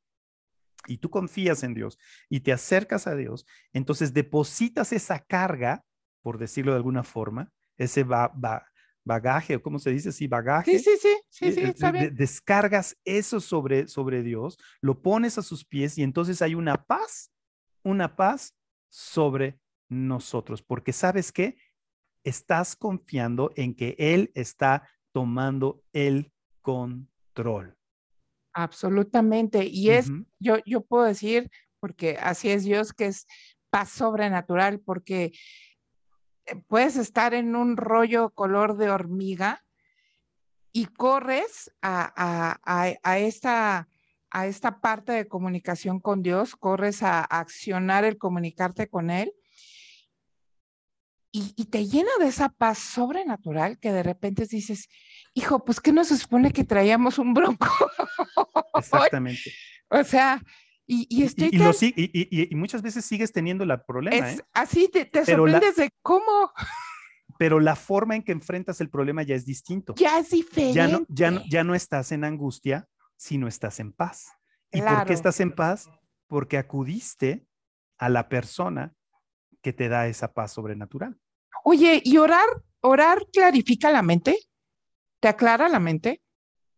y 0.86 0.98
tú 0.98 1.10
confías 1.10 1.62
en 1.62 1.74
Dios 1.74 1.98
y 2.28 2.40
te 2.40 2.52
acercas 2.52 3.06
a 3.06 3.14
Dios, 3.14 3.46
entonces 3.72 4.12
depositas 4.12 4.92
esa 4.92 5.20
carga, 5.20 5.84
por 6.22 6.38
decirlo 6.38 6.72
de 6.72 6.78
alguna 6.78 7.02
forma, 7.02 7.52
ese 7.76 8.04
bagaje, 8.04 9.56
o 9.56 9.62
cómo 9.62 9.78
se 9.78 9.90
dice, 9.90 10.12
sí, 10.12 10.26
bagaje. 10.26 10.78
Sí, 10.78 10.84
sí, 10.84 10.98
sí, 11.00 11.16
sí, 11.28 11.52
sí 11.52 11.60
está 11.60 11.92
bien. 11.92 12.14
descargas 12.14 12.96
eso 13.04 13.40
sobre, 13.40 13.88
sobre 13.88 14.22
Dios, 14.22 14.58
lo 14.80 15.00
pones 15.02 15.38
a 15.38 15.42
sus 15.42 15.64
pies 15.64 15.98
y 15.98 16.02
entonces 16.02 16.42
hay 16.42 16.54
una 16.54 16.84
paz, 16.84 17.32
una 17.82 18.16
paz 18.16 18.56
sobre 18.88 19.60
nosotros, 19.88 20.62
porque 20.62 20.92
sabes 20.92 21.32
que 21.32 21.56
estás 22.24 22.74
confiando 22.74 23.52
en 23.56 23.74
que 23.74 23.94
Él 23.98 24.32
está 24.34 24.88
tomando 25.12 25.84
el 25.92 26.32
control. 26.60 27.75
Absolutamente. 28.56 29.66
Y 29.66 29.90
es, 29.90 30.10
yo, 30.38 30.56
yo 30.64 30.80
puedo 30.80 31.04
decir, 31.04 31.50
porque 31.78 32.16
así 32.18 32.48
es 32.48 32.64
Dios, 32.64 32.94
que 32.94 33.04
es 33.04 33.26
paz 33.68 33.90
sobrenatural, 33.90 34.80
porque 34.80 35.32
eh, 36.46 36.62
puedes 36.66 36.96
estar 36.96 37.34
en 37.34 37.54
un 37.54 37.76
rollo 37.76 38.30
color 38.30 38.78
de 38.78 38.88
hormiga 38.88 39.62
y 40.72 40.86
corres 40.86 41.70
a, 41.82 42.58
a, 42.64 43.18
esta, 43.18 43.88
a 44.30 44.46
esta 44.46 44.80
parte 44.80 45.12
de 45.12 45.28
comunicación 45.28 46.00
con 46.00 46.22
Dios, 46.22 46.56
corres 46.56 47.02
a, 47.02 47.20
accionar 47.20 48.06
el 48.06 48.16
comunicarte 48.16 48.88
con 48.88 49.10
Él. 49.10 49.34
Y, 51.36 51.52
y, 51.54 51.66
te 51.66 51.86
llena 51.86 52.08
de 52.18 52.28
esa 52.28 52.48
paz 52.48 52.78
sobrenatural 52.78 53.78
que 53.78 53.92
de 53.92 54.02
repente 54.02 54.46
dices, 54.46 54.88
hijo, 55.34 55.62
pues 55.66 55.80
que 55.80 55.92
no 55.92 56.02
se 56.02 56.16
supone 56.16 56.50
que 56.50 56.64
traíamos 56.64 57.18
un 57.18 57.34
bronco. 57.34 57.68
Exactamente. 58.74 59.52
o 59.90 60.02
sea, 60.02 60.42
y, 60.86 61.06
y 61.10 61.24
estoy 61.24 61.50
y, 61.52 62.52
y, 62.52 62.54
muchas 62.54 62.80
veces 62.80 63.04
sigues 63.04 63.32
teniendo 63.32 63.64
el 63.64 63.80
problema. 63.82 64.30
¿eh? 64.30 64.38
Así 64.54 64.88
te, 64.88 65.10
sorprendes 65.26 65.76
de 65.76 65.90
cómo. 66.00 66.52
pero 67.38 67.60
la 67.60 67.76
forma 67.76 68.16
en 68.16 68.22
que 68.22 68.32
enfrentas 68.32 68.80
el 68.80 68.88
problema 68.88 69.22
ya 69.22 69.34
es 69.34 69.44
distinto. 69.44 69.94
Ya 69.96 70.18
es 70.18 70.30
diferente. 70.30 70.74
Ya 70.74 70.88
no, 70.88 71.04
ya 71.08 71.30
no, 71.32 71.42
ya 71.50 71.64
no 71.64 71.74
estás 71.74 72.12
en 72.12 72.24
angustia, 72.24 72.88
sino 73.16 73.46
estás 73.46 73.78
en 73.78 73.92
paz. 73.92 74.32
¿Y 74.72 74.80
por 74.80 75.04
qué 75.04 75.12
estás 75.12 75.38
en 75.40 75.52
paz? 75.52 75.90
Porque 76.28 76.56
acudiste 76.56 77.46
a 77.98 78.08
la 78.08 78.30
persona 78.30 78.94
que 79.60 79.74
te 79.74 79.90
da 79.90 80.06
esa 80.06 80.32
paz 80.32 80.52
sobrenatural. 80.52 81.18
Oye, 81.64 82.00
¿y 82.04 82.16
orar, 82.18 82.46
orar 82.80 83.26
clarifica 83.32 83.90
la 83.90 84.02
mente? 84.02 84.38
¿Te 85.20 85.28
aclara 85.28 85.68
la 85.68 85.80
mente? 85.80 86.22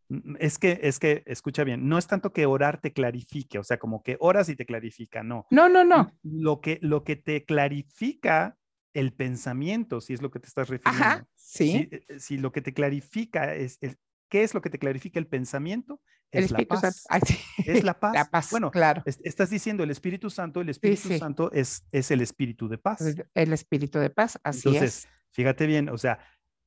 Mm, 0.08 0.36
es 0.38 0.58
que, 0.58 0.80
es 0.82 0.98
que, 0.98 1.22
escucha 1.26 1.64
bien, 1.64 1.88
no 1.88 1.98
es 1.98 2.06
tanto 2.06 2.32
que 2.32 2.46
orar 2.46 2.80
te 2.80 2.92
clarifique, 2.92 3.58
o 3.58 3.64
sea, 3.64 3.78
como 3.78 4.02
que 4.02 4.16
oras 4.20 4.48
y 4.48 4.56
te 4.56 4.66
clarifica, 4.66 5.22
no. 5.22 5.46
No, 5.50 5.68
no, 5.68 5.84
no. 5.84 6.10
Lo 6.22 6.60
que, 6.60 6.78
lo 6.82 7.04
que 7.04 7.16
te 7.16 7.44
clarifica 7.44 8.56
el 8.94 9.12
pensamiento, 9.12 10.00
si 10.00 10.14
es 10.14 10.22
lo 10.22 10.30
que 10.30 10.40
te 10.40 10.48
estás 10.48 10.68
refiriendo. 10.68 11.04
Ajá, 11.04 11.28
sí. 11.34 11.88
Eh, 11.90 12.04
eh, 12.08 12.20
si, 12.20 12.38
lo 12.38 12.52
que 12.52 12.62
te 12.62 12.72
clarifica 12.72 13.54
es, 13.54 13.78
el, 13.80 13.96
¿qué 14.28 14.42
es 14.42 14.54
lo 14.54 14.60
que 14.60 14.70
te 14.70 14.78
clarifica 14.78 15.18
el 15.18 15.26
pensamiento? 15.26 16.00
Es 16.30 16.38
el 16.38 16.44
Espíritu 16.44 16.74
la 16.74 16.80
paz. 16.80 17.04
Santo. 17.08 17.34
Es 17.64 17.84
la 17.84 17.98
paz. 17.98 18.14
La 18.14 18.24
paz, 18.30 18.50
bueno, 18.50 18.70
claro. 18.70 19.02
estás 19.04 19.50
diciendo 19.50 19.82
el 19.82 19.90
Espíritu 19.90 20.30
Santo, 20.30 20.60
el 20.60 20.68
Espíritu 20.68 21.16
Santo 21.18 21.50
es, 21.52 21.86
es 21.90 22.10
el 22.10 22.20
Espíritu 22.20 22.68
de 22.68 22.78
paz. 22.78 23.02
El 23.34 23.52
Espíritu 23.52 23.98
de 23.98 24.10
paz, 24.10 24.38
así 24.42 24.68
Entonces, 24.68 25.08
fíjate 25.32 25.66
bien, 25.66 25.88
o 25.88 25.98
sea, 25.98 26.18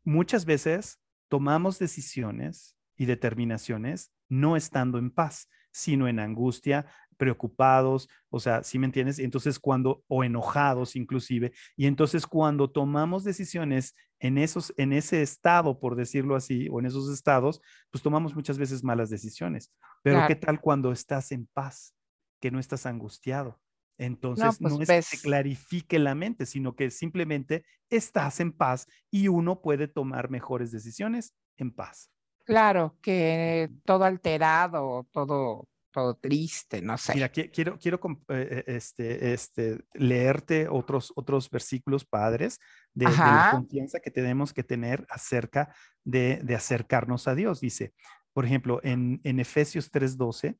muchas 0.03 0.45
veces 0.45 0.99
tomamos 1.29 1.79
decisiones 1.79 2.75
y 2.97 3.05
determinaciones 3.05 4.11
no 4.29 4.55
estando 4.55 4.97
en 4.97 5.11
paz, 5.11 5.49
sino 5.71 6.07
en 6.07 6.19
angustia, 6.19 6.85
preocupados, 7.17 8.09
o 8.29 8.39
sea, 8.39 8.63
¿sí 8.63 8.79
me 8.79 8.85
entiendes? 8.85 9.19
Entonces 9.19 9.59
cuando, 9.59 10.03
o 10.07 10.23
enojados 10.23 10.95
inclusive, 10.95 11.51
y 11.75 11.85
entonces 11.85 12.25
cuando 12.25 12.69
tomamos 12.71 13.23
decisiones 13.23 13.95
en, 14.21 14.37
esos, 14.37 14.73
en 14.77 14.93
ese 14.93 15.23
estado, 15.23 15.79
por 15.79 15.95
decirlo 15.95 16.35
así, 16.35 16.69
o 16.71 16.79
en 16.79 16.85
esos 16.85 17.11
estados, 17.11 17.59
pues 17.89 18.03
tomamos 18.03 18.35
muchas 18.35 18.57
veces 18.57 18.83
malas 18.83 19.09
decisiones. 19.09 19.73
Pero 20.03 20.25
¿qué 20.27 20.35
tal 20.35 20.61
cuando 20.61 20.91
estás 20.91 21.31
en 21.31 21.47
paz, 21.47 21.95
que 22.39 22.51
no 22.51 22.59
estás 22.59 22.85
angustiado? 22.85 23.59
Entonces, 23.97 24.61
no, 24.61 24.69
pues, 24.69 24.89
es 24.89 25.09
que 25.09 25.17
te 25.17 25.21
clarifique 25.23 25.99
la 25.99 26.15
mente, 26.15 26.45
sino 26.45 26.75
que 26.75 26.91
simplemente 26.91 27.65
estás 27.89 28.39
en 28.39 28.51
paz 28.51 28.87
y 29.09 29.27
uno 29.27 29.61
puede 29.61 29.87
tomar 29.87 30.29
mejores 30.29 30.71
decisiones 30.71 31.35
en 31.57 31.71
paz. 31.71 32.11
Claro, 32.45 32.97
que 33.01 33.69
todo 33.85 34.03
alterado, 34.03 35.07
todo, 35.11 35.67
todo 35.91 36.15
triste, 36.15 36.81
no 36.81 36.97
sé. 36.97 37.13
Mira, 37.13 37.29
quiero, 37.29 37.77
quiero 37.77 37.99
eh, 38.29 38.47
eh, 38.49 38.63
este, 38.67 39.33
este, 39.33 39.79
leerte 39.93 40.67
otros, 40.69 41.11
otros 41.15 41.49
versículos 41.49 42.05
padres 42.05 42.59
de, 42.93 43.05
la 43.05 43.49
confianza 43.51 43.99
que 43.99 44.11
tenemos 44.11 44.53
que 44.53 44.63
tener 44.63 45.05
acerca 45.09 45.75
de, 46.03 46.39
de 46.43 46.55
acercarnos 46.55 47.27
a 47.27 47.35
Dios. 47.35 47.59
Dice, 47.59 47.93
por 48.33 48.45
ejemplo, 48.45 48.79
en, 48.83 49.19
en 49.23 49.39
Efesios 49.39 49.91
3:12, 49.91 50.57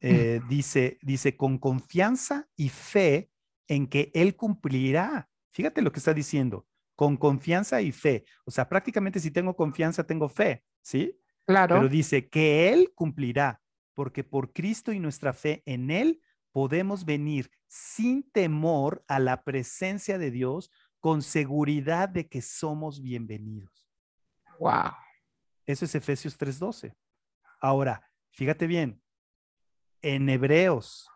eh, 0.00 0.40
dice, 0.48 0.98
dice, 1.00 1.36
con 1.36 1.58
confianza 1.58 2.46
y 2.56 2.68
fe 2.68 3.30
en 3.68 3.86
que 3.86 4.10
Él 4.14 4.36
cumplirá. 4.36 5.30
Fíjate 5.50 5.80
lo 5.80 5.92
que 5.92 5.98
está 5.98 6.12
diciendo, 6.12 6.66
con 6.94 7.16
confianza 7.16 7.80
y 7.80 7.90
fe. 7.90 8.24
O 8.44 8.50
sea, 8.50 8.68
prácticamente 8.68 9.18
si 9.18 9.30
tengo 9.30 9.56
confianza, 9.56 10.04
tengo 10.06 10.28
fe, 10.28 10.62
¿sí? 10.82 11.18
Claro. 11.46 11.76
Pero 11.76 11.88
dice 11.88 12.28
que 12.28 12.70
Él 12.70 12.92
cumplirá, 12.94 13.62
porque 13.94 14.24
por 14.24 14.52
Cristo 14.52 14.92
y 14.92 14.98
nuestra 14.98 15.32
fe 15.32 15.62
en 15.66 15.90
Él 15.90 16.20
podemos 16.52 17.04
venir 17.04 17.50
sin 17.66 18.30
temor 18.30 19.04
a 19.08 19.18
la 19.18 19.42
presencia 19.42 20.18
de 20.18 20.30
Dios 20.30 20.70
con 21.00 21.22
seguridad 21.22 22.08
de 22.08 22.28
que 22.28 22.42
somos 22.42 23.02
bienvenidos. 23.02 23.88
Wow. 24.58 24.92
Eso 25.66 25.84
es 25.84 25.94
Efesios 25.94 26.38
3:12. 26.38 26.94
Ahora, 27.60 28.08
fíjate 28.30 28.66
bien, 28.66 29.02
en 30.02 30.28
Hebreos 30.28 31.10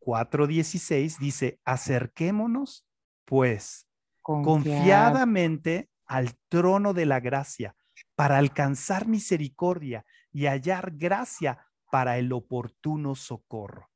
4:16 0.00 1.18
dice, 1.18 1.60
acerquémonos 1.64 2.86
pues 3.24 3.88
confiadamente 4.20 5.90
al 6.06 6.36
trono 6.48 6.92
de 6.92 7.06
la 7.06 7.20
gracia 7.20 7.76
para 8.14 8.38
alcanzar 8.38 9.06
misericordia 9.06 10.04
y 10.32 10.46
hallar 10.46 10.92
gracia 10.96 11.66
para 11.92 12.16
el 12.16 12.32
oportuno 12.32 13.14
socorro. 13.14 13.90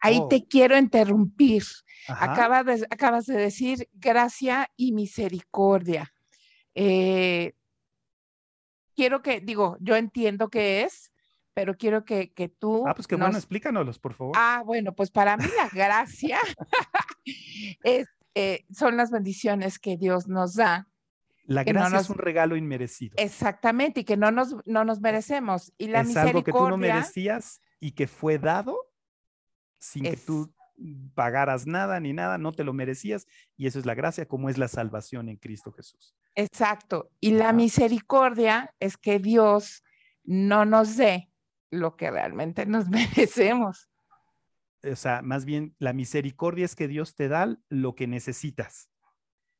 Ahí 0.00 0.20
oh. 0.20 0.28
te 0.28 0.46
quiero 0.46 0.78
interrumpir. 0.78 1.64
Acabas 2.06 2.64
de, 2.64 2.86
acabas 2.88 3.26
de, 3.26 3.34
decir 3.34 3.88
gracia 3.92 4.70
y 4.76 4.92
misericordia. 4.92 6.14
Eh, 6.76 7.54
quiero 8.94 9.22
que, 9.22 9.40
digo, 9.40 9.76
yo 9.80 9.96
entiendo 9.96 10.50
qué 10.50 10.82
es, 10.82 11.10
pero 11.52 11.76
quiero 11.76 12.04
que, 12.04 12.32
que 12.32 12.48
tú... 12.48 12.86
Ah, 12.86 12.94
pues 12.94 13.08
qué 13.08 13.16
bueno, 13.16 13.36
explícanos, 13.36 13.98
por 13.98 14.14
favor. 14.14 14.36
Ah, 14.38 14.62
bueno, 14.64 14.94
pues 14.94 15.10
para 15.10 15.36
mí 15.36 15.46
la 15.56 15.68
gracia 15.68 16.38
es, 17.82 18.06
eh, 18.36 18.64
son 18.70 18.96
las 18.96 19.10
bendiciones 19.10 19.80
que 19.80 19.96
Dios 19.96 20.28
nos 20.28 20.54
da 20.54 20.91
la 21.44 21.64
gracia 21.64 21.98
es 21.98 22.10
un 22.10 22.18
regalo 22.18 22.56
inmerecido. 22.56 23.14
Exactamente, 23.18 24.00
y 24.00 24.04
que 24.04 24.16
no 24.16 24.30
nos, 24.30 24.56
no 24.66 24.84
nos 24.84 25.00
merecemos. 25.00 25.72
Y 25.78 25.88
la 25.88 26.02
es 26.02 26.16
algo 26.16 26.42
que 26.42 26.52
tú 26.52 26.68
no 26.68 26.76
merecías 26.76 27.60
y 27.80 27.92
que 27.92 28.06
fue 28.06 28.38
dado 28.38 28.78
sin 29.78 30.04
que 30.04 30.16
tú 30.16 30.52
pagaras 31.14 31.66
nada 31.66 32.00
ni 32.00 32.12
nada, 32.12 32.38
no 32.38 32.52
te 32.52 32.64
lo 32.64 32.72
merecías. 32.72 33.26
Y 33.56 33.66
eso 33.66 33.78
es 33.78 33.86
la 33.86 33.94
gracia, 33.94 34.26
como 34.26 34.48
es 34.48 34.58
la 34.58 34.68
salvación 34.68 35.28
en 35.28 35.36
Cristo 35.36 35.72
Jesús. 35.72 36.14
Exacto. 36.34 37.10
Y 37.20 37.32
la 37.32 37.52
misericordia 37.52 38.74
es 38.80 38.96
que 38.96 39.18
Dios 39.18 39.84
no 40.24 40.64
nos 40.64 40.96
dé 40.96 41.30
lo 41.70 41.96
que 41.96 42.10
realmente 42.10 42.66
nos 42.66 42.88
merecemos. 42.88 43.88
O 44.84 44.96
sea, 44.96 45.22
más 45.22 45.44
bien 45.44 45.74
la 45.78 45.92
misericordia 45.92 46.64
es 46.64 46.74
que 46.74 46.88
Dios 46.88 47.14
te 47.14 47.28
da 47.28 47.56
lo 47.68 47.94
que 47.94 48.06
necesitas. 48.06 48.91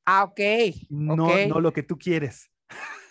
Ah, 0.05 0.25
ok. 0.25 0.41
No, 0.91 1.47
no 1.47 1.61
lo 1.61 1.73
que 1.73 1.83
tú 1.83 1.99
quieres. 1.99 2.51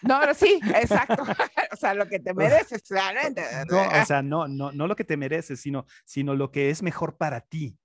No, 0.01 0.19
sí, 0.33 0.59
exacto. 0.75 1.23
o 1.71 1.75
sea, 1.75 1.93
lo 1.93 2.07
que 2.07 2.19
te 2.19 2.33
mereces, 2.33 2.83
realmente. 2.89 3.43
No, 3.69 3.81
o 3.81 4.05
sea, 4.05 4.21
no, 4.21 4.47
no, 4.47 4.71
no 4.71 4.87
lo 4.87 4.95
que 4.95 5.03
te 5.03 5.17
mereces, 5.17 5.59
sino, 5.61 5.85
sino 6.05 6.35
lo 6.35 6.51
que 6.51 6.69
es 6.69 6.81
mejor 6.81 7.17
para 7.17 7.41
ti. 7.41 7.77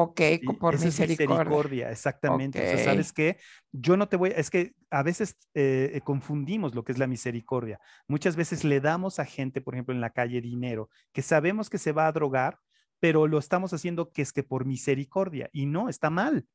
Ok, 0.00 0.20
por 0.60 0.78
misericordia. 0.78 1.90
exactamente. 1.90 2.60
O 2.64 2.76
sea, 2.76 2.84
¿sabes 2.84 3.12
qué? 3.12 3.36
Yo 3.72 3.96
no 3.96 4.08
te 4.08 4.16
voy, 4.16 4.32
es 4.36 4.48
que 4.48 4.74
a 4.90 5.02
veces 5.02 5.36
eh, 5.54 5.90
eh, 5.92 6.00
confundimos 6.02 6.72
lo 6.72 6.84
que 6.84 6.92
es 6.92 6.98
la 6.98 7.08
misericordia. 7.08 7.80
Muchas 8.06 8.36
veces 8.36 8.62
le 8.62 8.80
damos 8.80 9.18
a 9.18 9.24
gente, 9.24 9.60
por 9.60 9.74
ejemplo, 9.74 9.92
en 9.92 10.00
la 10.00 10.10
calle 10.10 10.40
dinero, 10.40 10.88
que 11.12 11.20
sabemos 11.20 11.68
que 11.68 11.78
se 11.78 11.90
va 11.90 12.06
a 12.06 12.12
drogar, 12.12 12.60
pero 13.00 13.26
lo 13.26 13.38
estamos 13.38 13.72
haciendo 13.72 14.12
que 14.12 14.22
es 14.22 14.32
que 14.32 14.44
por 14.44 14.66
misericordia. 14.66 15.50
Y 15.52 15.66
no, 15.66 15.88
está 15.88 16.10
mal. 16.10 16.46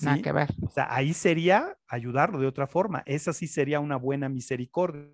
Nada 0.00 0.22
que 0.22 0.32
ver. 0.32 0.50
O 0.62 0.70
sea, 0.70 0.92
ahí 0.94 1.14
sería 1.14 1.78
ayudarlo 1.86 2.38
de 2.38 2.46
otra 2.46 2.66
forma. 2.66 3.02
Esa 3.06 3.32
sí 3.32 3.46
sería 3.46 3.80
una 3.80 3.96
buena 3.96 4.28
misericordia. 4.28 5.08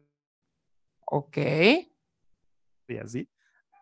Ok. 1.06 1.36
¿Sí? 3.06 3.28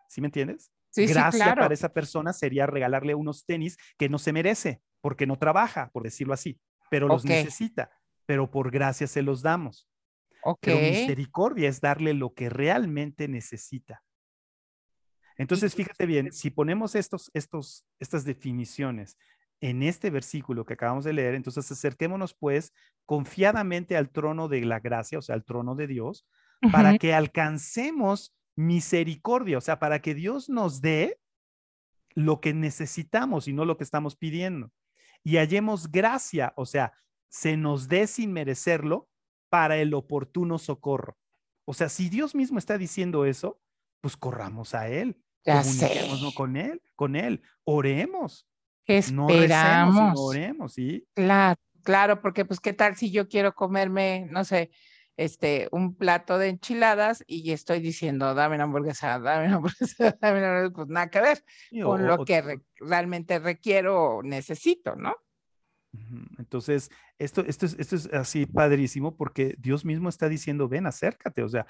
¿Sí 0.09 0.21
me 0.21 0.27
entiendes? 0.27 0.71
Sí, 0.89 1.05
Gracias 1.05 1.55
para 1.55 1.73
esa 1.73 1.93
persona 1.93 2.33
sería 2.33 2.65
regalarle 2.65 3.13
unos 3.13 3.45
tenis 3.45 3.77
que 3.97 4.09
no 4.09 4.17
se 4.17 4.33
merece, 4.33 4.81
porque 5.01 5.27
no 5.27 5.37
trabaja, 5.37 5.91
por 5.91 6.03
decirlo 6.03 6.33
así, 6.33 6.59
pero 6.89 7.07
los 7.07 7.23
necesita, 7.23 7.91
pero 8.25 8.49
por 8.49 8.71
gracia 8.71 9.05
se 9.05 9.21
los 9.21 9.41
damos. 9.41 9.89
Ok. 10.43 10.59
Pero 10.61 10.77
misericordia 10.77 11.69
es 11.69 11.81
darle 11.81 12.13
lo 12.13 12.33
que 12.33 12.49
realmente 12.49 13.27
necesita. 13.27 14.03
Entonces, 15.37 15.75
fíjate 15.75 16.05
bien, 16.07 16.31
si 16.31 16.49
ponemos 16.49 16.95
estos, 16.95 17.29
estos, 17.33 17.85
estas 17.99 18.25
definiciones 18.25 19.17
en 19.61 19.83
este 19.83 20.09
versículo 20.09 20.65
que 20.65 20.73
acabamos 20.73 21.03
de 21.03 21.13
leer, 21.13 21.35
entonces 21.35 21.69
acerquémonos 21.71 22.33
pues 22.33 22.73
confiadamente 23.05 23.97
al 23.97 24.09
trono 24.09 24.47
de 24.47 24.61
la 24.61 24.79
gracia, 24.79 25.19
o 25.19 25.21
sea, 25.21 25.35
al 25.35 25.43
trono 25.43 25.75
de 25.75 25.87
Dios, 25.87 26.25
para 26.71 26.97
que 26.97 27.13
alcancemos 27.13 28.35
misericordia, 28.55 29.57
o 29.57 29.61
sea, 29.61 29.79
para 29.79 30.01
que 30.01 30.15
Dios 30.15 30.49
nos 30.49 30.81
dé 30.81 31.19
lo 32.15 32.41
que 32.41 32.53
necesitamos 32.53 33.47
y 33.47 33.53
no 33.53 33.63
lo 33.65 33.77
que 33.77 33.83
estamos 33.83 34.15
pidiendo. 34.15 34.71
Y 35.23 35.37
hallemos 35.37 35.91
gracia, 35.91 36.53
o 36.55 36.65
sea, 36.65 36.93
se 37.29 37.57
nos 37.57 37.87
dé 37.87 38.07
sin 38.07 38.33
merecerlo 38.33 39.09
para 39.49 39.77
el 39.77 39.93
oportuno 39.93 40.57
socorro. 40.57 41.17
O 41.65 41.73
sea, 41.73 41.89
si 41.89 42.09
Dios 42.09 42.33
mismo 42.33 42.57
está 42.57 42.77
diciendo 42.77 43.25
eso, 43.25 43.61
pues 44.01 44.17
corramos 44.17 44.73
a 44.73 44.87
Él. 44.89 45.21
Ya 45.45 45.63
con 46.33 46.57
Él, 46.57 46.81
con 46.95 47.15
Él, 47.15 47.41
oremos 47.63 48.47
esperamos. 48.87 50.13
No 50.13 50.21
oremos, 50.21 50.73
¿sí? 50.73 51.05
Claro, 51.13 51.59
claro, 51.83 52.21
porque 52.21 52.45
pues 52.45 52.59
qué 52.59 52.73
tal 52.73 52.95
si 52.95 53.11
yo 53.11 53.27
quiero 53.27 53.53
comerme, 53.53 54.27
no 54.31 54.43
sé, 54.43 54.71
este, 55.17 55.67
un 55.71 55.95
plato 55.95 56.37
de 56.37 56.49
enchiladas 56.49 57.23
y 57.27 57.51
estoy 57.51 57.79
diciendo, 57.79 58.33
dame 58.35 58.55
una 58.55 58.65
hamburguesa, 58.65 59.19
dame 59.19 59.47
una 59.47 59.55
hamburguesa, 59.57 60.17
dame 60.21 60.39
una 60.39 60.49
hamburguesa, 60.49 60.75
pues 60.75 60.87
nada 60.87 61.09
que 61.09 61.21
ver 61.21 61.43
con 61.83 62.05
lo 62.05 62.23
que 62.23 62.59
realmente 62.75 63.39
requiero 63.39 64.17
o 64.17 64.23
necesito, 64.23 64.95
¿no? 64.95 65.15
Entonces, 66.37 66.91
esto, 67.19 67.41
esto, 67.45 67.65
es, 67.65 67.75
esto 67.79 67.95
es 67.95 68.13
así 68.13 68.45
padrísimo 68.45 69.15
porque 69.15 69.55
Dios 69.59 69.85
mismo 69.85 70.09
está 70.09 70.29
diciendo, 70.29 70.67
ven, 70.67 70.85
acércate, 70.85 71.43
o 71.43 71.49
sea, 71.49 71.65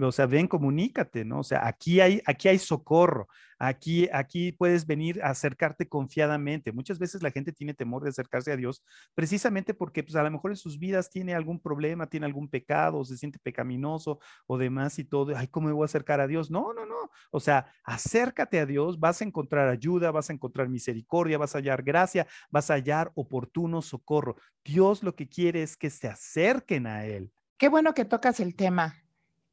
o 0.00 0.12
sea, 0.12 0.26
ven, 0.26 0.48
comunícate, 0.48 1.24
¿no? 1.24 1.40
O 1.40 1.44
sea, 1.44 1.66
aquí 1.66 2.00
hay, 2.00 2.20
aquí 2.26 2.48
hay 2.48 2.58
socorro, 2.58 3.28
aquí, 3.58 4.08
aquí 4.12 4.52
puedes 4.52 4.86
venir 4.86 5.22
a 5.22 5.30
acercarte 5.30 5.88
confiadamente. 5.88 6.72
Muchas 6.72 6.98
veces 6.98 7.22
la 7.22 7.30
gente 7.30 7.52
tiene 7.52 7.74
temor 7.74 8.02
de 8.02 8.10
acercarse 8.10 8.52
a 8.52 8.56
Dios 8.56 8.82
precisamente 9.14 9.74
porque 9.74 10.02
pues 10.02 10.16
a 10.16 10.22
lo 10.22 10.30
mejor 10.30 10.50
en 10.50 10.56
sus 10.56 10.78
vidas 10.78 11.10
tiene 11.10 11.34
algún 11.34 11.60
problema, 11.60 12.08
tiene 12.08 12.26
algún 12.26 12.48
pecado, 12.48 13.04
se 13.04 13.16
siente 13.16 13.38
pecaminoso 13.38 14.18
o 14.46 14.58
demás 14.58 14.98
y 14.98 15.04
todo. 15.04 15.36
Ay, 15.36 15.48
¿cómo 15.48 15.68
me 15.68 15.72
voy 15.72 15.84
a 15.84 15.86
acercar 15.86 16.20
a 16.20 16.26
Dios? 16.26 16.50
No, 16.50 16.72
no, 16.72 16.86
no. 16.86 17.10
O 17.30 17.40
sea, 17.40 17.72
acércate 17.84 18.60
a 18.60 18.66
Dios, 18.66 18.98
vas 18.98 19.20
a 19.20 19.24
encontrar 19.24 19.68
ayuda, 19.68 20.10
vas 20.10 20.30
a 20.30 20.32
encontrar 20.32 20.68
misericordia, 20.68 21.38
vas 21.38 21.54
a 21.54 21.58
hallar 21.58 21.82
gracia, 21.82 22.26
vas 22.50 22.70
a 22.70 22.74
hallar 22.74 23.12
oportuno 23.14 23.82
socorro. 23.82 24.36
Dios 24.64 24.87
lo 25.02 25.14
que 25.14 25.28
quiere 25.28 25.62
es 25.62 25.76
que 25.76 25.90
se 25.90 26.08
acerquen 26.08 26.86
a 26.86 27.04
Él. 27.04 27.30
Qué 27.56 27.68
bueno 27.68 27.94
que 27.94 28.04
tocas 28.04 28.40
el 28.40 28.54
tema 28.54 28.96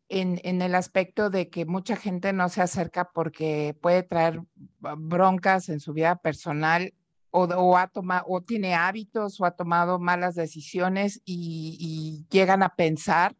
en, 0.10 0.40
en, 0.44 0.62
el 0.62 0.76
aspecto 0.76 1.30
de 1.30 1.50
que 1.50 1.66
mucha 1.66 1.96
gente 1.96 2.34
no 2.34 2.50
se 2.50 2.62
acerca 2.62 3.12
porque 3.12 3.76
puede 3.82 4.04
traer 4.04 4.42
broncas 4.80 5.70
en 5.70 5.80
su 5.80 5.94
vida 5.94 6.16
personal 6.16 6.94
o, 7.32 7.44
o 7.46 7.78
ha 7.78 7.88
tomado, 7.88 8.26
o 8.28 8.42
tiene 8.42 8.76
hábitos 8.76 9.42
o 9.42 9.46
ha 9.46 9.52
tomado 9.52 10.00
malas 10.00 10.36
decisiones 10.36 11.22
y, 11.26 11.78
y 11.80 12.26
llegan 12.30 12.64
a 12.64 12.76
pensar, 12.76 13.36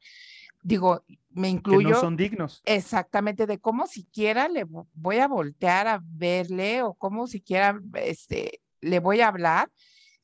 digo, 0.64 1.04
me 1.30 1.50
incluyo. 1.50 1.90
Que 1.90 1.94
no 1.94 2.02
son 2.02 2.18
dignos. 2.18 2.62
Exactamente, 2.66 3.46
de 3.46 3.60
cómo 3.60 3.88
siquiera 3.88 4.48
le 4.48 4.66
voy 4.94 5.18
a 5.18 5.28
voltear 5.28 5.88
a 5.88 6.02
verle 6.04 6.82
o 6.82 6.94
cómo 6.94 7.28
siquiera 7.28 7.80
este, 7.94 8.62
le 8.82 9.00
voy 9.00 9.22
a 9.22 9.28
hablar 9.28 9.70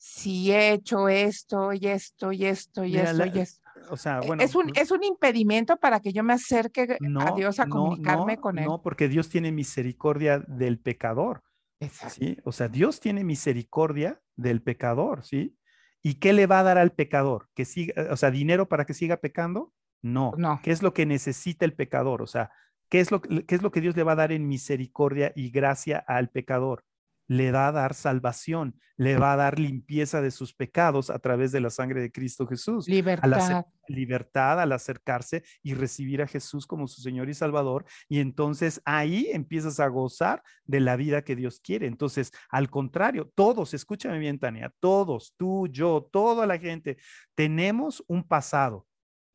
si 0.03 0.51
he 0.51 0.73
hecho 0.73 1.07
esto 1.09 1.73
y 1.73 1.85
esto 1.85 2.31
y 2.31 2.45
esto 2.45 2.83
y 2.83 2.97
esto 2.97 3.25
y 3.27 3.39
esto. 3.39 3.69
O 3.91 3.97
sea, 3.97 4.19
e, 4.19 4.25
bueno. 4.25 4.41
Es 4.41 4.55
un, 4.55 4.71
es 4.75 4.89
un 4.89 5.03
impedimento 5.03 5.77
para 5.77 5.99
que 5.99 6.11
yo 6.11 6.23
me 6.23 6.33
acerque 6.33 6.97
a 7.19 7.35
Dios 7.35 7.59
a 7.59 7.67
comunicarme 7.67 8.37
con 8.37 8.57
Él. 8.57 8.65
No, 8.65 8.81
porque 8.81 9.07
Dios 9.07 9.29
tiene 9.29 9.51
misericordia 9.51 10.39
del 10.39 10.79
pecador. 10.79 11.43
Exacto. 11.79 12.15
¿sí? 12.15 12.37
O 12.45 12.51
sea, 12.51 12.67
Dios 12.67 12.99
tiene 12.99 13.23
misericordia 13.23 14.19
del 14.35 14.63
pecador, 14.63 15.23
¿sí? 15.23 15.55
¿Y 16.01 16.15
qué 16.15 16.33
le 16.33 16.47
va 16.47 16.61
a 16.61 16.63
dar 16.63 16.79
al 16.79 16.93
pecador? 16.93 17.49
¿Que 17.53 17.65
siga, 17.65 18.07
o 18.09 18.17
sea, 18.17 18.31
dinero 18.31 18.67
para 18.67 18.85
que 18.85 18.95
siga 18.95 19.17
pecando? 19.17 19.71
No. 20.01 20.33
no. 20.35 20.61
¿Qué 20.63 20.71
es 20.71 20.81
lo 20.81 20.95
que 20.95 21.05
necesita 21.05 21.63
el 21.63 21.75
pecador? 21.75 22.23
O 22.23 22.27
sea, 22.27 22.49
¿qué 22.89 23.01
es, 23.01 23.11
lo, 23.11 23.21
¿qué 23.21 23.45
es 23.47 23.61
lo 23.61 23.71
que 23.71 23.81
Dios 23.81 23.95
le 23.95 24.01
va 24.01 24.13
a 24.13 24.15
dar 24.15 24.31
en 24.31 24.47
misericordia 24.47 25.31
y 25.35 25.51
gracia 25.51 26.03
al 26.07 26.29
pecador? 26.29 26.85
Le 27.31 27.53
va 27.53 27.67
a 27.69 27.71
dar 27.71 27.93
salvación, 27.93 28.77
le 28.97 29.15
va 29.15 29.31
a 29.31 29.35
dar 29.37 29.57
limpieza 29.57 30.21
de 30.21 30.31
sus 30.31 30.53
pecados 30.53 31.09
a 31.09 31.17
través 31.19 31.53
de 31.53 31.61
la 31.61 31.69
sangre 31.69 32.01
de 32.01 32.11
Cristo 32.11 32.45
Jesús. 32.45 32.89
Libertad. 32.89 33.51
Al 33.51 33.65
libertad 33.87 34.59
al 34.59 34.73
acercarse 34.73 35.41
y 35.63 35.73
recibir 35.73 36.21
a 36.21 36.27
Jesús 36.27 36.67
como 36.67 36.89
su 36.89 37.01
Señor 37.01 37.29
y 37.29 37.33
Salvador. 37.33 37.85
Y 38.09 38.19
entonces 38.19 38.81
ahí 38.83 39.29
empiezas 39.31 39.79
a 39.79 39.87
gozar 39.87 40.43
de 40.65 40.81
la 40.81 40.97
vida 40.97 41.21
que 41.21 41.37
Dios 41.37 41.61
quiere. 41.61 41.87
Entonces, 41.87 42.33
al 42.49 42.69
contrario, 42.69 43.31
todos, 43.33 43.73
escúchame 43.73 44.19
bien, 44.19 44.37
Tania, 44.37 44.73
todos, 44.81 45.33
tú, 45.37 45.69
yo, 45.69 46.09
toda 46.11 46.45
la 46.45 46.57
gente, 46.57 46.97
tenemos 47.33 48.03
un 48.07 48.27
pasado, 48.27 48.85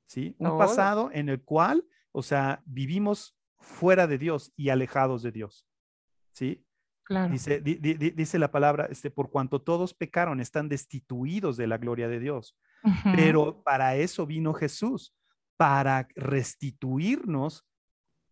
¿sí? 0.07 0.37
Un 0.39 0.49
Oh. 0.49 0.59
pasado 0.59 1.09
en 1.15 1.31
el 1.31 1.43
cual, 1.43 1.83
o 2.13 2.23
sea, 2.23 2.63
vivimos 2.67 3.35
fuera 3.59 4.07
de 4.07 4.19
Dios 4.19 4.53
y 4.55 4.69
alejados 4.69 5.23
de 5.23 5.33
Dios, 5.33 5.67
¿sí? 6.33 6.66
Claro. 7.07 7.33
Dice, 7.33 7.61
di, 7.61 7.77
di, 7.77 7.95
dice 7.95 8.37
la 8.37 8.51
palabra, 8.51 8.89
este, 8.91 9.13
por 9.13 9.31
cuanto 9.31 9.63
todos 9.63 9.95
pecaron, 9.95 10.41
están 10.41 10.69
destituidos 10.69 11.57
de 11.57 11.69
la 11.69 11.79
gloria 11.79 12.09
de 12.09 12.19
Dios. 12.19 12.59
Uh 12.83 12.91
-huh. 12.91 13.15
Pero 13.15 13.63
para 13.63 13.95
eso 13.95 14.27
vino 14.27 14.53
Jesús, 14.53 15.15
para 15.57 16.09
restituirnos 16.17 17.65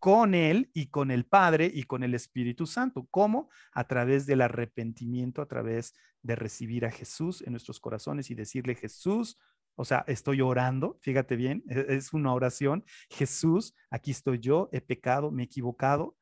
con 0.01 0.35
Él 0.35 0.71
y 0.75 0.89
con 0.89 1.13
el 1.13 1.25
Padre 1.25 1.71
y 1.73 1.85
con 1.85 2.03
el 2.03 2.15
Espíritu 2.15 2.67
Santo. 2.67 3.07
¿Cómo? 3.11 3.49
A 3.73 3.85
través 3.85 4.27
del 4.27 4.43
arrepentimiento, 4.43 5.41
a 5.41 5.47
través 5.47 5.95
de 6.21 6.35
recibir 6.35 6.85
a 6.85 6.91
Jesús 6.91 7.43
en 7.43 7.53
nuestros 7.53 7.79
corazones 7.79 8.29
y 8.31 8.35
decirle, 8.35 8.75
Jesús, 8.75 9.39
o 9.77 9.85
sea, 9.85 10.05
estoy 10.09 10.41
orando, 10.41 10.99
fíjate 11.01 11.37
bien, 11.37 11.63
e, 11.69 11.87
es 11.91 12.13
una 12.13 12.35
oración. 12.35 12.85
Jesús, 13.09 13.75
aquí 13.89 14.11
estoy 14.11 14.41
yo, 14.41 14.69
he 14.73 14.81
pecado, 14.81 15.31
me 15.31 15.45
he 15.45 15.47
equivocado, 15.47 16.17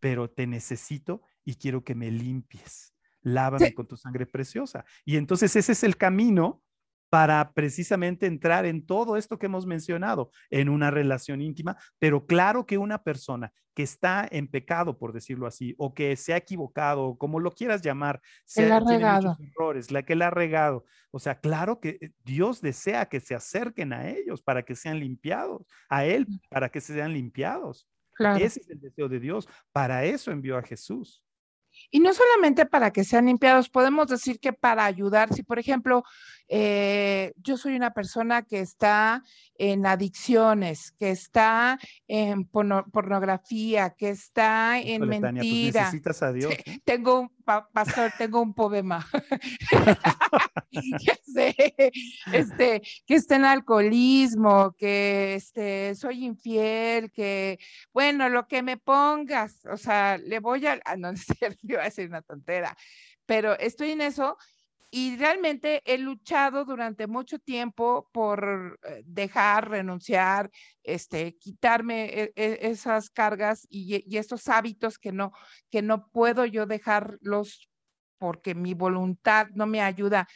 pero 0.00 0.30
te 0.30 0.46
necesito 0.46 1.22
y 1.44 1.56
quiero 1.56 1.84
que 1.84 1.94
me 1.94 2.10
limpies. 2.10 2.94
Lávame 3.22 3.68
sí. 3.68 3.74
con 3.74 3.86
tu 3.86 3.96
sangre 3.96 4.26
preciosa. 4.26 4.84
Y 5.04 5.16
entonces 5.16 5.56
ese 5.56 5.72
es 5.72 5.82
el 5.82 5.96
camino 5.96 6.62
para 7.14 7.52
precisamente 7.52 8.26
entrar 8.26 8.66
en 8.66 8.84
todo 8.84 9.16
esto 9.16 9.38
que 9.38 9.46
hemos 9.46 9.66
mencionado, 9.66 10.32
en 10.50 10.68
una 10.68 10.90
relación 10.90 11.40
íntima, 11.42 11.76
pero 12.00 12.26
claro 12.26 12.66
que 12.66 12.76
una 12.76 13.04
persona 13.04 13.52
que 13.72 13.84
está 13.84 14.26
en 14.28 14.48
pecado, 14.48 14.98
por 14.98 15.12
decirlo 15.12 15.46
así, 15.46 15.76
o 15.78 15.94
que 15.94 16.16
se 16.16 16.34
ha 16.34 16.36
equivocado, 16.36 17.16
como 17.16 17.38
lo 17.38 17.52
quieras 17.52 17.82
llamar, 17.82 18.20
se 18.44 18.70
ha 18.70 18.80
regado. 18.80 19.36
errores, 19.38 19.92
la 19.92 20.04
que 20.04 20.16
la 20.16 20.26
ha 20.26 20.30
regado, 20.30 20.84
o 21.12 21.20
sea, 21.20 21.38
claro 21.38 21.78
que 21.78 21.98
eh, 22.00 22.10
Dios 22.24 22.60
desea 22.60 23.06
que 23.06 23.20
se 23.20 23.36
acerquen 23.36 23.92
a 23.92 24.08
ellos 24.08 24.42
para 24.42 24.64
que 24.64 24.74
sean 24.74 24.98
limpiados, 24.98 25.62
a 25.88 26.04
Él 26.04 26.26
para 26.50 26.68
que 26.68 26.80
sean 26.80 27.12
limpiados. 27.12 27.88
Claro. 28.14 28.44
Ese 28.44 28.58
es 28.60 28.70
el 28.70 28.80
deseo 28.80 29.08
de 29.08 29.20
Dios, 29.20 29.48
para 29.72 30.04
eso 30.04 30.32
envió 30.32 30.56
a 30.56 30.62
Jesús. 30.62 31.23
Y 31.90 32.00
no 32.00 32.12
solamente 32.12 32.66
para 32.66 32.90
que 32.90 33.04
sean 33.04 33.26
limpiados, 33.26 33.68
podemos 33.68 34.08
decir 34.08 34.38
que 34.40 34.52
para 34.52 34.84
ayudar, 34.84 35.32
si 35.32 35.42
por 35.42 35.58
ejemplo, 35.58 36.04
eh, 36.48 37.32
yo 37.36 37.56
soy 37.56 37.76
una 37.76 37.92
persona 37.92 38.42
que 38.42 38.60
está 38.60 39.22
en 39.56 39.86
adicciones, 39.86 40.92
que 40.98 41.10
está 41.10 41.78
en 42.06 42.44
porno, 42.46 42.84
pornografía, 42.92 43.90
que 43.90 44.10
está 44.10 44.78
en 44.78 45.02
Híjole, 45.04 45.20
mentira. 45.20 45.28
Tania, 45.28 45.42
pues 45.42 45.74
necesitas 45.74 46.22
a 46.22 46.32
Dios. 46.32 46.52
¿eh? 46.52 46.80
Tengo 46.84 47.20
un 47.20 47.30
pa 47.44 47.68
pastor, 47.72 48.12
tengo 48.18 48.40
un 48.40 48.54
poema. 48.54 49.06
ya 51.00 51.16
sé, 51.22 51.54
este, 52.32 52.82
que 53.06 53.14
está 53.14 53.36
en 53.36 53.44
alcoholismo, 53.44 54.74
que 54.76 55.34
este, 55.34 55.94
soy 55.94 56.24
infiel, 56.24 57.10
que, 57.10 57.58
bueno, 57.92 58.28
lo 58.28 58.46
que 58.46 58.62
me 58.62 58.76
pongas, 58.76 59.64
o 59.66 59.76
sea, 59.76 60.18
le 60.18 60.40
voy 60.40 60.66
a, 60.66 60.80
ah, 60.84 60.96
no, 60.96 61.12
no 61.12 61.18
iba 61.62 61.82
a 61.82 61.84
decir 61.84 62.08
una 62.08 62.22
tontera, 62.22 62.76
pero 63.26 63.58
estoy 63.58 63.92
en 63.92 64.00
eso 64.00 64.36
y 64.96 65.16
realmente 65.16 65.82
he 65.86 65.98
luchado 65.98 66.64
durante 66.64 67.08
mucho 67.08 67.40
tiempo 67.40 68.08
por 68.12 68.78
eh, 68.84 69.02
dejar, 69.04 69.68
renunciar, 69.68 70.52
este, 70.84 71.36
quitarme 71.36 72.04
e 72.14 72.32
e 72.36 72.58
esas 72.70 73.10
cargas 73.10 73.66
y, 73.68 74.04
y, 74.06 74.18
estos 74.18 74.46
hábitos 74.46 75.00
que 75.00 75.10
no, 75.10 75.32
que 75.68 75.82
no 75.82 76.06
puedo 76.10 76.46
yo 76.46 76.66
dejarlos 76.66 77.68
porque 78.18 78.54
mi 78.54 78.74
voluntad 78.74 79.48
no 79.54 79.66
me 79.66 79.82
ayuda. 79.82 80.28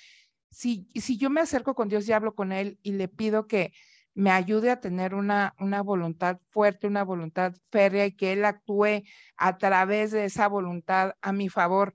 Si, 0.50 0.88
si 0.96 1.18
yo 1.18 1.30
me 1.30 1.42
acerco 1.42 1.76
con 1.76 1.88
Dios 1.88 2.08
y 2.08 2.12
hablo 2.12 2.34
con 2.34 2.50
Él 2.50 2.80
y 2.82 2.94
le 2.94 3.06
pido 3.06 3.46
que 3.46 3.72
me 4.14 4.32
ayude 4.32 4.72
a 4.72 4.80
tener 4.80 5.14
una, 5.14 5.54
una 5.60 5.82
voluntad 5.82 6.40
fuerte, 6.50 6.88
una 6.88 7.04
voluntad 7.04 7.54
férrea 7.70 8.06
y 8.06 8.16
que 8.16 8.32
Él 8.32 8.44
actúe 8.44 9.04
a 9.36 9.56
través 9.56 10.10
de 10.10 10.24
esa 10.24 10.48
voluntad 10.48 11.14
a 11.22 11.32
mi 11.32 11.48
favor, 11.48 11.94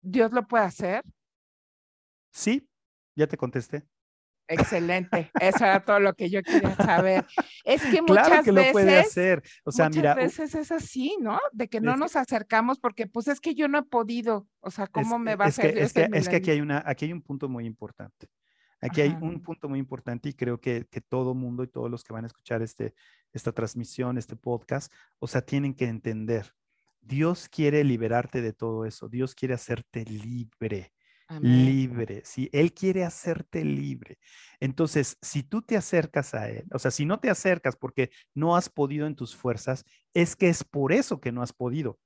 ¿Dios 0.00 0.30
lo 0.30 0.46
puede 0.46 0.64
hacer? 0.64 1.02
Sí, 2.30 2.68
ya 3.14 3.26
te 3.26 3.36
contesté. 3.36 3.86
Excelente, 4.50 5.30
eso 5.40 5.64
era 5.64 5.84
todo 5.84 6.00
lo 6.00 6.14
que 6.14 6.30
yo 6.30 6.42
quería 6.42 6.74
saber. 6.74 7.26
Es 7.64 7.82
que 7.82 8.00
muchas 8.00 8.28
claro 8.28 8.42
que 8.42 8.50
veces, 8.50 8.66
lo 8.66 8.72
puede 8.72 8.98
hacer. 8.98 9.42
O 9.64 9.70
sea, 9.70 9.86
muchas 9.86 9.96
mira, 9.96 10.14
veces 10.14 10.54
es 10.54 10.72
así, 10.72 11.16
¿no? 11.20 11.38
De 11.52 11.68
que 11.68 11.82
no 11.82 11.96
nos 11.96 12.14
que, 12.14 12.18
acercamos 12.20 12.80
porque, 12.80 13.06
pues, 13.06 13.28
es 13.28 13.40
que 13.40 13.54
yo 13.54 13.68
no 13.68 13.78
he 13.78 13.82
podido. 13.82 14.48
O 14.60 14.70
sea, 14.70 14.86
¿cómo 14.86 15.16
es, 15.16 15.20
me 15.20 15.36
va 15.36 15.44
a 15.44 15.48
hacer? 15.48 15.74
Que, 15.74 15.82
es, 15.82 15.92
que, 15.92 16.08
es 16.10 16.28
que 16.30 16.36
aquí 16.36 16.50
hay 16.50 16.62
una, 16.62 16.82
aquí 16.86 17.04
hay 17.04 17.12
un 17.12 17.20
punto 17.20 17.48
muy 17.50 17.66
importante. 17.66 18.28
Aquí 18.80 19.02
Ajá. 19.02 19.10
hay 19.10 19.22
un 19.22 19.42
punto 19.42 19.68
muy 19.68 19.78
importante 19.78 20.30
y 20.30 20.32
creo 20.32 20.60
que, 20.60 20.86
que 20.90 21.02
todo 21.02 21.34
mundo 21.34 21.62
y 21.62 21.68
todos 21.68 21.90
los 21.90 22.02
que 22.02 22.14
van 22.14 22.24
a 22.24 22.28
escuchar 22.28 22.62
este, 22.62 22.94
esta 23.32 23.52
transmisión, 23.52 24.16
este 24.16 24.36
podcast, 24.36 24.92
o 25.18 25.26
sea, 25.26 25.42
tienen 25.42 25.74
que 25.74 25.86
entender. 25.86 26.54
Dios 27.00 27.48
quiere 27.48 27.84
liberarte 27.84 28.40
de 28.40 28.52
todo 28.52 28.86
eso. 28.86 29.08
Dios 29.08 29.34
quiere 29.34 29.54
hacerte 29.54 30.04
libre. 30.04 30.92
Amén. 31.28 31.66
libre, 31.66 32.22
si 32.24 32.48
Él 32.52 32.72
quiere 32.72 33.04
hacerte 33.04 33.64
libre. 33.64 34.18
Entonces, 34.60 35.18
si 35.20 35.42
tú 35.42 35.60
te 35.62 35.76
acercas 35.76 36.34
a 36.34 36.48
Él, 36.48 36.64
o 36.72 36.78
sea, 36.78 36.90
si 36.90 37.04
no 37.04 37.20
te 37.20 37.28
acercas 37.28 37.76
porque 37.76 38.10
no 38.34 38.56
has 38.56 38.70
podido 38.70 39.06
en 39.06 39.14
tus 39.14 39.36
fuerzas, 39.36 39.84
es 40.14 40.36
que 40.36 40.48
es 40.48 40.64
por 40.64 40.92
eso 40.92 41.20
que 41.20 41.30
no 41.30 41.42
has 41.42 41.52
podido, 41.52 41.98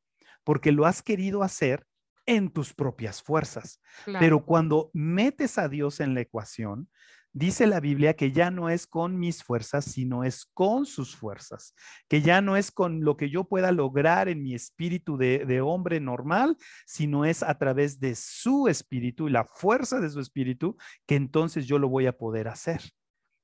porque 0.44 0.72
lo 0.72 0.86
has 0.86 1.02
querido 1.02 1.42
hacer 1.44 1.86
en 2.26 2.50
tus 2.50 2.74
propias 2.74 3.22
fuerzas. 3.22 3.80
Claro. 4.04 4.20
Pero 4.20 4.44
cuando 4.44 4.90
metes 4.92 5.56
a 5.58 5.68
Dios 5.68 6.00
en 6.00 6.14
la 6.14 6.20
ecuación, 6.20 6.88
Dice 7.34 7.66
la 7.66 7.80
Biblia 7.80 8.14
que 8.14 8.30
ya 8.30 8.50
no 8.50 8.68
es 8.68 8.86
con 8.86 9.18
mis 9.18 9.42
fuerzas, 9.42 9.86
sino 9.86 10.22
es 10.22 10.44
con 10.44 10.84
sus 10.84 11.16
fuerzas, 11.16 11.74
que 12.06 12.20
ya 12.20 12.42
no 12.42 12.58
es 12.58 12.70
con 12.70 13.04
lo 13.04 13.16
que 13.16 13.30
yo 13.30 13.44
pueda 13.44 13.72
lograr 13.72 14.28
en 14.28 14.42
mi 14.42 14.54
espíritu 14.54 15.16
de, 15.16 15.60
hombre 15.62 15.98
normal, 15.98 16.58
sino 16.86 17.24
es 17.24 17.42
a 17.42 17.56
través 17.56 17.98
de 18.00 18.14
su 18.16 18.68
espíritu 18.68 19.28
y 19.28 19.32
la 19.32 19.46
fuerza 19.46 19.98
de 19.98 20.10
su 20.10 20.20
espíritu 20.20 20.76
que 21.06 21.14
entonces 21.14 21.66
yo 21.66 21.78
lo 21.78 21.88
voy 21.88 22.06
a 22.06 22.18
poder 22.18 22.48
hacer. 22.48 22.82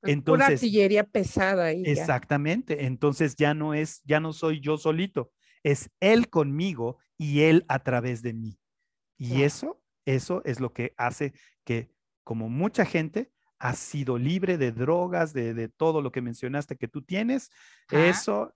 Entonces, 0.03 0.45
una 0.45 0.53
artillería 0.53 1.03
pesada. 1.03 1.65
Ahí 1.65 1.83
exactamente. 1.85 2.85
Entonces 2.85 3.35
ya 3.35 3.55
no 3.55 3.73
es, 3.73 4.03
ya 4.03 4.19
no 4.19 4.33
soy 4.33 4.61
yo 4.61 4.77
solito, 4.77 5.31
es 5.63 5.89
él 5.99 6.29
conmigo 6.29 6.97
y 7.17 7.41
él 7.41 7.65
a 7.67 7.79
través 7.79 8.21
de 8.21 8.33
mí. 8.33 8.59
Y 9.17 9.41
eso, 9.41 9.81
eso 10.05 10.43
es 10.45 10.59
lo 10.59 10.73
que 10.73 10.93
hace 10.95 11.33
que, 11.65 11.91
como 12.23 12.49
mucha 12.49 12.85
gente, 12.85 13.33
ha 13.59 13.73
sido 13.73 14.17
libre 14.17 14.57
de 14.57 14.71
drogas, 14.71 15.33
de, 15.33 15.67
todo 15.67 16.01
lo 16.01 16.11
que 16.11 16.21
mencionaste 16.21 16.77
que 16.77 16.87
tú 16.87 17.01
tienes. 17.01 17.51
Eso. 17.91 18.53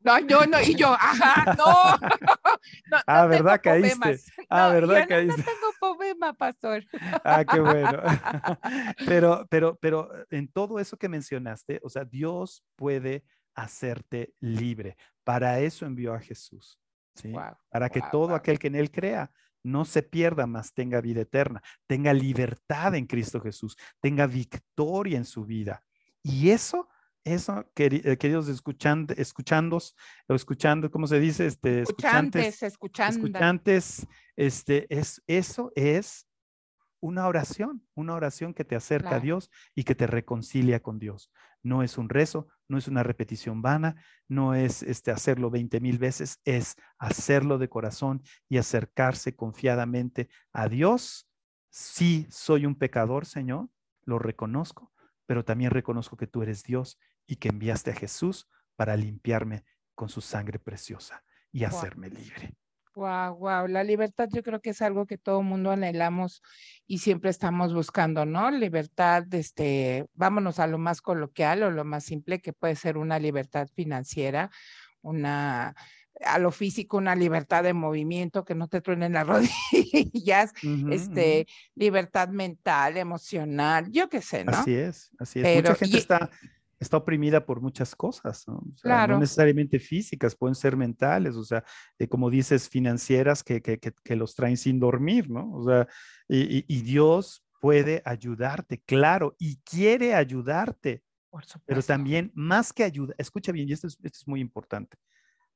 No, 0.00 0.18
yo 0.20 0.46
no, 0.46 0.60
y 0.60 0.74
yo, 0.74 0.92
ajá, 0.92 1.54
no. 1.56 1.64
no 2.90 2.98
ah, 3.06 3.26
¿verdad 3.26 3.60
caíste? 3.62 4.20
Ah, 4.50 4.68
¿verdad 4.68 5.08
caíste? 5.08 5.40
No, 5.40 5.44
tengo 5.44 5.72
problema, 5.80 6.32
pastor. 6.34 6.84
Ah, 7.24 7.44
qué 7.44 7.60
bueno. 7.60 8.02
Pero, 9.06 9.46
pero, 9.48 9.78
pero 9.80 10.10
en 10.30 10.48
todo 10.48 10.78
eso 10.78 10.96
que 10.96 11.08
mencionaste, 11.08 11.80
o 11.82 11.88
sea, 11.88 12.04
Dios 12.04 12.62
puede 12.76 13.24
hacerte 13.54 14.34
libre. 14.40 14.96
Para 15.24 15.60
eso 15.60 15.86
envió 15.86 16.12
a 16.12 16.20
Jesús. 16.20 16.78
¿sí? 17.14 17.32
Para 17.70 17.88
que 17.88 18.02
todo 18.10 18.34
aquel 18.34 18.58
que 18.58 18.66
en 18.66 18.74
él 18.74 18.90
crea 18.90 19.30
no 19.66 19.84
se 19.84 20.02
pierda 20.02 20.46
más, 20.46 20.72
tenga 20.72 21.00
vida 21.00 21.22
eterna, 21.22 21.62
tenga 21.86 22.12
libertad 22.12 22.94
en 22.94 23.06
Cristo 23.06 23.40
Jesús, 23.40 23.76
tenga 24.00 24.26
victoria 24.26 25.18
en 25.18 25.24
su 25.24 25.44
vida. 25.44 25.82
Y 26.22 26.50
eso, 26.50 26.88
eso, 27.24 27.66
eh, 27.76 28.16
queridos 28.16 28.48
escuchando, 28.48 29.14
escuchando, 29.16 29.78
escuchando, 30.28 30.90
¿cómo 30.90 31.06
se 31.06 31.20
dice? 31.20 31.46
Este, 31.46 31.82
escuchantes, 31.82 32.62
escuchantes, 32.62 33.16
escuchantes, 33.16 34.06
este, 34.36 34.86
es, 34.88 35.22
eso 35.26 35.72
es 35.74 36.26
una 37.00 37.26
oración, 37.26 37.86
una 37.94 38.14
oración 38.14 38.54
que 38.54 38.64
te 38.64 38.76
acerca 38.76 39.16
a 39.16 39.20
Dios 39.20 39.50
y 39.74 39.84
que 39.84 39.94
te 39.94 40.06
reconcilia 40.06 40.80
con 40.80 40.98
Dios. 40.98 41.30
No 41.62 41.82
es 41.82 41.98
un 41.98 42.08
rezo, 42.08 42.48
no 42.68 42.78
es 42.78 42.88
una 42.88 43.02
repetición 43.02 43.62
vana, 43.62 43.96
no 44.28 44.54
es 44.54 44.82
este, 44.82 45.10
hacerlo 45.10 45.50
20 45.50 45.80
mil 45.80 45.98
veces, 45.98 46.40
es 46.44 46.76
hacerlo 46.98 47.58
de 47.58 47.68
corazón 47.68 48.22
y 48.48 48.58
acercarse 48.58 49.34
confiadamente 49.34 50.28
a 50.52 50.68
Dios. 50.68 51.28
Sí, 51.70 52.26
soy 52.30 52.66
un 52.66 52.74
pecador, 52.74 53.26
Señor, 53.26 53.68
lo 54.04 54.18
reconozco, 54.18 54.92
pero 55.26 55.44
también 55.44 55.70
reconozco 55.70 56.16
que 56.16 56.26
tú 56.26 56.42
eres 56.42 56.62
Dios 56.62 56.98
y 57.26 57.36
que 57.36 57.48
enviaste 57.48 57.90
a 57.90 57.94
Jesús 57.96 58.48
para 58.76 58.96
limpiarme 58.96 59.64
con 59.94 60.08
su 60.08 60.20
sangre 60.20 60.58
preciosa 60.58 61.24
y 61.50 61.64
hacerme 61.64 62.10
libre. 62.10 62.56
Wow, 62.96 63.36
wow. 63.36 63.68
La 63.68 63.84
libertad 63.84 64.26
yo 64.32 64.42
creo 64.42 64.62
que 64.62 64.70
es 64.70 64.80
algo 64.80 65.04
que 65.04 65.18
todo 65.18 65.42
mundo 65.42 65.70
anhelamos 65.70 66.42
y 66.86 66.98
siempre 66.98 67.28
estamos 67.28 67.74
buscando, 67.74 68.24
¿no? 68.24 68.50
Libertad, 68.50 69.22
este, 69.34 70.06
vámonos 70.14 70.58
a 70.58 70.66
lo 70.66 70.78
más 70.78 71.02
coloquial 71.02 71.62
o 71.62 71.70
lo 71.70 71.84
más 71.84 72.04
simple 72.04 72.40
que 72.40 72.54
puede 72.54 72.74
ser 72.74 72.96
una 72.96 73.18
libertad 73.18 73.68
financiera, 73.74 74.50
una 75.02 75.74
a 76.24 76.38
lo 76.38 76.50
físico, 76.50 76.96
una 76.96 77.14
libertad 77.14 77.64
de 77.64 77.74
movimiento, 77.74 78.46
que 78.46 78.54
no 78.54 78.66
te 78.66 78.80
truenen 78.80 79.12
las 79.12 79.26
rodillas, 79.82 80.54
este, 80.90 81.46
libertad 81.74 82.30
mental, 82.30 82.96
emocional, 82.96 83.92
yo 83.92 84.08
qué 84.08 84.22
sé, 84.22 84.42
¿no? 84.42 84.52
Así 84.52 84.74
es, 84.74 85.10
así 85.18 85.40
es. 85.40 85.56
Mucha 85.56 85.74
gente 85.74 85.98
está 85.98 86.30
está 86.78 86.98
oprimida 86.98 87.46
por 87.46 87.60
muchas 87.60 87.94
cosas, 87.94 88.46
¿no? 88.46 88.62
no 88.84 89.18
necesariamente 89.18 89.78
físicas, 89.78 90.34
pueden 90.34 90.54
ser 90.54 90.76
mentales, 90.76 91.34
o 91.36 91.44
sea, 91.44 91.64
eh, 91.98 92.08
como 92.08 92.30
dices, 92.30 92.68
financieras 92.68 93.42
que, 93.42 93.62
que, 93.62 93.78
que, 93.78 94.16
los 94.16 94.34
traen 94.34 94.56
sin 94.56 94.78
dormir, 94.78 95.30
¿no? 95.30 95.50
O 95.52 95.64
sea, 95.64 95.88
y, 96.28 96.64
y, 96.68 96.82
Dios 96.82 97.44
puede 97.60 98.02
ayudarte, 98.04 98.82
claro, 98.82 99.34
y 99.38 99.56
quiere 99.62 100.14
ayudarte. 100.14 101.02
Pero 101.66 101.82
también, 101.82 102.32
más 102.34 102.72
que 102.72 102.84
ayuda, 102.84 103.14
escucha 103.18 103.52
bien, 103.52 103.68
y 103.68 103.72
esto 103.72 103.86
es, 103.86 103.94
esto 104.02 104.18
es 104.20 104.28
muy 104.28 104.40
importante, 104.40 104.96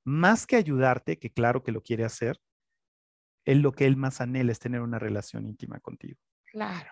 más 0.04 0.46
que 0.46 0.56
ayudarte, 0.56 1.18
que 1.18 1.32
claro 1.32 1.62
que 1.62 1.72
lo 1.72 1.82
quiere 1.82 2.04
hacer, 2.04 2.38
él 3.44 3.60
lo 3.60 3.72
que 3.72 3.86
él 3.86 3.96
más 3.96 4.20
anhela 4.20 4.52
es 4.52 4.58
tener 4.58 4.80
una 4.80 4.98
relación 4.98 5.46
íntima 5.46 5.80
contigo. 5.80 6.18
Claro. 6.44 6.90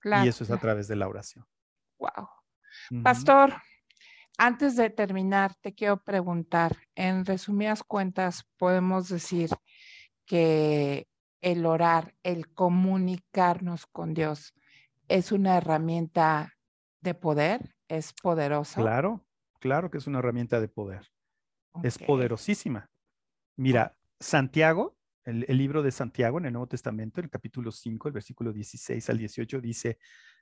claro 0.00 0.24
y 0.24 0.28
eso 0.28 0.44
es 0.44 0.50
a 0.50 0.58
través 0.58 0.88
de 0.88 0.96
la 0.96 1.08
oración. 1.08 1.46
Wow. 1.98 2.39
Pastor, 3.02 3.54
antes 4.38 4.74
de 4.74 4.88
terminar, 4.88 5.54
te 5.60 5.74
quiero 5.74 6.02
preguntar, 6.02 6.76
en 6.94 7.26
resumidas 7.26 7.82
cuentas, 7.82 8.44
podemos 8.56 9.08
decir 9.08 9.50
que 10.24 11.08
el 11.42 11.66
orar, 11.66 12.14
el 12.22 12.52
comunicarnos 12.54 13.86
con 13.86 14.14
Dios, 14.14 14.54
es 15.08 15.32
una 15.32 15.56
herramienta 15.56 16.54
de 17.00 17.14
poder, 17.14 17.74
es 17.88 18.12
poderosa. 18.14 18.80
Claro, 18.80 19.26
claro 19.58 19.90
que 19.90 19.98
es 19.98 20.06
una 20.06 20.20
herramienta 20.20 20.60
de 20.60 20.68
poder. 20.68 21.10
Es 21.82 21.98
poderosísima. 21.98 22.90
Mira, 23.56 23.94
Santiago, 24.18 24.96
el, 25.24 25.44
el, 25.48 25.58
libro 25.58 25.82
de 25.82 25.90
Santiago 25.90 26.38
en 26.38 26.46
el 26.46 26.52
Nuevo 26.52 26.66
Testamento, 26.66 27.20
el 27.20 27.28
capítulo 27.28 27.70
5, 27.70 28.08
el 28.08 28.14
versículo 28.14 28.52
16 28.52 29.10
al 29.10 29.18
18, 29.18 29.60
dice, 29.60 29.98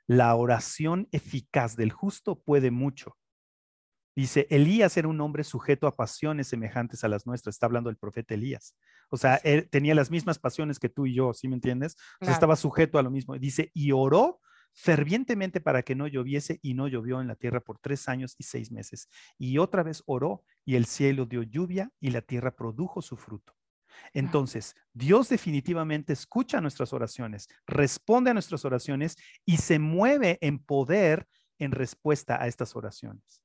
la 0.08 0.34
oración 0.34 1.06
eficaz 1.12 1.76
del 1.76 1.92
justo 1.92 2.40
puede 2.40 2.70
mucho. 2.70 3.16
Dice, 4.16 4.48
Elías 4.50 4.96
era 4.96 5.06
un 5.06 5.20
hombre 5.20 5.44
sujeto 5.44 5.86
a 5.86 5.94
pasiones 5.94 6.48
semejantes 6.48 7.04
a 7.04 7.08
las 7.08 7.24
nuestras. 7.24 7.54
Está 7.54 7.66
hablando 7.66 7.88
del 7.88 7.98
profeta 7.98 8.34
Elías. 8.34 8.74
O 9.10 9.16
sea, 9.16 9.36
él 9.44 9.68
tenía 9.70 9.94
las 9.94 10.10
mismas 10.10 10.40
pasiones 10.40 10.80
que 10.80 10.88
tú 10.88 11.06
y 11.06 11.14
yo, 11.14 11.32
¿sí 11.34 11.46
me 11.46 11.54
entiendes? 11.54 11.96
O 12.20 12.24
sea, 12.24 12.34
estaba 12.34 12.56
sujeto 12.56 12.98
a 12.98 13.02
lo 13.02 13.10
mismo. 13.10 13.38
Dice, 13.38 13.70
y 13.74 13.92
oró 13.92 14.40
fervientemente 14.72 15.60
para 15.60 15.82
que 15.82 15.94
no 15.94 16.06
lloviese 16.06 16.58
y 16.62 16.74
no 16.74 16.88
llovió 16.88 17.20
en 17.20 17.28
la 17.28 17.36
tierra 17.36 17.60
por 17.60 17.78
tres 17.78 18.08
años 18.08 18.34
y 18.38 18.44
seis 18.44 18.72
meses. 18.72 19.08
Y 19.38 19.58
otra 19.58 19.82
vez 19.82 20.02
oró 20.06 20.42
y 20.64 20.76
el 20.76 20.86
cielo 20.86 21.26
dio 21.26 21.42
lluvia 21.42 21.92
y 22.00 22.10
la 22.10 22.22
tierra 22.22 22.56
produjo 22.56 23.02
su 23.02 23.16
fruto. 23.16 23.57
Entonces, 24.12 24.74
Dios 24.92 25.28
definitivamente 25.28 26.12
escucha 26.12 26.60
nuestras 26.60 26.92
oraciones, 26.92 27.48
responde 27.66 28.30
a 28.30 28.34
nuestras 28.34 28.64
oraciones 28.64 29.16
y 29.44 29.58
se 29.58 29.78
mueve 29.78 30.38
en 30.40 30.58
poder 30.58 31.26
en 31.58 31.72
respuesta 31.72 32.40
a 32.42 32.46
estas 32.46 32.76
oraciones. 32.76 33.42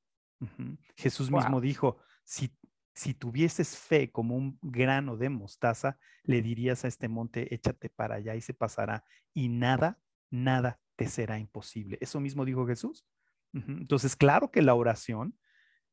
Jesús 0.97 1.31
mismo 1.31 1.61
dijo, 1.61 1.97
si, 2.23 2.55
si 2.93 3.13
tuvieses 3.13 3.77
fe 3.77 4.11
como 4.11 4.35
un 4.35 4.59
grano 4.61 5.17
de 5.17 5.29
mostaza, 5.29 5.97
le 6.23 6.41
dirías 6.41 6.85
a 6.85 6.87
este 6.87 7.07
monte, 7.07 7.53
échate 7.53 7.89
para 7.89 8.15
allá 8.15 8.35
y 8.35 8.41
se 8.41 8.53
pasará, 8.53 9.03
y 9.33 9.49
nada, 9.49 9.99
nada 10.29 10.79
te 10.95 11.07
será 11.07 11.39
imposible. 11.39 11.97
Eso 12.01 12.19
mismo 12.19 12.45
dijo 12.45 12.67
Jesús. 12.67 13.05
Entonces, 13.53 14.15
claro 14.15 14.49
que 14.49 14.63
la 14.63 14.73
oración 14.73 15.37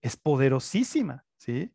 es 0.01 0.17
poderosísima, 0.17 1.27
¿sí? 1.37 1.75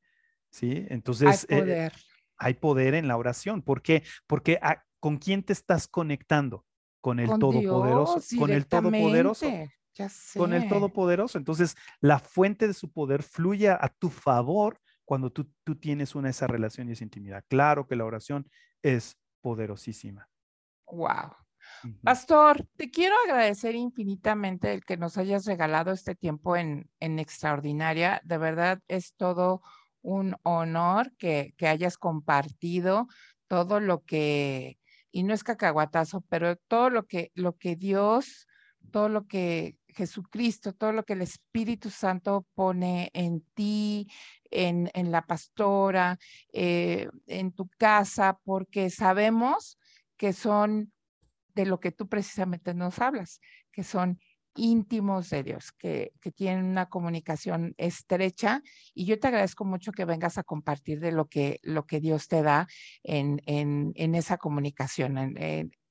¿Sí? 0.49 0.86
Entonces, 0.89 1.45
Hay 1.49 1.57
eh, 1.57 1.61
poder 1.61 1.93
hay 2.38 2.55
poder 2.55 2.93
en 2.95 3.07
la 3.07 3.17
oración. 3.17 3.61
¿Por 3.61 3.81
qué? 3.81 4.03
Porque 4.27 4.59
ah, 4.61 4.83
¿con 4.99 5.17
quién 5.17 5.43
te 5.43 5.53
estás 5.53 5.88
conectando? 5.88 6.65
Con 7.01 7.19
el 7.19 7.27
Todopoderoso. 7.27 8.19
con 8.39 8.49
el 8.51 8.65
Todopoderoso. 8.65 9.47
Con 10.36 10.53
el 10.53 10.67
Todopoderoso. 10.67 11.38
Entonces, 11.38 11.75
la 12.01 12.19
fuente 12.19 12.67
de 12.67 12.73
su 12.73 12.91
poder 12.91 13.21
fluye 13.23 13.69
a 13.69 13.93
tu 13.99 14.09
favor 14.09 14.79
cuando 15.05 15.31
tú, 15.31 15.49
tú 15.63 15.75
tienes 15.75 16.15
una 16.15 16.29
esa 16.29 16.47
relación 16.47 16.89
y 16.89 16.93
esa 16.93 17.03
intimidad. 17.03 17.43
Claro 17.47 17.88
que 17.88 17.95
la 17.95 18.05
oración 18.05 18.49
es 18.81 19.17
poderosísima. 19.41 20.27
Wow. 20.88 21.36
Pastor, 22.03 22.65
te 22.75 22.89
quiero 22.89 23.15
agradecer 23.25 23.75
infinitamente 23.75 24.73
el 24.73 24.83
que 24.83 24.97
nos 24.97 25.17
hayas 25.17 25.45
regalado 25.45 25.91
este 25.91 26.15
tiempo 26.15 26.55
en, 26.55 26.89
en 26.99 27.19
Extraordinaria. 27.19 28.21
De 28.23 28.38
verdad 28.38 28.79
es 28.88 29.13
todo 29.15 29.61
un 30.06 30.36
honor 30.43 31.12
que, 31.18 31.53
hayas 31.62 31.97
compartido 31.97 33.08
todo 33.47 33.80
lo 33.80 34.03
que, 34.03 34.78
y 35.12 35.24
no 35.24 35.34
es 35.34 35.43
cacahuatazo, 35.43 36.22
pero 36.30 36.56
todo 36.56 36.91
lo 36.91 37.08
que, 37.08 37.32
lo 37.34 37.58
que 37.58 37.76
Dios, 37.76 38.47
todo 38.91 39.10
lo 39.10 39.26
que 39.26 39.78
Jesucristo, 39.88 40.74
todo 40.74 40.91
lo 40.91 41.03
que 41.06 41.14
el 41.14 41.24
Espíritu 41.24 41.89
Santo 41.89 42.45
pone 42.53 43.10
en 43.14 43.41
ti, 43.56 44.08
en, 44.51 44.91
en 44.93 45.12
la 45.12 45.24
pastora, 45.24 46.20
eh, 46.53 47.10
en 47.26 47.51
tu 47.51 47.68
casa, 47.78 48.38
porque 48.43 48.91
sabemos 48.91 49.80
que 50.18 50.34
son 50.34 50.93
de 51.56 51.66
lo 51.66 51.80
que 51.80 51.91
tú 51.91 52.08
precisamente 52.08 52.76
nos 52.76 52.99
hablas, 52.99 53.39
que 53.72 53.84
son 53.84 54.20
íntimos 54.56 55.30
de 55.30 55.43
Dios, 55.43 55.72
que, 55.72 56.14
que, 56.22 56.32
tienen 56.32 56.66
una 56.66 56.88
comunicación 56.88 57.74
estrecha. 57.78 58.62
Y 58.93 59.06
yo 59.06 59.20
te 59.20 59.28
agradezco 59.28 59.66
mucho 59.66 59.91
que 59.91 60.06
vengas 60.06 60.38
a 60.38 60.43
compartir 60.43 60.99
de 60.99 61.12
lo 61.12 61.28
que, 61.28 61.60
lo 61.64 61.86
que 61.86 61.99
Dios 61.99 62.28
te 62.28 62.41
da 62.41 62.68
en, 63.03 63.41
en, 63.45 63.91
en 63.95 64.16
esa 64.16 64.38
comunicación. 64.38 65.36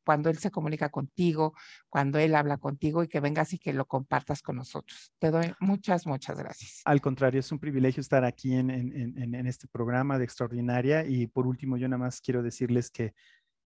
cuando 0.05 0.29
Él 0.29 0.39
se 0.39 0.51
comunica 0.51 0.91
contigo, 0.91 1.55
cuando 1.89 2.19
Él 2.19 2.35
habla 2.35 2.59
contigo 2.59 3.03
y 3.03 3.09
que 3.09 3.21
vengas 3.21 3.53
y 3.53 3.59
que 3.59 3.73
lo 3.73 3.87
compartas 3.87 4.43
con 4.43 4.57
nosotros. 4.57 5.13
Te 5.19 5.31
doy 5.31 5.53
muchas, 5.61 6.07
muchas 6.07 6.39
gracias. 6.39 6.83
Al 6.85 7.01
contrario, 7.01 7.41
es 7.41 7.53
un 7.53 7.59
privilegio 7.59 8.01
estar 8.01 8.25
aquí 8.25 8.55
en, 8.55 8.71
en, 8.71 9.47
este 9.47 9.69
programa 9.69 10.19
de 10.19 10.25
Extraordinaria 10.25 11.07
y 11.07 11.27
por 11.27 11.47
último, 11.47 11.77
yo 11.77 11.89
nada 11.89 12.03
más 12.03 12.21
quiero 12.21 12.43
decirles 12.43 12.91
que, 12.91 13.15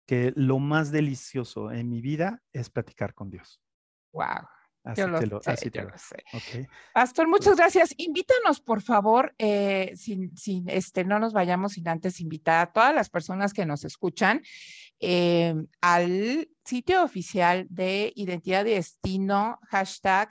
que 0.06 0.32
lo 0.36 0.58
más 0.58 0.90
delicioso 0.90 1.70
en 1.70 1.88
mi 1.88 2.00
vida 2.00 2.42
es 2.52 2.70
platicar 2.70 3.14
con 3.14 3.30
Dios. 3.30 3.60
Wow. 4.12 4.46
Así 4.88 5.02
te 5.02 5.26
lo, 5.26 5.40
así 5.44 5.70
te 5.70 5.82
lo. 5.82 5.90
sé. 5.98 6.66
Pastor, 6.94 7.28
muchas 7.28 7.56
gracias. 7.56 7.94
Invítanos, 7.98 8.60
por 8.60 8.80
favor, 8.80 9.34
eh, 9.36 9.92
sin, 9.96 10.34
sin, 10.34 10.66
este, 10.70 11.04
no 11.04 11.18
nos 11.18 11.34
vayamos 11.34 11.74
sin 11.74 11.86
antes 11.88 12.20
invitar 12.20 12.60
a 12.60 12.72
todas 12.72 12.94
las 12.94 13.10
personas 13.10 13.52
que 13.52 13.66
nos 13.66 13.84
escuchan 13.84 14.40
eh, 15.00 15.54
al 15.82 16.48
sitio 16.64 17.04
oficial 17.04 17.66
de 17.68 18.12
Identidad 18.16 18.64
y 18.64 18.70
Destino, 18.70 19.58
hashtag 19.68 20.30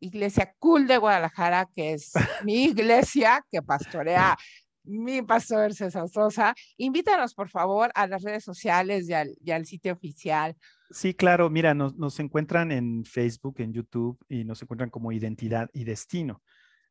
Iglesia 0.00 0.54
Cool 0.58 0.86
de 0.86 0.96
Guadalajara, 0.96 1.68
que 1.76 1.92
es 1.92 2.12
mi 2.44 2.64
iglesia 2.64 3.44
que 3.50 3.60
pastorea 3.60 4.38
mi 4.84 5.20
pastor 5.22 5.74
César 5.74 6.08
Sosa. 6.08 6.54
Invítanos, 6.78 7.34
por 7.34 7.50
favor, 7.50 7.92
a 7.94 8.06
las 8.06 8.22
redes 8.22 8.42
sociales 8.42 9.08
y 9.08 9.12
al, 9.12 9.36
y 9.44 9.50
al 9.50 9.66
sitio 9.66 9.92
oficial 9.92 10.56
Sí, 10.92 11.14
claro, 11.14 11.48
mira, 11.48 11.72
nos, 11.72 12.20
encuentran 12.20 12.70
en 12.70 13.04
Facebook, 13.06 13.56
en 13.60 13.72
YouTube 13.72 14.18
y 14.28 14.44
nos 14.44 14.60
encuentran 14.60 14.90
como 14.90 15.10
Identidad 15.10 15.70
y 15.72 15.84
Destino. 15.84 16.42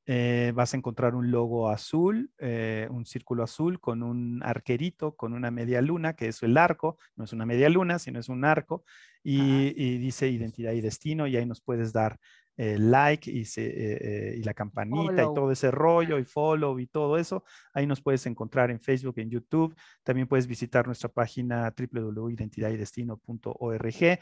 Eh, 0.08 0.52
vas 0.56 0.74
a 0.74 0.78
encontrar 0.78 1.14
un 1.14 1.30
logo 1.30 1.70
azul, 1.70 2.32
eh, 2.40 2.88
un 2.90 3.06
círculo 3.06 3.44
azul 3.44 3.80
con 3.80 4.02
un 4.02 4.42
arquerito, 4.44 5.16
con 5.16 5.34
una 5.34 5.52
media 5.52 5.82
luna, 5.82 6.16
que 6.16 6.28
es 6.30 6.42
el 6.42 6.58
arco, 6.58 6.98
no 7.16 7.26
es 7.26 7.34
una 7.34 7.46
media 7.46 7.70
luna, 7.70 8.00
sino 8.00 8.20
es 8.20 8.28
un 8.28 8.44
arco, 8.44 8.84
y 9.24 10.00
dice 10.00 10.30
identidad 10.30 10.72
y 10.72 10.82
destino, 10.82 11.28
y 11.28 11.38
ahí 11.38 11.46
nos 11.46 11.62
puedes 11.62 11.94
dar 11.94 12.20
eh, 12.58 12.78
like 12.78 13.32
y, 13.32 13.46
se, 13.46 13.66
eh, 13.66 13.98
eh, 14.02 14.36
y, 14.38 14.44
la 14.44 14.54
campanita 14.54 15.24
y 15.24 15.34
todo 15.34 15.52
ese 15.52 15.72
rollo 15.72 16.20
y 16.20 16.26
follow 16.26 16.78
y 16.80 16.88
todo 16.88 17.18
eso. 17.18 17.44
Ahí 17.74 17.88
nos 17.88 18.02
puedes 18.02 18.26
encontrar 18.26 18.72
en 18.72 18.80
Facebook, 18.80 19.20
en 19.20 19.30
YouTube. 19.30 19.76
También 20.04 20.28
puedes 20.28 20.48
visitar 20.48 20.86
nuestra 20.86 21.10
página 21.10 21.74
www.identidadydestino.org. 21.76 24.20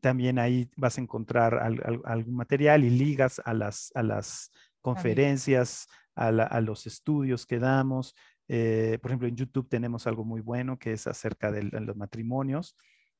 También 0.00 0.38
ahí 0.38 0.70
vas 0.76 0.96
a 0.96 1.00
encontrar 1.00 1.60
algún 2.04 2.36
material 2.36 2.84
y 2.84 2.90
ligas 2.90 3.42
a 3.44 3.52
las, 3.52 3.90
a 3.94 4.02
las 4.02 4.50
conferencias, 4.80 5.88
a, 6.14 6.28
a 6.28 6.60
los 6.60 6.86
estudios 6.86 7.46
que 7.46 7.58
damos. 7.58 8.14
por 8.46 9.10
ejemplo, 9.10 9.28
en 9.28 9.36
YouTube 9.36 9.68
tenemos 9.68 10.06
algo 10.06 10.24
muy 10.24 10.40
bueno 10.40 10.78
que 10.78 10.92
es 10.92 11.06
acerca 11.06 11.50
de, 11.50 11.64
los 11.64 11.96
matrimonios. 11.96 12.76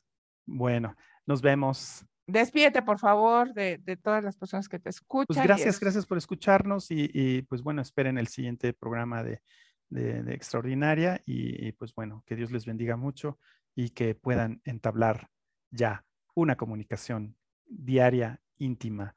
Bueno, 0.46 0.96
nos 1.26 1.42
vemos. 1.42 2.06
Despídete, 2.30 2.84
por 2.84 3.00
favor, 3.00 3.54
de, 3.54 3.80
todas 4.04 4.24
las 4.24 4.38
personas 4.38 4.70
que 4.70 4.78
te 4.78 4.84
pues 4.84 4.98
escuchan. 4.98 5.26
Pues 5.28 5.44
gracias, 5.44 5.80
gracias 5.80 6.06
por 6.06 6.20
escucharnos 6.20 6.92
y, 6.92 7.10
y, 7.12 7.42
pues 7.44 7.64
bueno, 7.64 7.82
esperen 7.82 8.20
el 8.20 8.28
siguiente 8.28 8.72
programa 8.72 9.24
de, 9.24 9.42
de, 9.90 10.34
extraordinaria 10.34 11.22
y, 11.26 11.72
pues 11.74 11.94
bueno, 11.94 12.24
que 12.26 12.36
Dios 12.36 12.52
les 12.52 12.66
bendiga 12.66 12.96
mucho 12.96 13.40
y 13.76 13.90
que 13.90 14.16
puedan 14.16 14.62
entablar 14.66 15.30
ya 15.72 16.06
una 16.36 16.56
comunicación 16.56 17.38
diaria, 17.66 18.42
íntima 18.58 19.16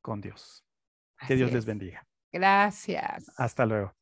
con 0.00 0.20
Dios. 0.20 0.64
Que 1.26 1.36
Dios 1.36 1.52
les 1.52 1.64
bendiga. 1.64 2.06
Gracias. 2.32 3.32
Hasta 3.38 3.64
luego. 3.64 3.94